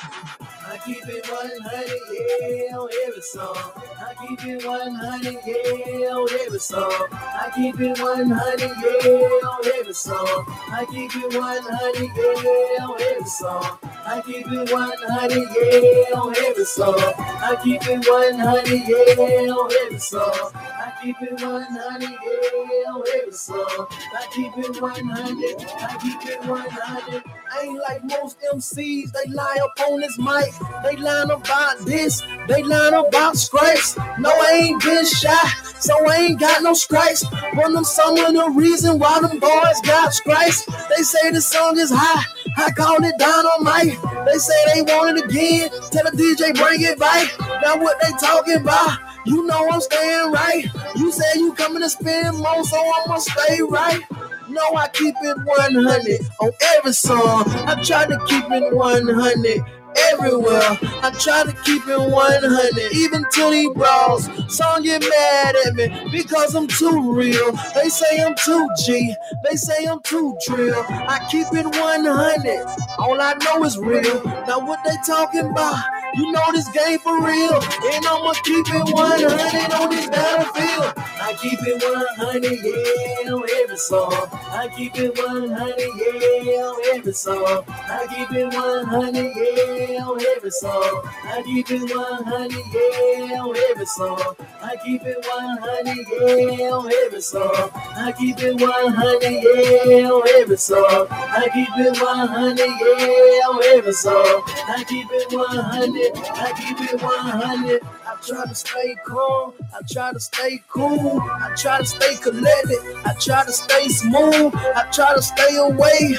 I 0.87 0.93
keep 0.93 1.09
it 1.09 1.27
100, 1.29 2.69
yeah, 2.71 2.77
on 2.77 2.89
every 3.05 3.21
song. 3.21 3.57
I 3.99 4.25
keep 4.25 4.45
it 4.47 4.65
100, 4.65 5.33
yeah, 5.45 6.07
on 6.11 6.29
every 6.33 6.59
song. 6.59 7.07
I 7.11 7.51
keep 7.53 7.77
it 7.81 7.99
100, 7.99 8.61
yeah, 9.03 9.49
on 9.49 9.67
every 9.67 9.93
song. 9.93 10.45
I 10.47 10.85
keep 10.89 11.11
it 11.13 11.35
100, 11.35 12.15
yeah, 12.15 12.85
on 12.85 13.01
every 13.01 13.25
song. 13.25 13.79
I 13.83 14.21
keep 14.25 14.47
it 14.47 14.71
100, 14.71 15.35
yeah, 15.35 16.19
on 16.21 16.35
every 16.37 16.63
song. 16.63 16.95
I 17.19 17.59
keep 17.61 17.81
it 17.85 18.07
100, 18.07 18.69
yeah, 18.87 19.51
on 19.51 19.71
every 19.83 19.99
song. 19.99 20.51
I 20.55 20.93
keep 21.03 21.21
it 21.21 21.41
100, 21.41 22.01
yeah, 22.01 22.91
on 22.93 23.03
every 23.19 23.33
song. 23.33 23.87
I 23.91 24.27
keep 24.33 24.57
it 24.57 24.81
100, 24.81 25.67
I 25.67 25.97
keep 26.01 26.31
it 26.31 26.45
100. 26.47 27.23
Ain't 27.61 27.79
like 27.79 28.03
most 28.05 28.37
MCs, 28.53 29.11
they 29.11 29.31
lie 29.31 29.57
up 29.63 29.87
on 29.89 29.99
this 29.99 30.17
mic. 30.17 30.53
They 30.83 30.95
lying 30.97 31.31
about 31.31 31.79
this, 31.79 32.21
they 32.47 32.63
lying 32.63 32.93
about 32.93 33.35
stripes. 33.37 33.97
No, 34.19 34.29
I 34.29 34.51
ain't 34.63 34.83
been 34.83 35.05
shy, 35.05 35.49
so 35.79 35.93
I 36.07 36.15
ain't 36.17 36.39
got 36.39 36.63
no 36.63 36.73
stripes. 36.73 37.25
But 37.55 37.71
them 37.71 37.83
some 37.83 38.17
of 38.17 38.33
the 38.33 38.51
reason 38.55 38.99
why 38.99 39.19
them 39.21 39.39
boys 39.39 39.81
got 39.83 40.13
stripes. 40.13 40.65
They 40.65 41.03
say 41.03 41.31
the 41.31 41.41
song 41.41 41.77
is 41.77 41.91
high, 41.93 42.23
I 42.57 42.71
call 42.71 43.03
it 43.03 43.15
dynamite. 43.19 44.25
They 44.25 44.37
say 44.37 44.55
they 44.73 44.81
want 44.83 45.17
it 45.17 45.25
again, 45.25 45.69
tell 45.91 46.03
the 46.03 46.11
DJ 46.15 46.55
bring 46.55 46.81
it 46.81 46.99
back. 46.99 47.31
Now 47.61 47.77
what 47.81 47.99
they 48.01 48.11
talking 48.19 48.61
about? 48.61 48.99
You 49.25 49.45
know 49.45 49.69
I'm 49.69 49.81
staying 49.81 50.31
right. 50.31 50.65
You 50.95 51.11
say 51.11 51.25
you 51.35 51.53
coming 51.53 51.81
to 51.81 51.89
spend 51.89 52.37
more, 52.37 52.63
so 52.63 52.77
I'ma 52.77 53.17
stay 53.17 53.61
right. 53.61 54.01
No, 54.47 54.75
I 54.75 54.87
keep 54.87 55.13
it 55.21 55.37
100 55.43 56.21
on 56.39 56.51
every 56.77 56.93
song. 56.93 57.43
I 57.67 57.81
try 57.83 58.05
to 58.05 58.17
keep 58.27 58.45
it 58.49 58.73
100 58.73 59.63
everywhere. 60.11 60.77
I 61.03 61.11
try 61.19 61.43
to 61.43 61.53
keep 61.63 61.87
it 61.87 61.99
100, 61.99 62.93
even 62.93 63.23
to 63.33 63.51
these 63.51 63.69
bros. 63.73 64.29
Some 64.55 64.83
get 64.83 65.01
mad 65.01 65.55
at 65.67 65.75
me 65.75 66.09
because 66.11 66.55
I'm 66.55 66.67
too 66.67 67.13
real. 67.13 67.51
They 67.75 67.89
say 67.89 68.23
I'm 68.23 68.35
too 68.35 68.67
G, 68.85 69.13
they 69.43 69.55
say 69.55 69.85
I'm 69.85 70.01
too 70.01 70.37
drill. 70.47 70.85
I 70.89 71.25
keep 71.29 71.47
it 71.53 71.65
100, 71.65 72.97
all 72.99 73.19
I 73.21 73.33
know 73.43 73.63
is 73.63 73.77
real. 73.77 74.23
Now, 74.47 74.59
what 74.65 74.79
they 74.83 74.95
talking 75.05 75.51
about? 75.51 75.83
You 76.17 76.31
know 76.31 76.51
this 76.51 76.67
game 76.69 76.97
for 76.99 77.21
real, 77.21 77.53
and 77.53 78.05
I'ma 78.07 78.33
keep 78.43 78.65
it 78.67 78.95
100 78.95 79.73
on 79.73 79.89
this 79.91 80.07
battlefield. 80.09 80.93
I 81.21 81.33
keep 81.39 81.59
it 81.61 81.83
100, 81.83 82.43
yeah, 82.63 83.33
on 83.33 83.43
every 83.61 83.77
song. 83.77 84.29
I 84.33 84.67
keep 84.75 84.95
it 84.95 85.15
100, 85.15 85.77
yeah, 85.77 86.61
on 86.63 86.95
every 86.95 87.13
song. 87.13 87.63
I 87.67 88.07
keep 88.09 88.31
it 88.31 88.51
100, 88.51 89.35
yeah, 89.35 90.05
on 90.07 90.21
every 90.35 90.51
song. 90.51 91.03
I 91.05 91.43
keep 91.43 91.69
it 91.69 91.93
100, 91.93 92.51
yeah, 92.73 93.41
on 93.41 93.57
every 93.71 93.85
song. 93.85 94.35
I 94.63 94.75
keep 94.83 95.03
it 95.03 95.25
100, 95.27 96.57
yeah, 96.57 96.69
on 96.71 96.91
every 97.03 97.21
song. 97.21 97.69
I 97.95 98.11
keep 98.17 98.39
it 98.39 98.59
100, 98.59 99.21
yeah, 99.21 100.09
on 100.09 100.27
every 100.39 100.57
song. 100.57 101.07
I 101.11 101.49
keep 101.53 101.69
it 101.77 102.01
100, 102.01 102.57
yeah, 102.57 103.49
on 103.49 103.63
every 103.77 103.93
song. 103.93 104.41
I 104.67 104.83
keep 104.87 105.07
it 105.11 105.31
100, 105.31 106.06
I 106.15 106.53
keep 106.57 106.93
it 106.93 107.01
100. 107.01 107.81
I 107.83 108.15
try 108.25 108.45
to 108.45 108.55
stay 108.55 108.95
calm, 109.05 109.53
I 109.75 109.81
try 109.91 110.13
to 110.13 110.19
stay 110.19 110.61
cool, 110.69 111.19
I 111.21 111.53
try 111.55 111.79
to 111.79 111.85
stay 111.85 112.15
collected, 112.15 112.79
I 113.05 113.13
try 113.19 113.45
to 113.45 113.51
stay 113.51 113.87
smooth, 113.89 114.53
I 114.55 114.89
try 114.91 115.13
to 115.15 115.21
stay 115.21 115.55
away 115.57 116.17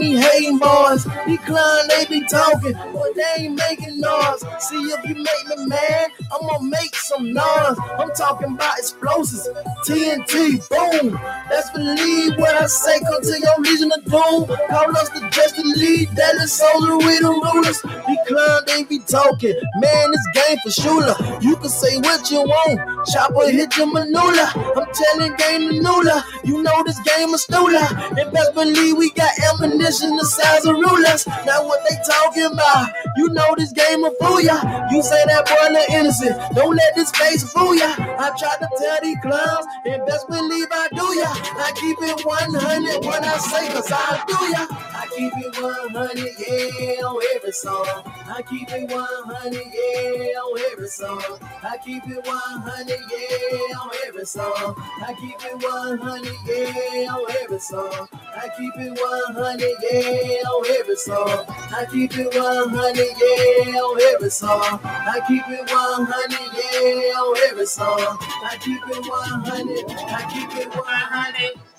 these 0.00 0.24
hating 0.24 0.58
boys. 0.58 1.04
Decline, 1.26 1.88
they 1.88 2.06
be 2.08 2.24
talking, 2.26 2.72
but 2.72 3.14
they 3.14 3.44
ain't 3.44 3.56
making 3.56 4.00
noise. 4.00 4.40
See 4.60 4.76
if 4.76 5.04
you 5.08 5.14
make 5.14 5.58
me 5.58 5.66
mad, 5.66 6.10
I'm 6.32 6.46
gonna 6.46 6.64
make 6.68 6.94
some 6.96 7.32
noise. 7.32 7.78
I'm 7.98 8.10
talking 8.14 8.54
about 8.54 8.78
explosives, 8.78 9.48
TNT, 9.86 10.66
boom. 10.68 11.18
Let's 11.50 11.70
believe 11.70 12.36
what 12.38 12.54
I 12.54 12.66
say, 12.66 13.00
come 13.00 13.22
to 13.22 13.40
your 13.40 13.58
legion 13.60 13.92
of 13.92 14.04
doom. 14.04 14.46
Call 14.68 14.96
us 14.96 15.08
the 15.10 15.28
Justice 15.30 15.76
League, 15.76 16.14
Dallas 16.14 16.52
Soldier, 16.52 16.98
we 16.98 17.18
the 17.18 17.28
rulers. 17.28 17.80
Decline, 17.82 18.62
they 18.66 18.84
be 18.84 18.98
talking, 19.00 19.54
man, 19.80 20.10
this 20.10 20.26
game 20.34 20.58
for 20.62 20.70
Shula. 20.70 21.42
You 21.42 21.56
can 21.56 21.68
say 21.68 21.98
what 21.98 22.30
you 22.30 22.40
want, 22.40 22.80
chopper 23.06 23.50
hit 23.50 23.76
your 23.76 23.86
manula. 23.86 24.46
I'm 24.76 24.88
telling 24.92 25.34
game 25.36 25.62
to 25.70 25.80
Nula, 25.80 26.22
you 26.44 26.62
know 26.62 26.82
this 26.84 26.98
game 27.00 27.34
is 27.34 27.46
Stula. 27.46 27.84
And 28.18 28.32
best 28.32 28.54
believe 28.54 28.96
we 28.96 29.10
got 29.12 29.30
ammunition 29.52 30.16
the 30.16 30.24
size 30.24 30.64
of 30.66 30.74
rulers. 30.76 31.26
Now 31.46 31.66
what 31.66 31.80
they 31.88 31.96
talking 32.06 32.52
about? 32.52 32.90
You 33.16 33.28
know 33.30 33.54
this 33.56 33.72
game 33.72 34.02
will 34.02 34.14
fool 34.20 34.40
ya. 34.40 34.56
You 34.90 35.02
say 35.02 35.22
that 35.26 35.46
boy 35.46 35.72
look 35.72 35.90
innocent. 35.90 36.36
Don't 36.54 36.74
let 36.74 36.94
this 36.96 37.10
face 37.12 37.42
fool 37.52 37.74
ya. 37.74 37.94
I 37.98 38.30
tried 38.38 38.58
to 38.60 38.68
tell 38.78 38.98
these 39.02 39.18
clowns, 39.22 39.66
and 39.86 40.04
best 40.06 40.26
believe 40.28 40.68
I 40.70 40.88
do 40.94 41.06
ya. 41.18 41.30
I 41.30 41.70
keep 41.80 41.98
it 42.02 42.24
100 42.24 43.04
when 43.04 43.24
I 43.24 43.36
say, 43.38 43.68
cause 43.72 43.90
I 43.92 44.24
do 44.26 44.38
ya. 44.52 44.93
I 45.14 45.16
keep 45.16 45.36
it 45.36 45.62
100, 45.62 46.18
yeah, 46.40 47.06
on 47.06 47.22
every 47.36 47.52
song. 47.52 47.86
I 48.26 48.42
keep 48.50 48.68
it 48.68 48.90
100, 48.90 49.54
yeah, 49.54 50.40
on 50.40 50.58
every 50.72 50.88
song. 50.88 51.38
I 51.62 51.78
keep 51.84 52.04
it 52.08 52.26
100, 52.26 52.88
yeah, 52.90 53.78
on 53.78 53.90
every 54.08 54.26
song. 54.26 54.74
I 55.06 55.14
keep 55.14 55.38
it 55.38 55.62
100, 55.62 56.34
yeah, 56.48 57.14
on 57.14 57.30
every 57.30 57.60
song. 57.60 58.08
I 58.34 58.48
keep 58.58 58.74
it 58.76 58.98
100, 59.00 59.60
yeah, 59.84 60.48
on 60.50 60.66
every 60.80 60.96
song. 60.96 61.44
I 61.48 61.86
keep 61.92 62.18
it 62.18 62.34
100, 62.34 62.96
yeah, 62.98 63.78
on 63.78 64.00
every 64.02 64.30
song. 64.30 64.80
I 64.82 65.20
keep 65.28 65.46
it 65.46 65.70
100, 65.70 66.42
yeah, 66.58 67.20
on 67.20 67.36
every 67.50 67.66
song. 67.66 68.18
I 68.18 68.58
keep 68.60 68.82
it 68.88 69.06
100, 69.06 69.90
I 70.10 70.32
keep 70.32 70.58
it 70.58 70.74
100. 70.74 71.73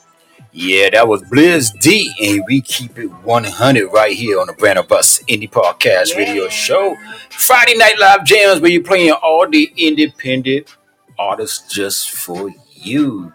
Yeah, 0.58 0.90
that 0.92 1.06
was 1.06 1.22
Blizz 1.24 1.78
D, 1.82 2.14
and 2.24 2.42
we 2.48 2.62
keep 2.62 2.98
it 2.98 3.08
100 3.08 3.90
right 3.92 4.16
here 4.16 4.40
on 4.40 4.48
the 4.48 4.54
Brand 4.54 4.80
of 4.80 4.90
Us 4.90 5.22
Indie 5.24 5.52
Podcast 5.52 6.16
Radio 6.16 6.48
Show. 6.48 6.96
Friday 7.30 7.76
Night 7.76 8.00
Live 8.00 8.24
Jams, 8.24 8.62
where 8.62 8.72
you're 8.72 8.82
playing 8.82 9.12
all 9.12 9.50
the 9.50 9.70
independent 9.76 10.78
artists 11.20 11.74
just 11.74 12.12
for 12.12 12.50
you. 12.72 13.34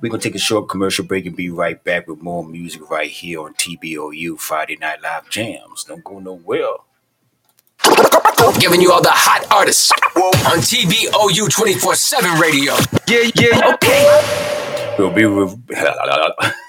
We're 0.00 0.08
gonna 0.08 0.22
take 0.22 0.34
a 0.34 0.38
short 0.38 0.70
commercial 0.70 1.04
break 1.04 1.26
and 1.26 1.36
be 1.36 1.50
right 1.50 1.84
back 1.84 2.08
with 2.08 2.22
more 2.22 2.42
music 2.42 2.88
right 2.88 3.10
here 3.10 3.42
on 3.42 3.52
TBOU 3.52 4.40
Friday 4.40 4.78
Night 4.80 5.02
Live 5.02 5.28
Jams. 5.28 5.84
Don't 5.84 6.02
go 6.02 6.20
nowhere. 6.20 6.68
Giving 8.58 8.80
you 8.80 8.92
all 8.92 9.02
the 9.02 9.10
hot 9.10 9.46
artists 9.50 9.92
on 10.16 10.58
TBOU 10.60 11.50
24 11.50 11.94
7 11.96 12.40
radio. 12.40 12.72
Yeah, 13.06 13.30
yeah, 13.36 13.74
okay. 13.74 14.71
We'll 14.98 15.10
be 15.10 15.24
re- 15.24 15.44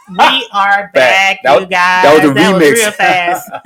We 0.10 0.48
are 0.54 0.90
back, 0.94 1.40
That 1.44 1.54
you 1.54 1.60
was- 1.60 1.68
guys. 1.70 2.04
that 2.04 2.14
was 2.14 2.30
a 2.30 2.34
remix. 2.34 2.74
real 2.74 2.92
fast. 2.92 3.50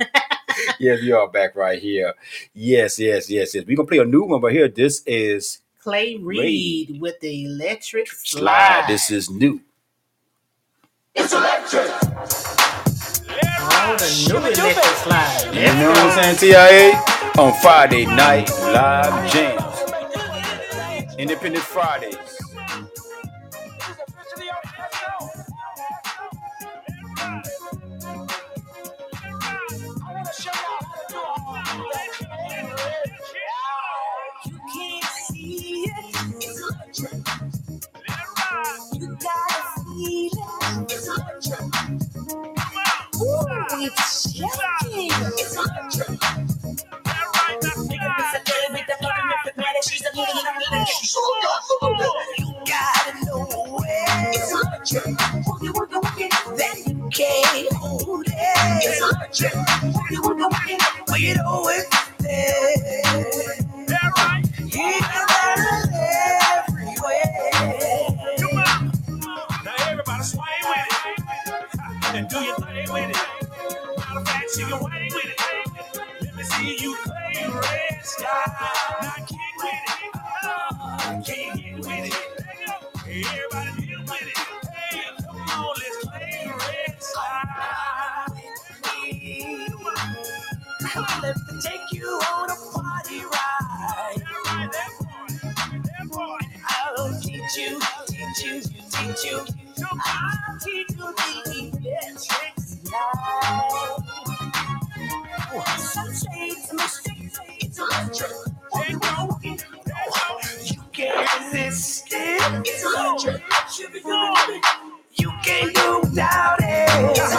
yes, 0.80 1.02
you 1.02 1.16
are 1.16 1.28
back 1.28 1.54
right 1.56 1.78
here. 1.80 2.14
Yes, 2.54 2.98
yes, 2.98 3.30
yes, 3.30 3.54
yes. 3.54 3.64
We're 3.66 3.76
gonna 3.76 3.86
play 3.88 3.98
a 3.98 4.04
new 4.04 4.24
one, 4.24 4.40
but 4.40 4.52
here 4.52 4.68
this 4.68 5.02
is 5.06 5.60
Clay 5.82 6.16
Reed 6.16 7.00
with 7.00 7.20
the 7.20 7.44
electric 7.44 8.08
Slide. 8.08 8.40
slide. 8.40 8.84
This 8.88 9.10
is 9.10 9.30
new. 9.30 9.60
It's 11.14 11.32
Oh, 11.32 11.40
the 13.96 14.28
new 14.28 14.36
electric 14.38 14.84
slide. 14.96 15.54
You 15.54 15.62
know 15.80 15.90
what 15.90 15.98
I'm 15.98 16.36
saying, 16.36 16.36
TIA? 16.52 17.42
On 17.42 17.52
Friday 17.62 18.04
night 18.06 18.50
live 18.72 19.32
jams. 19.32 19.64
Independent 21.18 21.64
Fridays. 21.64 22.37
Hold 44.42 44.98
it. 44.98 45.34
It's 45.38 45.56
electric. 54.52 55.04
Woogie, 55.46 55.72
woogie, 55.72 56.02
woogie, 56.02 56.46
where 56.46 56.76
it's 56.76 56.88
not 56.88 57.10
hold 57.78 58.26
it. 58.28 58.84
It's 58.84 59.02
a 59.02 59.28
chip. 59.32 59.54
Well, 61.08 61.18
you 61.18 61.34
know 61.36 61.68
it's 61.70 62.08
there. 62.18 63.07
Matter 74.68 74.76
of 74.76 74.80
fact, 74.80 74.80
shake 74.80 74.80
your 74.80 74.82
wang 74.82 75.10
with 75.14 75.26
it. 75.26 75.40
Let 76.22 76.36
me 76.36 76.44
see 76.44 76.78
you 76.82 76.96
play 77.04 77.46
red 77.48 78.04
sky. 78.04 78.42
Now 79.02 79.14
kick 79.26 79.56
with 79.58 79.74
it. 79.88 81.26
Can't 81.26 81.62
get 81.62 81.76
with 81.78 82.06
it. 82.06 82.14
Everybody 83.06 83.86
deal 83.86 84.00
with 84.02 84.22
it. 84.22 84.38
Hey, 84.68 85.02
come 85.22 85.36
on, 85.36 85.74
let's 85.78 86.06
play 86.06 86.52
red 86.52 87.02
sky. 87.02 88.26
Let 91.22 91.36
me 91.36 91.60
take 91.62 91.92
you 91.92 92.06
on 92.06 92.50
a 92.50 92.56
party 92.72 93.20
ride. 93.24 94.24
I'll 96.66 97.20
teach 97.20 97.56
you, 97.56 97.80
teach 98.08 98.44
you, 98.44 98.60
teach 98.62 99.24
you. 99.26 99.40
I'll 100.06 100.58
teach 100.60 100.90
you 100.90 101.14
the 101.14 101.70
electric 101.82 102.54
slide. 102.58 103.67
Some 103.67 103.67
it's 106.72 107.38
a 107.38 107.42
it's 107.60 107.78
electric. 107.78 108.30
Walking, 108.72 109.00
walking, 109.00 109.58
You 110.64 110.82
can't 110.92 111.52
resist 111.52 112.06
it. 112.10 112.68
You 115.18 115.32
can't 115.44 115.74
go 115.74 116.00
without 116.00 116.58
it. 116.60 116.90
It's 117.16 117.34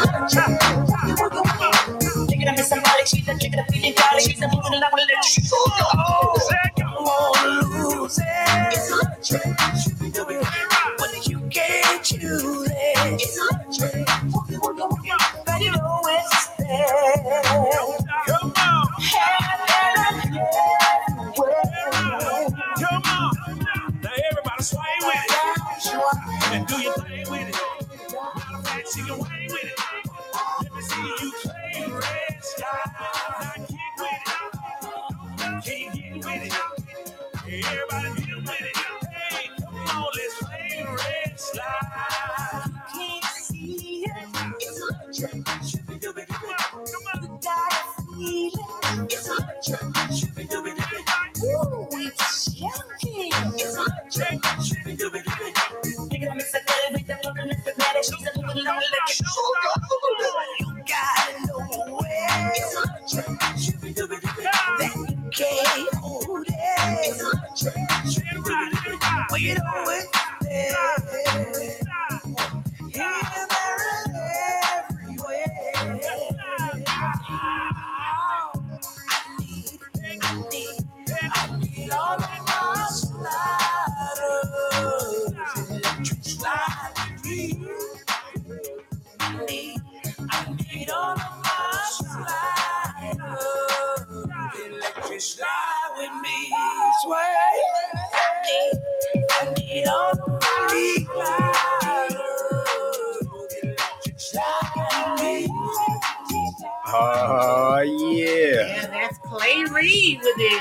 electric. 2.72 3.08
She's 3.08 3.28
a 3.28 3.38
chicken 3.40 3.60
up 3.60 3.68
feeling 3.72 3.94
jolly. 3.96 4.22
She's 4.22 4.42
a 4.42 4.48
moving. 4.48 5.99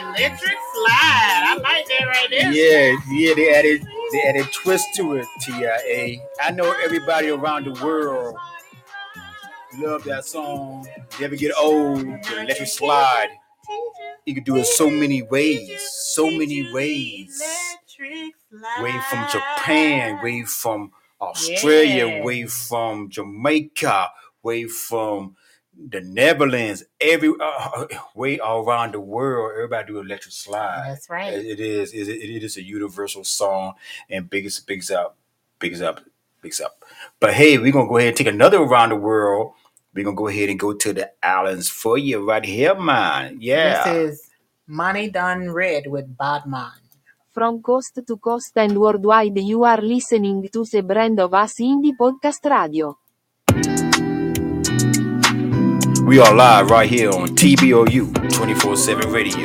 Electric 0.03 0.59
slide. 0.75 1.45
I 1.49 1.59
like 1.63 1.87
that 1.89 2.07
right 2.07 2.29
there. 2.31 2.53
Yeah, 2.53 2.97
yeah, 3.11 3.35
they 3.35 3.55
added 3.55 3.87
they 4.13 4.23
added 4.23 4.47
twist 4.53 4.87
to 4.97 5.15
it, 5.17 5.27
TIA. 5.43 6.21
I 6.43 6.51
know 6.53 6.73
everybody 6.85 7.31
around 7.31 7.67
the 7.67 7.85
world 7.85 8.37
love 9.79 10.05
that 10.05 10.25
song. 10.25 10.87
Never 11.21 11.37
get 11.37 11.53
old, 11.59 12.01
the 12.01 12.41
electric 12.43 12.69
slide. 12.69 13.29
You 14.25 14.35
can 14.35 14.45
do 14.45 14.57
it 14.57 14.67
so 14.67 14.91
many 14.91 15.23
ways, 15.23 15.81
so 16.15 16.27
many 16.31 16.73
ways. 16.73 17.43
Way 18.81 18.93
from 19.11 19.27
Japan, 19.31 20.23
way 20.23 20.45
from 20.45 20.93
Australia, 21.21 22.07
Yeah. 22.07 22.23
way 22.25 22.45
from 22.47 23.11
Jamaica, 23.11 24.11
way 24.43 24.65
from 24.67 25.37
the 25.79 26.01
Netherlands, 26.01 26.85
every 27.01 27.33
uh, 27.41 27.87
way 28.15 28.39
all 28.41 28.65
around 28.67 28.93
the 28.95 29.01
world. 29.01 29.53
Everybody 29.55 29.87
do 29.93 29.99
electric 30.01 30.33
slide. 30.35 30.85
That's 30.89 31.09
right. 31.09 31.33
It- 31.35 31.47
it 31.47 31.61
is. 31.61 31.93
It, 31.95 32.09
it 32.09 32.43
is 32.43 32.57
a 32.57 32.63
universal 32.63 33.25
song, 33.25 33.75
and 34.11 34.29
biggest, 34.29 34.67
bigs 34.67 34.91
up, 34.91 35.17
bigs 35.59 35.81
up, 35.83 36.01
bigs 36.43 36.61
up. 36.61 36.85
But 37.21 37.35
hey, 37.35 37.59
we're 37.59 37.73
gonna 37.73 37.89
go 37.89 37.99
ahead 37.99 38.09
and 38.09 38.17
take 38.17 38.27
another 38.27 38.59
around 38.59 38.91
the 38.91 38.97
world. 38.97 39.53
We're 39.95 40.05
gonna 40.05 40.17
go 40.17 40.29
ahead 40.29 40.49
and 40.51 40.59
go 40.59 40.73
to 40.75 40.93
the 40.93 41.11
islands 41.23 41.69
for 41.69 41.97
you 41.99 42.29
right 42.29 42.45
here, 42.45 42.75
man. 42.75 43.39
Yeah. 43.41 43.93
This 43.93 44.21
is 44.21 44.31
Money 44.67 45.11
Done 45.11 45.51
Red 45.51 45.87
with 45.87 46.17
Bad 46.17 46.47
Man. 46.47 46.73
From 47.33 47.63
coast 47.63 47.99
to 48.07 48.17
coast 48.17 48.53
and 48.57 48.77
worldwide, 48.79 49.39
you 49.39 49.63
are 49.65 49.81
listening 49.81 50.49
to 50.53 50.65
the 50.65 50.83
brand 50.83 51.21
of 51.21 51.33
us 51.35 51.55
indie 51.57 51.95
podcast 51.97 52.45
radio. 52.51 52.99
We 56.09 56.19
are 56.21 56.35
live 56.35 56.71
right 56.71 56.89
here 56.89 57.11
on 57.11 57.37
TBOU 57.37 58.33
24 58.33 58.77
7 58.77 59.13
radio. 59.13 59.45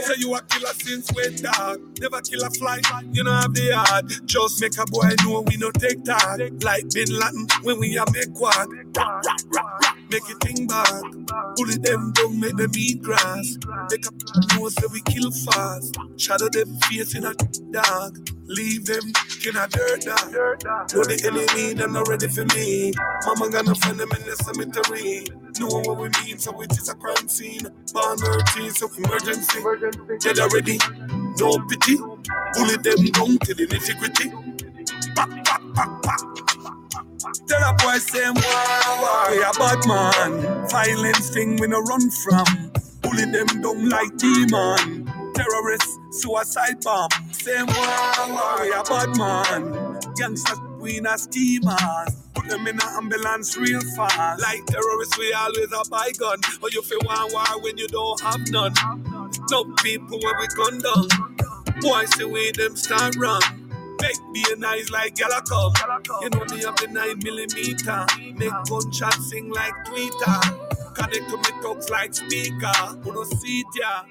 Say 0.00 0.14
you 0.16 0.34
a 0.34 0.40
killer 0.40 0.72
since 0.72 1.12
dog. 1.42 1.82
Never 2.00 2.22
kill 2.22 2.42
a 2.42 2.48
fly. 2.48 2.80
You 3.12 3.24
know 3.24 3.32
have 3.34 3.52
the. 3.52 4.22
Just 4.24 4.62
make 4.62 4.78
a 4.78 4.86
boy 4.86 5.10
know 5.22 5.42
we 5.42 5.58
no 5.58 5.70
take. 5.72 6.02
Like 6.62 6.88
Bin 6.94 7.10
Laden 7.10 7.46
when 7.62 7.78
we 7.78 7.98
a 7.98 8.06
make 8.10 8.32
quad. 8.32 8.68
Rock, 8.96 9.22
rock, 9.26 9.40
rock. 9.54 9.93
Make 10.14 10.30
it 10.30 10.38
thing 10.42 10.66
back. 10.68 11.02
Bully 11.56 11.76
them 11.78 12.12
don't 12.14 12.38
make 12.38 12.56
them 12.56 12.70
eat 12.78 13.02
grass. 13.02 13.58
Make 13.90 14.06
a 14.06 14.54
know 14.54 14.68
say 14.68 14.86
we 14.92 15.00
kill 15.02 15.28
fast. 15.32 15.96
Shadow 16.16 16.48
them 16.50 16.76
face 16.86 17.16
in 17.16 17.24
a 17.24 17.34
dark. 17.72 18.14
Leave 18.46 18.86
them 18.86 19.02
in 19.44 19.56
a 19.56 19.66
dirt 19.66 20.02
dog. 20.06 20.32
Know 20.94 21.02
the 21.02 21.18
enemy, 21.26 21.74
them 21.74 21.94
not 21.94 22.06
ready 22.06 22.28
for 22.28 22.44
me. 22.54 22.92
Mama 23.26 23.50
gonna 23.50 23.74
find 23.74 23.98
them 23.98 24.10
in 24.14 24.22
the 24.22 24.36
cemetery. 24.38 25.26
Know 25.58 25.82
what 25.82 25.98
we 25.98 26.08
mean, 26.22 26.38
so 26.38 26.62
it 26.62 26.70
is 26.78 26.88
a 26.88 26.94
crime 26.94 27.28
scene. 27.28 27.66
Born 27.92 28.18
earthy, 28.24 28.70
so 28.70 28.88
emergency. 28.96 29.58
Dead 30.20 30.38
already, 30.38 30.78
no 31.42 31.58
pity. 31.66 31.96
Bully 32.54 32.76
them 32.86 33.02
down 33.10 33.38
to 33.42 33.54
the 33.54 33.66
nitty 33.66 33.98
gritty. 33.98 34.30
Tell 37.48 37.62
a 37.62 37.74
boy 37.74 37.98
say 37.98 38.24
war, 38.30 39.30
we 39.30 39.42
a 39.42 39.50
bad 39.58 39.86
man. 39.86 40.68
Violence 40.68 41.30
thing 41.30 41.56
we 41.56 41.66
no 41.68 41.80
run 41.80 42.10
from. 42.10 42.70
Bully 43.02 43.24
them 43.26 43.46
down 43.62 43.88
like 43.88 44.16
demon. 44.18 45.10
Terrorists, 45.34 45.98
suicide 46.12 46.80
bomb. 46.82 47.08
Same 47.32 47.66
war, 47.66 48.28
war, 48.28 48.60
we 48.62 48.72
a 48.72 48.82
bad 48.84 49.16
man. 49.16 50.00
Gangsters, 50.16 50.58
we 50.78 51.00
not 51.00 51.20
schemers. 51.20 52.14
Put 52.34 52.48
them 52.48 52.66
in 52.66 52.76
an 52.76 52.88
ambulance 52.96 53.56
real 53.56 53.80
fast. 53.96 54.42
Like 54.42 54.64
terrorists, 54.66 55.18
we 55.18 55.32
always 55.32 55.72
a 55.72 56.12
gun. 56.18 56.38
Or 56.62 56.70
you 56.70 56.82
feel 56.82 57.00
one 57.04 57.32
war 57.32 57.62
when 57.62 57.78
you 57.78 57.88
don't 57.88 58.20
have 58.20 58.40
none. 58.50 58.74
No 59.50 59.64
people 59.82 60.18
where 60.20 60.38
we 60.40 60.46
gun 60.48 60.78
down. 60.80 61.08
Boys 61.80 62.14
say 62.16 62.24
we 62.24 62.52
them 62.52 62.76
start 62.76 63.16
run. 63.16 63.63
Make 64.04 64.34
be 64.34 64.44
a 64.52 64.56
nice 64.56 64.90
like 64.90 65.16
come. 65.16 65.72
You 66.22 66.30
know 66.30 66.44
me 66.44 66.62
have 66.64 66.76
the 66.76 66.88
nine 66.92 67.18
millimeter. 67.24 68.06
Make 68.36 68.52
gunshot 68.68 69.14
sing 69.14 69.50
like 69.50 69.72
Twitter. 69.86 70.40
Connect 70.94 71.30
to 71.30 71.36
me 71.38 71.62
talks 71.62 71.88
like 71.90 72.14
speaker. 72.14 72.72
No 73.06 73.24
see 73.24 73.64
ya? 73.80 74.04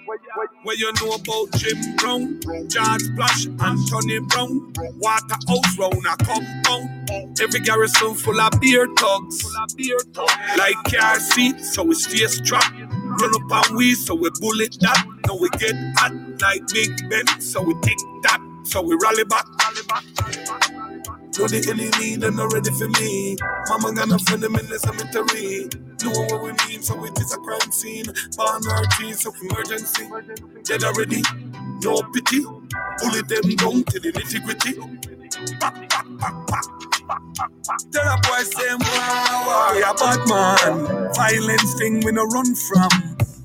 Where 0.64 0.76
you 0.78 0.92
know 1.02 1.14
about 1.14 1.52
Jim 1.58 1.96
Brown, 1.98 2.40
George 2.68 3.02
Splash, 3.04 3.48
Anthony 3.62 4.20
Brown, 4.20 4.74
Waterhouse 4.98 5.78
round 5.78 6.06
a 6.08 6.18
compound. 6.26 7.40
Every 7.42 7.60
garrison 7.62 8.16
full 8.16 8.42
of 8.42 8.52
beer 8.62 8.88
thugs. 8.98 9.46
Like 10.58 10.76
car 10.92 11.20
seat, 11.20 11.60
so 11.62 11.84
we 11.84 11.96
stay 11.96 12.26
strapped. 12.28 12.74
Run 12.74 13.32
up 13.36 13.68
and 13.68 13.78
we, 13.78 13.94
so 13.96 14.16
we 14.16 14.32
bullet 14.42 14.76
that. 14.82 15.06
Now 15.28 15.38
we 15.38 15.50
get 15.52 15.76
hot 15.98 16.14
like 16.42 16.68
Big 16.74 17.10
Ben, 17.10 17.28
so 17.42 17.62
we 17.62 17.76
take 17.82 18.00
that. 18.24 18.42
So 18.66 18.82
we 18.84 18.96
rally 19.02 19.26
back. 19.26 19.46
Rally 19.64 19.84
back. 19.88 20.04
Know 21.40 21.48
the 21.48 21.64
enemy, 21.72 22.18
them 22.18 22.36
not 22.38 22.54
ready 22.54 22.72
for 22.72 22.90
me. 23.00 23.38
Mama 23.70 23.96
gonna 23.96 24.20
find 24.20 24.44
them 24.44 24.56
in 24.56 24.68
the 24.68 24.80
cemetery. 24.80 25.70
Know 26.04 26.12
what 26.28 26.44
we 26.44 26.52
mean, 26.68 26.84
so 26.84 26.94
it 27.06 27.18
is 27.20 27.34
a 27.34 27.40
crime 27.40 27.72
scene. 27.72 28.06
Born 28.38 28.62
earthy, 28.68 29.14
so 29.14 29.32
emergency. 29.42 30.10
Dead 30.66 30.84
already, 30.84 31.24
no 31.82 32.04
pity. 32.14 32.44
Bully 33.00 33.24
them 33.32 33.48
down 33.56 33.84
to 33.96 34.00
the 34.00 34.12
nitty 34.12 34.44
gritty. 34.46 34.74
Tell 37.92 38.08
a 38.08 38.18
boy 38.24 38.44
say 38.44 38.74
war, 38.76 39.46
war, 39.48 39.76
we 39.76 39.82
a 39.84 39.94
bad 39.96 40.22
man. 40.30 41.14
Violence 41.16 41.74
thing 41.80 42.02
we 42.06 42.12
no 42.14 42.26
run 42.26 42.56
from. 42.56 42.92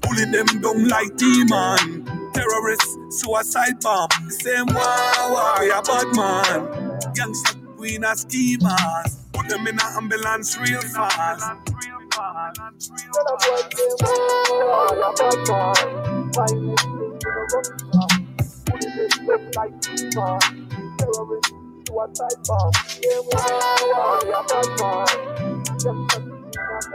Bully 0.08 0.24
them 0.26 0.46
down 0.62 0.88
like 0.88 1.16
demon. 1.16 2.04
Terrorists, 2.32 2.96
suicide 3.10 3.80
bomb. 3.82 4.08
Same 4.30 4.66
war, 4.66 5.62
a 5.62 5.82
bad 5.82 6.16
man. 6.16 6.98
Gangster, 7.14 7.58
we 7.78 7.98
not 7.98 8.18
schemers. 8.18 9.18
Put 9.34 9.48
them 9.48 9.66
in 9.66 9.74
an 9.74 9.80
ambulance 9.96 10.58
real 10.58 10.80
fast. 10.80 11.44
A 11.44 11.54
a. 20.16 20.40
Terrorists, 20.98 21.52
suicide 21.86 22.40
bomb. 22.46 22.72
Same 22.86 23.28
a 24.32 24.42
bad 24.48 24.68
man. 24.80 26.27
That 26.78 26.94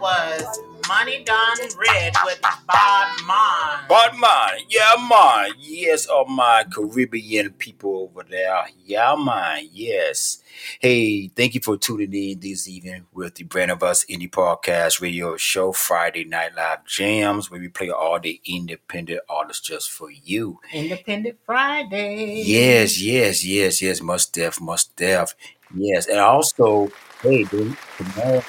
was 0.00 0.60
Money 0.88 1.24
Done 1.24 1.58
Red 1.84 2.14
with 2.24 2.40
Bad 2.40 3.26
Man. 3.26 3.86
But 3.88 4.16
man, 4.18 4.60
yeah 4.68 4.94
man, 5.10 5.50
yes, 5.58 6.06
all 6.06 6.26
my 6.26 6.64
Caribbean 6.72 7.50
people 7.54 8.08
over 8.08 8.24
there, 8.28 8.66
yeah 8.84 9.16
man, 9.16 9.68
yes. 9.72 10.44
Hey, 10.80 11.28
thank 11.28 11.54
you 11.54 11.60
for 11.60 11.76
tuning 11.76 12.14
in 12.14 12.40
this 12.40 12.68
evening 12.68 13.06
with 13.12 13.34
the 13.34 13.44
Brand 13.44 13.72
of 13.72 13.82
Us 13.82 14.04
Indie 14.04 14.30
Podcast 14.30 15.00
Radio 15.02 15.36
Show, 15.36 15.72
Friday 15.72 16.24
Night 16.24 16.54
Live 16.56 16.86
Jams, 16.86 17.50
where 17.50 17.60
we 17.60 17.68
play 17.68 17.90
all 17.90 18.20
the 18.20 18.40
independent 18.46 19.20
artists 19.28 19.66
just 19.66 19.90
for 19.90 20.10
you. 20.10 20.60
Independent 20.72 21.36
Friday. 21.44 22.42
Yes, 22.44 23.02
yes, 23.02 23.44
yes, 23.44 23.82
yes, 23.82 24.00
must 24.00 24.32
def, 24.32 24.60
must 24.60 24.96
def, 24.96 25.34
yes, 25.74 26.06
and 26.06 26.18
also, 26.18 26.88
hey, 27.22 27.44
dude, 27.44 27.76
tomorrow. 27.96 28.42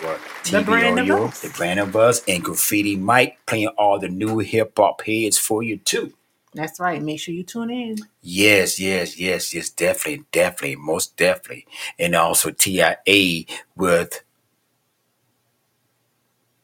What? 0.00 0.20
The 0.50 0.62
brand 0.62 0.98
of 0.98 1.06
TBOU, 1.06 1.28
us. 1.28 1.40
the 1.42 1.50
brand 1.50 1.80
of 1.80 1.94
us, 1.94 2.22
and 2.26 2.42
Graffiti 2.42 2.96
Mike 2.96 3.38
playing 3.46 3.68
all 3.68 3.98
the 3.98 4.08
new 4.08 4.38
hip 4.38 4.72
hop 4.76 5.02
heads 5.02 5.38
for 5.38 5.62
you 5.62 5.78
too. 5.78 6.12
That's 6.54 6.80
right. 6.80 7.00
Make 7.02 7.20
sure 7.20 7.32
you 7.32 7.44
tune 7.44 7.70
in. 7.70 7.96
Yes, 8.20 8.78
yes, 8.78 9.18
yes, 9.18 9.54
yes, 9.54 9.70
definitely, 9.70 10.24
definitely, 10.32 10.76
most 10.76 11.16
definitely, 11.16 11.66
and 11.98 12.14
also 12.14 12.50
TIA 12.50 13.44
with 13.76 14.22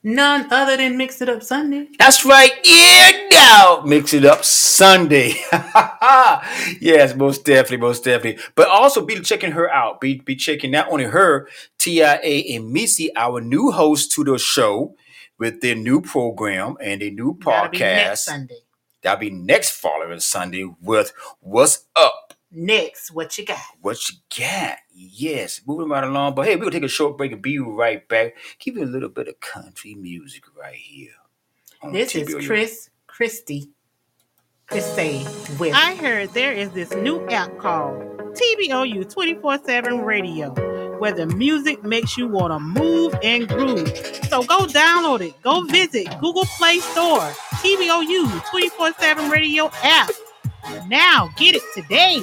None 0.08 0.50
other 0.50 0.78
than 0.78 0.96
Mix 0.96 1.20
It 1.20 1.28
Up 1.28 1.42
Sunday. 1.42 1.88
That's 1.98 2.24
right. 2.24 2.52
Yeah, 2.64 3.28
now 3.30 3.82
mix 3.84 4.14
it 4.14 4.24
up 4.24 4.42
Sunday. 4.42 5.34
yes, 6.80 7.14
most 7.14 7.44
definitely, 7.44 7.76
most 7.76 8.04
definitely. 8.04 8.42
But 8.54 8.68
also 8.68 9.04
be 9.04 9.20
checking 9.20 9.52
her 9.52 9.70
out. 9.70 10.00
Be 10.00 10.14
be 10.20 10.34
checking 10.34 10.70
not 10.70 10.88
only 10.90 11.04
her, 11.04 11.46
TIA 11.76 12.56
and 12.56 12.72
Missy, 12.72 13.14
our 13.16 13.42
new 13.42 13.70
host 13.70 14.10
to 14.12 14.24
the 14.24 14.38
show 14.38 14.94
with 15.38 15.60
their 15.60 15.74
new 15.74 16.00
program 16.00 16.76
and 16.80 17.02
a 17.02 17.10
new 17.10 17.38
That'll 17.44 17.68
be 17.68 17.78
next 17.78 17.78
podcast. 17.78 18.16
Sunday. 18.30 18.58
That'll 19.02 19.20
be 19.20 19.28
next 19.28 19.72
following 19.72 20.20
Sunday 20.20 20.64
with 20.80 21.12
What's 21.40 21.84
Up 21.94 22.27
Next, 22.50 23.10
what 23.10 23.36
you 23.36 23.44
got? 23.44 23.58
What 23.82 23.98
you 24.08 24.16
got? 24.38 24.78
Yes, 24.94 25.60
moving 25.66 25.88
right 25.88 26.04
along. 26.04 26.34
But 26.34 26.46
hey, 26.46 26.56
we're 26.56 26.62
gonna 26.62 26.72
take 26.72 26.82
a 26.84 26.88
short 26.88 27.18
break 27.18 27.32
and 27.32 27.42
be 27.42 27.58
right 27.58 28.06
back. 28.08 28.36
Keep 28.58 28.76
you 28.76 28.84
a 28.84 28.86
little 28.86 29.10
bit 29.10 29.28
of 29.28 29.38
country 29.40 29.94
music 29.94 30.44
right 30.58 30.74
here. 30.74 31.10
This 31.92 32.14
is 32.14 32.28
TBOU. 32.28 32.46
Chris 32.46 32.90
Christie. 33.06 33.70
Christie 34.66 35.24
with 35.58 35.74
I 35.74 35.94
heard 35.94 36.30
there 36.34 36.52
is 36.52 36.70
this 36.72 36.92
new 36.92 37.26
app 37.28 37.56
called 37.58 38.02
TBOU 38.34 39.10
24 39.10 39.64
7 39.64 40.00
Radio 40.00 40.52
where 40.98 41.12
the 41.12 41.26
music 41.26 41.82
makes 41.84 42.16
you 42.18 42.26
want 42.28 42.52
to 42.52 42.58
move 42.58 43.14
and 43.22 43.48
groove. 43.48 43.88
So 44.28 44.42
go 44.42 44.66
download 44.66 45.20
it. 45.20 45.40
Go 45.42 45.62
visit 45.62 46.08
Google 46.20 46.44
Play 46.58 46.80
Store, 46.80 47.30
TBOU 47.60 48.50
24 48.50 48.92
7 48.94 49.30
Radio 49.30 49.70
app. 49.82 50.10
Now 50.86 51.30
get 51.36 51.54
it 51.54 51.62
today. 51.74 52.22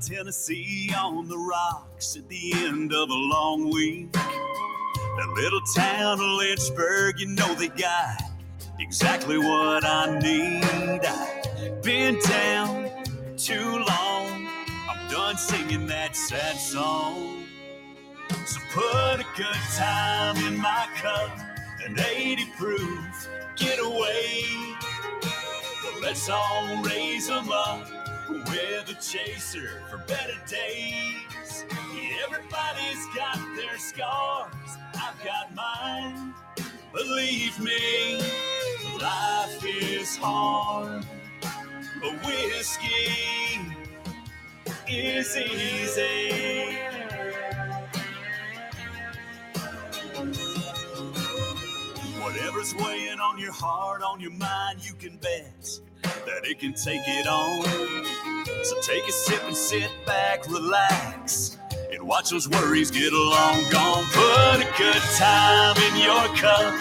Tennessee 0.00 0.90
on 0.96 1.28
the 1.28 1.36
rocks 1.36 2.16
at 2.16 2.28
the 2.28 2.52
end 2.54 2.92
of 2.92 3.10
a 3.10 3.14
long 3.14 3.70
week. 3.70 4.12
That 4.12 5.32
little 5.36 5.60
town 5.74 6.14
of 6.14 6.38
Lynchburg, 6.38 7.20
you 7.20 7.26
know 7.26 7.54
they 7.54 7.68
got 7.68 8.22
exactly 8.78 9.38
what 9.38 9.84
I 9.84 10.18
need. 10.18 11.04
I've 11.04 11.39
been 11.82 12.18
down 12.20 12.90
too 13.36 13.78
long. 13.78 14.48
I'm 14.88 15.10
done 15.10 15.36
singing 15.36 15.86
that 15.86 16.16
sad 16.16 16.56
song. 16.56 17.44
So 18.46 18.60
put 18.72 19.20
a 19.20 19.26
good 19.36 19.62
time 19.76 20.36
in 20.46 20.56
my 20.58 20.86
cup, 20.96 21.30
an 21.84 21.98
80 21.98 22.44
proof 22.56 23.28
getaway. 23.56 24.42
But 25.82 26.00
let's 26.02 26.28
all 26.28 26.82
raise 26.82 27.28
them 27.28 27.50
up 27.50 27.88
with 28.28 28.88
a 28.88 28.96
chaser 29.00 29.82
for 29.90 29.98
better 29.98 30.38
days. 30.46 31.64
Everybody's 32.24 33.06
got 33.14 33.38
their 33.56 33.78
scars, 33.78 34.54
I've 34.94 35.24
got 35.24 35.54
mine. 35.54 36.34
Believe 36.92 37.58
me, 37.60 38.18
life 39.00 39.64
is 39.64 40.16
hard, 40.16 41.04
whiskey 42.08 43.10
is 44.88 45.36
easy. 45.36 46.78
Whatever's 52.20 52.74
weighing 52.74 53.20
on 53.20 53.38
your 53.38 53.52
heart, 53.52 54.02
on 54.02 54.20
your 54.20 54.32
mind, 54.32 54.84
you 54.84 54.94
can 54.94 55.16
bet 55.18 55.68
that 56.02 56.44
it 56.44 56.58
can 56.58 56.74
take 56.74 57.02
it 57.06 57.26
on. 57.26 57.64
So 58.64 58.80
take 58.82 59.06
a 59.08 59.12
sip 59.12 59.42
and 59.44 59.56
sit 59.56 59.90
back, 60.06 60.46
relax, 60.48 61.58
and 61.92 62.02
watch 62.02 62.30
those 62.30 62.48
worries 62.48 62.90
get 62.90 63.12
long 63.12 63.62
gone. 63.70 64.04
Put 64.12 64.60
a 64.60 64.72
good 64.78 65.02
time 65.16 65.76
in 65.76 65.96
your 66.02 66.36
cup, 66.36 66.74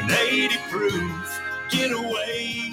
an 0.00 0.10
80 0.10 0.56
proof 0.70 1.40
getaway. 1.70 2.71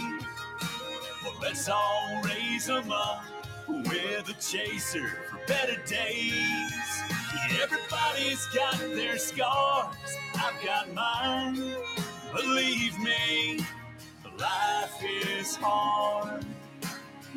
Let's 1.49 1.67
all 1.67 2.21
raise 2.25 2.67
them 2.67 2.91
up 2.91 3.23
with 3.67 4.27
the 4.27 4.35
chaser 4.39 5.07
for 5.31 5.39
better 5.47 5.81
days. 5.87 6.71
Everybody's 7.59 8.45
got 8.53 8.77
their 8.77 9.17
scars, 9.17 9.95
I've 10.35 10.63
got 10.63 10.93
mine. 10.93 11.73
Believe 12.35 12.99
me, 12.99 13.65
life 14.37 15.03
is 15.03 15.55
hard, 15.55 16.45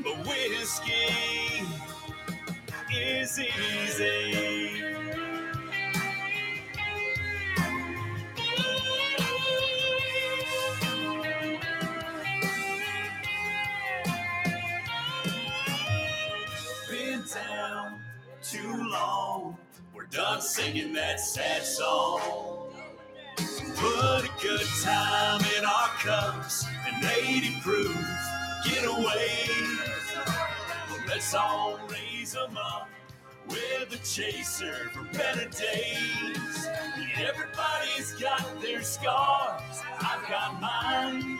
but 0.04 0.26
whiskey 0.26 1.64
is 2.94 3.40
easy. 3.40 4.92
Too 18.52 18.84
long, 18.90 19.56
we're 19.94 20.04
done 20.04 20.38
singing 20.42 20.92
that 20.92 21.18
sad 21.18 21.64
song. 21.64 22.20
Put 23.76 24.24
a 24.24 24.30
good 24.42 24.66
time 24.82 25.40
in 25.56 25.64
our 25.64 25.88
cups, 26.02 26.66
and 26.86 27.02
80 27.02 27.60
proof 27.62 27.96
getaway. 28.66 29.48
Well, 30.90 31.00
let's 31.08 31.34
all 31.34 31.80
raise 31.88 32.34
them 32.34 32.58
up 32.58 32.90
with 33.48 33.94
a 33.94 34.06
chaser 34.06 34.90
for 34.92 35.04
better 35.16 35.48
days. 35.48 36.68
Everybody's 37.16 38.12
got 38.20 38.60
their 38.60 38.82
scars, 38.82 39.80
I've 39.98 40.28
got 40.28 40.60
mine. 40.60 41.38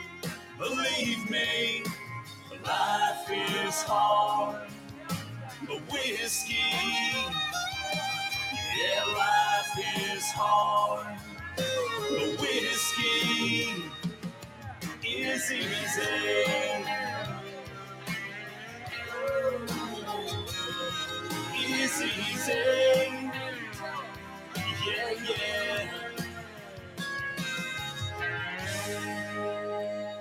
Believe 0.57 1.29
me, 1.29 1.83
life 2.65 3.29
is 3.29 3.83
hard, 3.83 4.67
but 5.67 5.81
whiskey, 5.91 6.55
yeah, 8.77 9.05
life 9.17 9.79
is 10.15 10.31
hard. 10.31 11.17
The 11.57 12.37
whiskey 12.39 13.83
is 15.05 15.51
easy. 15.51 16.85
Is 21.55 22.01
easy. 22.01 22.53
Yeah, 24.85 25.11
yeah. 25.29 26.12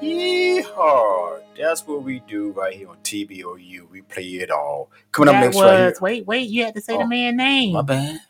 Yeehaw! 0.03 1.41
That's 1.57 1.87
what 1.87 2.03
we 2.03 2.21
do 2.21 2.51
right 2.53 2.75
here 2.75 2.89
on 2.89 2.97
TBOU. 2.99 3.89
We 3.91 4.03
play 4.03 4.25
it 4.25 4.51
all. 4.51 4.91
Coming 5.13 5.29
up 5.29 5.35
that 5.35 5.45
next 5.47 5.57
was, 5.57 5.65
right 5.65 5.79
here. 5.79 5.95
wait, 6.01 6.27
wait, 6.27 6.49
you 6.49 6.65
had 6.65 6.75
to 6.75 6.81
say 6.81 6.95
Oh, 6.95 6.99
the 6.99 7.07
man 7.07 7.37
name. 7.37 7.75
My 7.75 7.83
bad. 7.83 8.21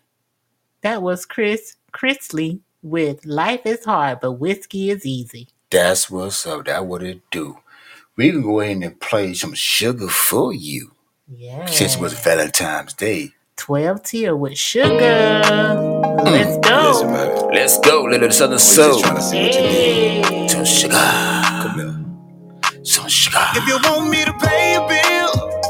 That 0.82 1.02
was 1.02 1.24
Chris 1.24 1.76
Chrisley 1.92 2.60
with 2.82 3.24
Life 3.24 3.64
is 3.64 3.84
Hard, 3.84 4.20
but 4.20 4.32
Whiskey 4.32 4.90
is 4.90 5.06
Easy. 5.06 5.48
That's 5.70 6.10
what's 6.10 6.46
up. 6.46 6.66
That 6.66 6.86
what 6.86 7.02
it 7.02 7.22
do. 7.30 7.58
We 8.16 8.30
can 8.30 8.42
go 8.42 8.60
ahead 8.60 8.76
and 8.82 9.00
play 9.00 9.32
some 9.34 9.54
sugar 9.54 10.08
for 10.08 10.52
you. 10.52 10.92
Yeah. 11.28 11.64
Since 11.66 11.94
it 11.94 12.00
was 12.00 12.12
Valentine's 12.12 12.92
Day. 12.92 13.30
12 13.56 14.02
tier 14.02 14.36
with 14.36 14.58
sugar. 14.58 14.90
Mm. 15.44 16.24
Let's 16.24 16.58
go. 16.68 17.50
Let's 17.52 17.78
go, 17.78 18.02
little 18.02 18.30
southern 18.30 18.58
soul. 18.58 19.00
Hey. 19.02 19.08
Some 19.12 19.14
sugar. 19.40 20.22
Come 20.22 20.34
here. 20.34 20.48
Some 20.48 20.64
sugar. 20.64 21.41
Ah. 23.34 23.52
If 23.56 23.66
you 23.68 23.78
want 23.90 24.10
me 24.10 24.24
to 24.24 24.32
pay 24.34 24.76
a 24.76 24.80
bill, 24.88 25.62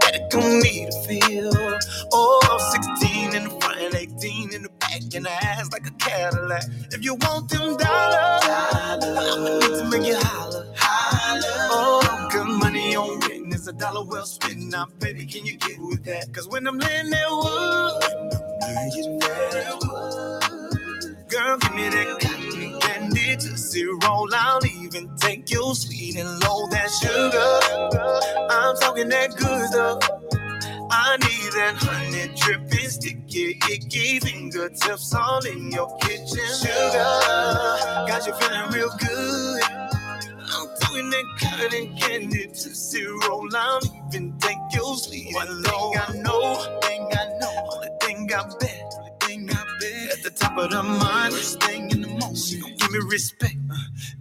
that 0.00 0.12
it 0.14 0.30
don't 0.30 0.60
need 0.62 0.88
a 0.88 1.02
feel. 1.06 1.52
Oh, 2.12 2.58
16 2.98 3.34
in 3.34 3.44
the 3.44 3.50
front, 3.60 3.94
18 3.94 4.54
in 4.54 4.62
the 4.64 4.70
back, 4.80 5.02
and 5.14 5.26
the 5.26 5.30
ass 5.30 5.70
like 5.72 5.86
a 5.88 5.92
Cadillac. 5.92 6.64
If 6.92 7.04
you 7.04 7.16
want 7.16 7.48
them 7.50 7.76
dollars, 7.76 8.44
I'ma 8.44 9.58
need 9.60 9.62
to 9.80 9.88
make 9.90 10.06
you 10.06 10.16
holler. 10.20 10.72
holler. 10.76 11.42
Oh, 11.72 12.28
good 12.32 12.48
money 12.48 12.96
on 12.96 13.20
written 13.20 13.52
is 13.54 13.68
a 13.68 13.72
dollar 13.74 14.04
well 14.04 14.26
spent. 14.26 14.58
Now, 14.58 14.86
baby, 15.00 15.26
can 15.26 15.46
you 15.46 15.56
get 15.58 15.80
with 15.80 16.04
that? 16.04 16.32
Cause 16.32 16.48
when 16.48 16.66
I'm 16.68 16.78
laying 16.78 17.10
that 17.10 17.30
wood, 17.30 18.04
laying 18.62 19.18
that 19.20 19.78
wood, 19.82 20.69
girl, 21.30 21.56
give 21.58 21.74
me 21.74 21.88
that 21.88 22.20
cotton 22.20 22.80
candy 22.80 23.36
to 23.36 23.56
zero. 23.56 23.98
I'll 24.32 24.66
even 24.66 25.14
take 25.16 25.50
your 25.50 25.74
sweet 25.74 26.16
and 26.16 26.28
low 26.42 26.66
that 26.68 26.90
sugar. 26.90 28.48
I'm 28.50 28.76
talking 28.76 29.08
that 29.10 29.36
good 29.36 29.66
stuff. 29.68 30.02
I 30.92 31.16
need 31.18 31.52
that 31.54 31.76
honey 31.78 32.34
dripping, 32.36 32.90
sticky, 32.90 33.58
icky 33.70 34.18
fingertips 34.18 35.14
all 35.14 35.44
in 35.46 35.70
your 35.70 35.96
kitchen. 35.98 36.46
Sugar, 36.58 37.10
got 38.08 38.26
you 38.26 38.34
feeling 38.34 38.70
real 38.72 38.90
good. 38.98 39.62
I'm 40.52 40.66
doing 40.88 41.10
that 41.10 41.24
cotton 41.40 41.96
candy 41.96 42.48
to 42.48 42.74
zero. 42.74 43.46
I'll 43.54 43.80
even 44.08 44.36
take 44.38 44.58
your 44.74 44.96
sweet 44.96 45.34
and 45.36 45.62
low. 45.62 45.92
I 45.94 46.12
know, 46.16 46.80
thing 46.82 47.08
I 47.12 47.38
know, 47.40 47.68
only 47.72 47.88
thing 48.00 48.28
I 48.34 48.42
bet, 48.58 49.09
top 50.50 50.64
of 50.64 50.70
the 50.70 50.82
mind, 50.82 51.34
first 51.34 51.62
thing 51.62 51.90
in 51.90 52.02
the 52.02 52.08
morning, 52.08 52.34
she 52.34 52.58
gon' 52.60 52.74
give 52.76 52.90
me 52.90 52.98
respect. 53.08 53.56
Uh, 53.70 53.76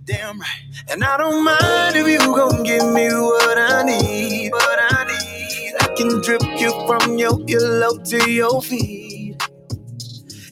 damn 0.06 0.40
right. 0.40 0.64
And 0.92 1.04
I 1.04 1.18
don't 1.18 1.44
mind 1.44 1.96
if 1.96 2.08
you 2.08 2.20
gon' 2.20 2.64
give 2.64 2.86
me 2.94 3.08
what 3.10 3.58
I 3.58 3.84
need. 3.84 4.52
What 4.52 4.80
I 4.94 5.06
need. 5.06 5.74
I 5.82 5.88
can 5.96 6.22
drip 6.22 6.44
you 6.60 6.72
from 6.88 7.18
your 7.18 7.34
earlobe 7.34 8.08
to 8.10 8.32
your 8.32 8.62
feet. 8.62 9.42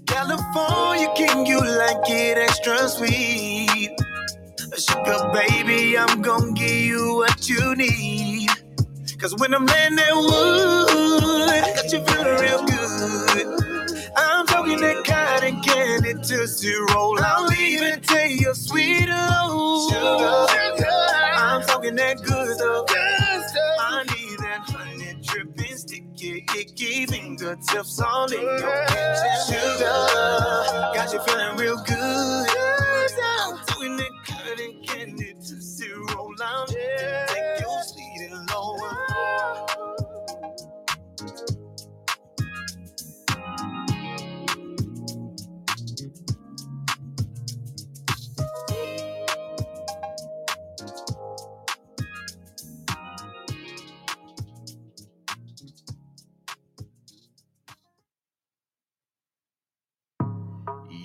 California 0.05 1.09
king, 1.15 1.45
you 1.45 1.59
like 1.59 2.09
it 2.09 2.37
extra 2.37 2.87
sweet. 2.89 3.91
Sugar 4.77 5.31
baby, 5.33 5.97
I'm 5.97 6.21
gonna 6.21 6.53
give 6.53 6.71
you 6.71 7.15
what 7.15 7.49
you 7.49 7.75
need. 7.75 8.49
Cause 9.19 9.35
when 9.37 9.53
I'm 9.53 9.65
laying 9.65 9.95
that 9.95 10.15
wood, 10.15 11.49
got 11.75 11.91
you 11.91 12.05
feeling 12.05 12.41
real 12.41 12.65
good. 12.65 13.76
I'm 14.17 14.47
talking 14.47 14.79
that 14.81 15.03
cotton 15.05 15.61
candy 15.61 16.15
to 16.15 16.47
zero. 16.47 17.15
I'll 17.19 17.51
even 17.53 18.01
take 18.01 18.41
your 18.41 18.55
sweet 18.55 19.07
low. 19.07 19.89
Sugar, 19.89 20.47
I'm 21.35 21.61
talking 21.63 21.95
that 21.97 22.17
good 22.23 22.57
stuff. 22.57 22.85
I 22.89 24.03
need 24.05 24.39
that 24.39 24.63
honey 24.69 25.19
dripping, 25.23 25.77
sticky, 25.77 26.45
icky 26.57 27.05
fingertips 27.05 28.01
all 28.01 28.25
in 28.31 28.41
your 28.41 28.85
kitchen. 28.87 29.37
Sugar, 29.47 30.07
got 30.95 31.13
you 31.13 31.21
feeling 31.21 31.57
real 31.57 31.77
good. 31.85 32.49
I'm 33.23 33.57
talking 33.67 33.97
that 33.97 34.11
cotton 34.27 34.81
candy 34.83 35.33
to 35.35 35.61
zero. 35.61 36.33
I'll 36.41 36.65
even 36.71 37.27
take 37.27 37.59
your 37.61 37.66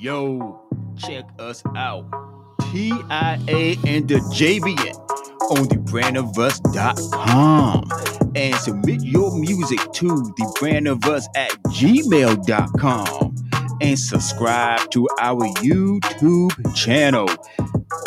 Yo, 0.02 0.60
check 0.98 1.24
us 1.38 1.62
out. 1.76 2.04
TIA 2.72 3.76
and 3.86 4.08
the 4.08 4.18
JVN 4.34 4.96
on 5.52 5.68
thebrandofus.com 5.68 7.84
and 8.34 8.56
submit 8.56 9.00
your 9.02 9.38
music 9.38 9.78
to 9.92 10.08
thebrandofus 10.08 11.26
at 11.36 11.52
gmail.com 11.68 13.36
and 13.80 13.96
subscribe 13.96 14.90
to 14.90 15.08
our 15.20 15.46
YouTube 15.60 16.74
channel. 16.74 17.28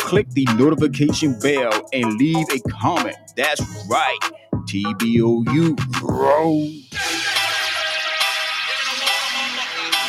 Click 0.00 0.28
the 0.32 0.44
notification 0.58 1.40
bell 1.40 1.88
and 1.94 2.12
leave 2.18 2.46
a 2.52 2.60
comment. 2.68 3.16
That's 3.38 3.62
right. 3.88 4.18
TBOU, 4.66 5.76
bro. 5.98 6.60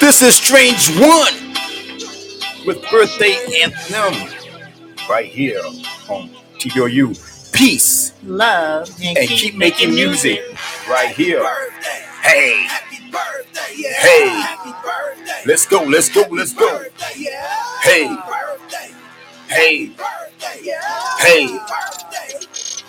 This 0.02 0.22
is 0.22 0.36
Strange 0.36 0.90
One 1.00 1.47
with 2.68 2.84
Birthday 2.92 3.34
Anthem 3.64 4.14
right 5.10 5.26
here 5.26 5.62
on 6.10 6.30
TBOU. 6.60 7.54
Peace 7.54 8.14
Love 8.24 8.90
and, 9.02 9.18
and 9.18 9.28
keep, 9.30 9.56
making 9.56 9.92
music 9.92 10.42
right 10.90 11.16
here. 11.16 11.42
Hey, 12.22 12.68
hey, 13.80 14.44
let's 15.46 15.66
go, 15.66 15.82
let's 15.84 16.10
go, 16.10 16.24
let's 16.30 16.54
go. 16.54 16.84
Hey, 17.82 18.16
hey, 19.48 19.86
hey. 19.88 19.88
Birthday. 19.88 20.68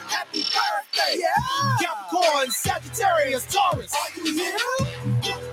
Happy 0.09 0.43
birthday, 0.43 1.20
yeah. 1.20 1.79
Capricorn, 1.81 2.51
Sagittarius, 2.51 3.47
Taurus. 3.47 3.95
Are 3.95 4.24
you 4.24 4.35
here? 4.35 5.47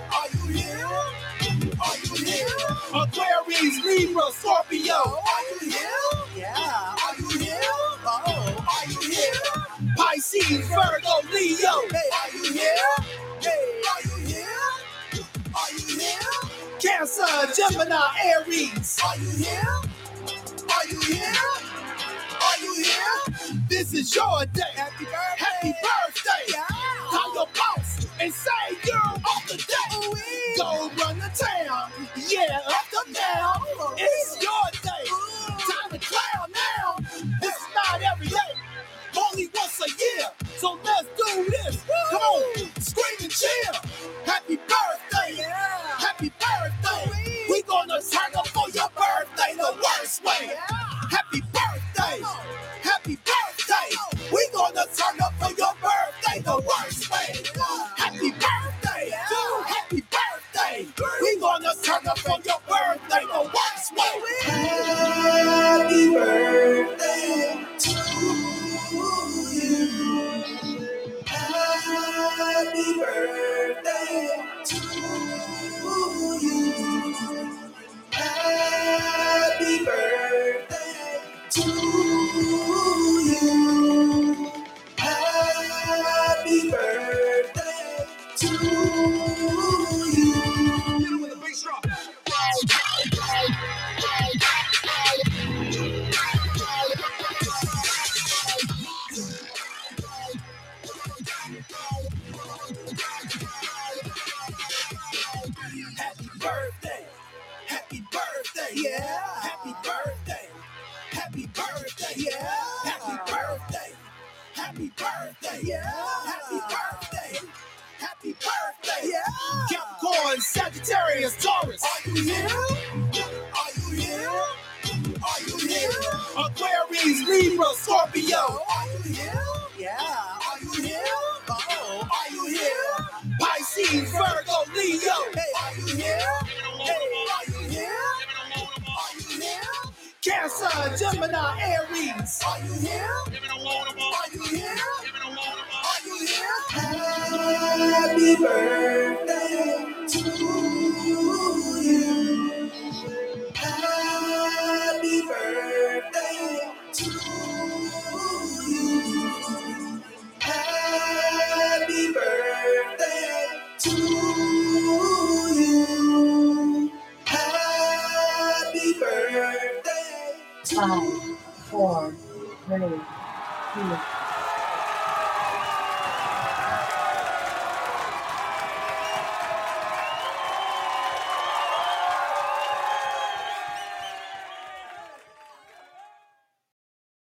Aquarius, 2.95 3.83
Libra, 3.83 4.23
Scorpio. 4.31 4.93
Are 4.93 5.43
you 5.51 5.69
here? 5.69 5.89
Yeah. 6.37 6.95
Are 7.03 7.15
you 7.19 7.39
here? 7.39 7.59
Oh. 8.05 8.65
Are 8.71 8.89
you 8.89 9.11
here? 9.11 9.95
Pisces, 9.97 10.65
Virgo, 10.69 11.27
Leo. 11.33 11.67
Are 11.67 12.31
you 12.33 12.53
here? 12.53 12.71
Hey. 13.41 13.81
Are 13.91 14.01
you 14.07 14.25
here? 14.25 14.47
Are 15.55 15.71
you 15.77 15.99
here? 15.99 16.79
Cancer, 16.79 17.25
Gemini, 17.53 17.99
Aries. 18.23 18.97
Are 19.05 19.17
you 19.17 19.29
here? 19.43 19.75
Are 20.73 20.87
you 20.87 21.01
here? 21.01 21.33
Are 22.41 22.57
you 22.63 22.75
here? 22.81 23.59
This 23.67 23.93
is 23.93 24.15
your 24.15 24.45
day. 24.53 24.61
Happy 24.73 25.03
birthday. 25.03 25.35
Happy 25.37 25.73
birthday. 25.83 26.53
Yeah. 26.53 26.65
Call 27.09 27.33
your 27.35 27.47
boss 27.47 27.94
and 28.19 28.33
say 28.33 28.51
you're 28.85 28.95
off 28.97 29.47
the 29.47 29.57
day. 29.57 30.55
Go 30.57 30.89
run 31.03 31.19
the 31.19 31.31
town. 31.35 31.91
Yeah, 32.29 32.59
up 32.67 32.85
the 32.91 33.13
down. 33.13 33.61
It's 33.97 34.41
your 34.41 34.81
day. 34.81 35.09
Time 35.59 35.91
to 35.91 35.99
clown 35.99 36.51
now. 36.53 36.95
This 37.41 37.55
is 37.55 37.67
not 37.75 38.01
every 38.01 38.27
day. 38.27 38.37
Only 39.17 39.49
once 39.55 39.81
a 39.81 39.89
year. 39.89 40.27
So 40.57 40.79
let's 40.83 41.07
do 41.17 41.45
this. 41.49 41.83
Come 42.11 42.21
on. 42.21 42.81
Scream 42.81 43.17
and 43.21 43.31
cheer. 43.31 43.73
Happy 44.25 44.57
birthday. 44.57 45.43
Happy 45.97 46.31
birthday. 46.39 47.45
We 47.49 47.61
gonna 47.63 47.99
turn 48.01 48.35
up 48.37 48.47
for 48.47 48.69
your 48.71 48.89
birthday 48.95 49.55
the 49.55 49.75
worst 49.83 50.23
way. 50.23 50.53
Happy 51.11 51.41
birthday. 51.41 52.23
Happy 52.83 53.17
birthday. 53.17 54.31
We 54.33 54.47
gonna 54.53 54.85
turn 54.95 55.21
up 55.21 55.33
for 55.39 55.51
your 55.57 55.73
birthday 55.81 56.41
the 56.41 56.57
worst 56.57 57.11
way. 57.11 57.94
Happy 58.31 58.39
birthday. 58.39 59.11
to 59.29 59.65
Happy 59.67 60.03
birthday. 60.11 60.87
We 61.21 61.39
gonna 61.39 61.73
turn 61.83 62.07
up 62.07 62.19
for 62.19 62.39
your 62.45 62.59
birthday 62.67 63.25
the 63.25 63.41
worst 63.41 63.93
way. 63.97 64.21
Happy 64.43 66.13
birthday 66.13 67.65
to 67.79 67.91
you. 69.53 70.43
Happy 71.25 72.99
birthday 72.99 74.27
to 74.65 74.77
you. 74.77 75.34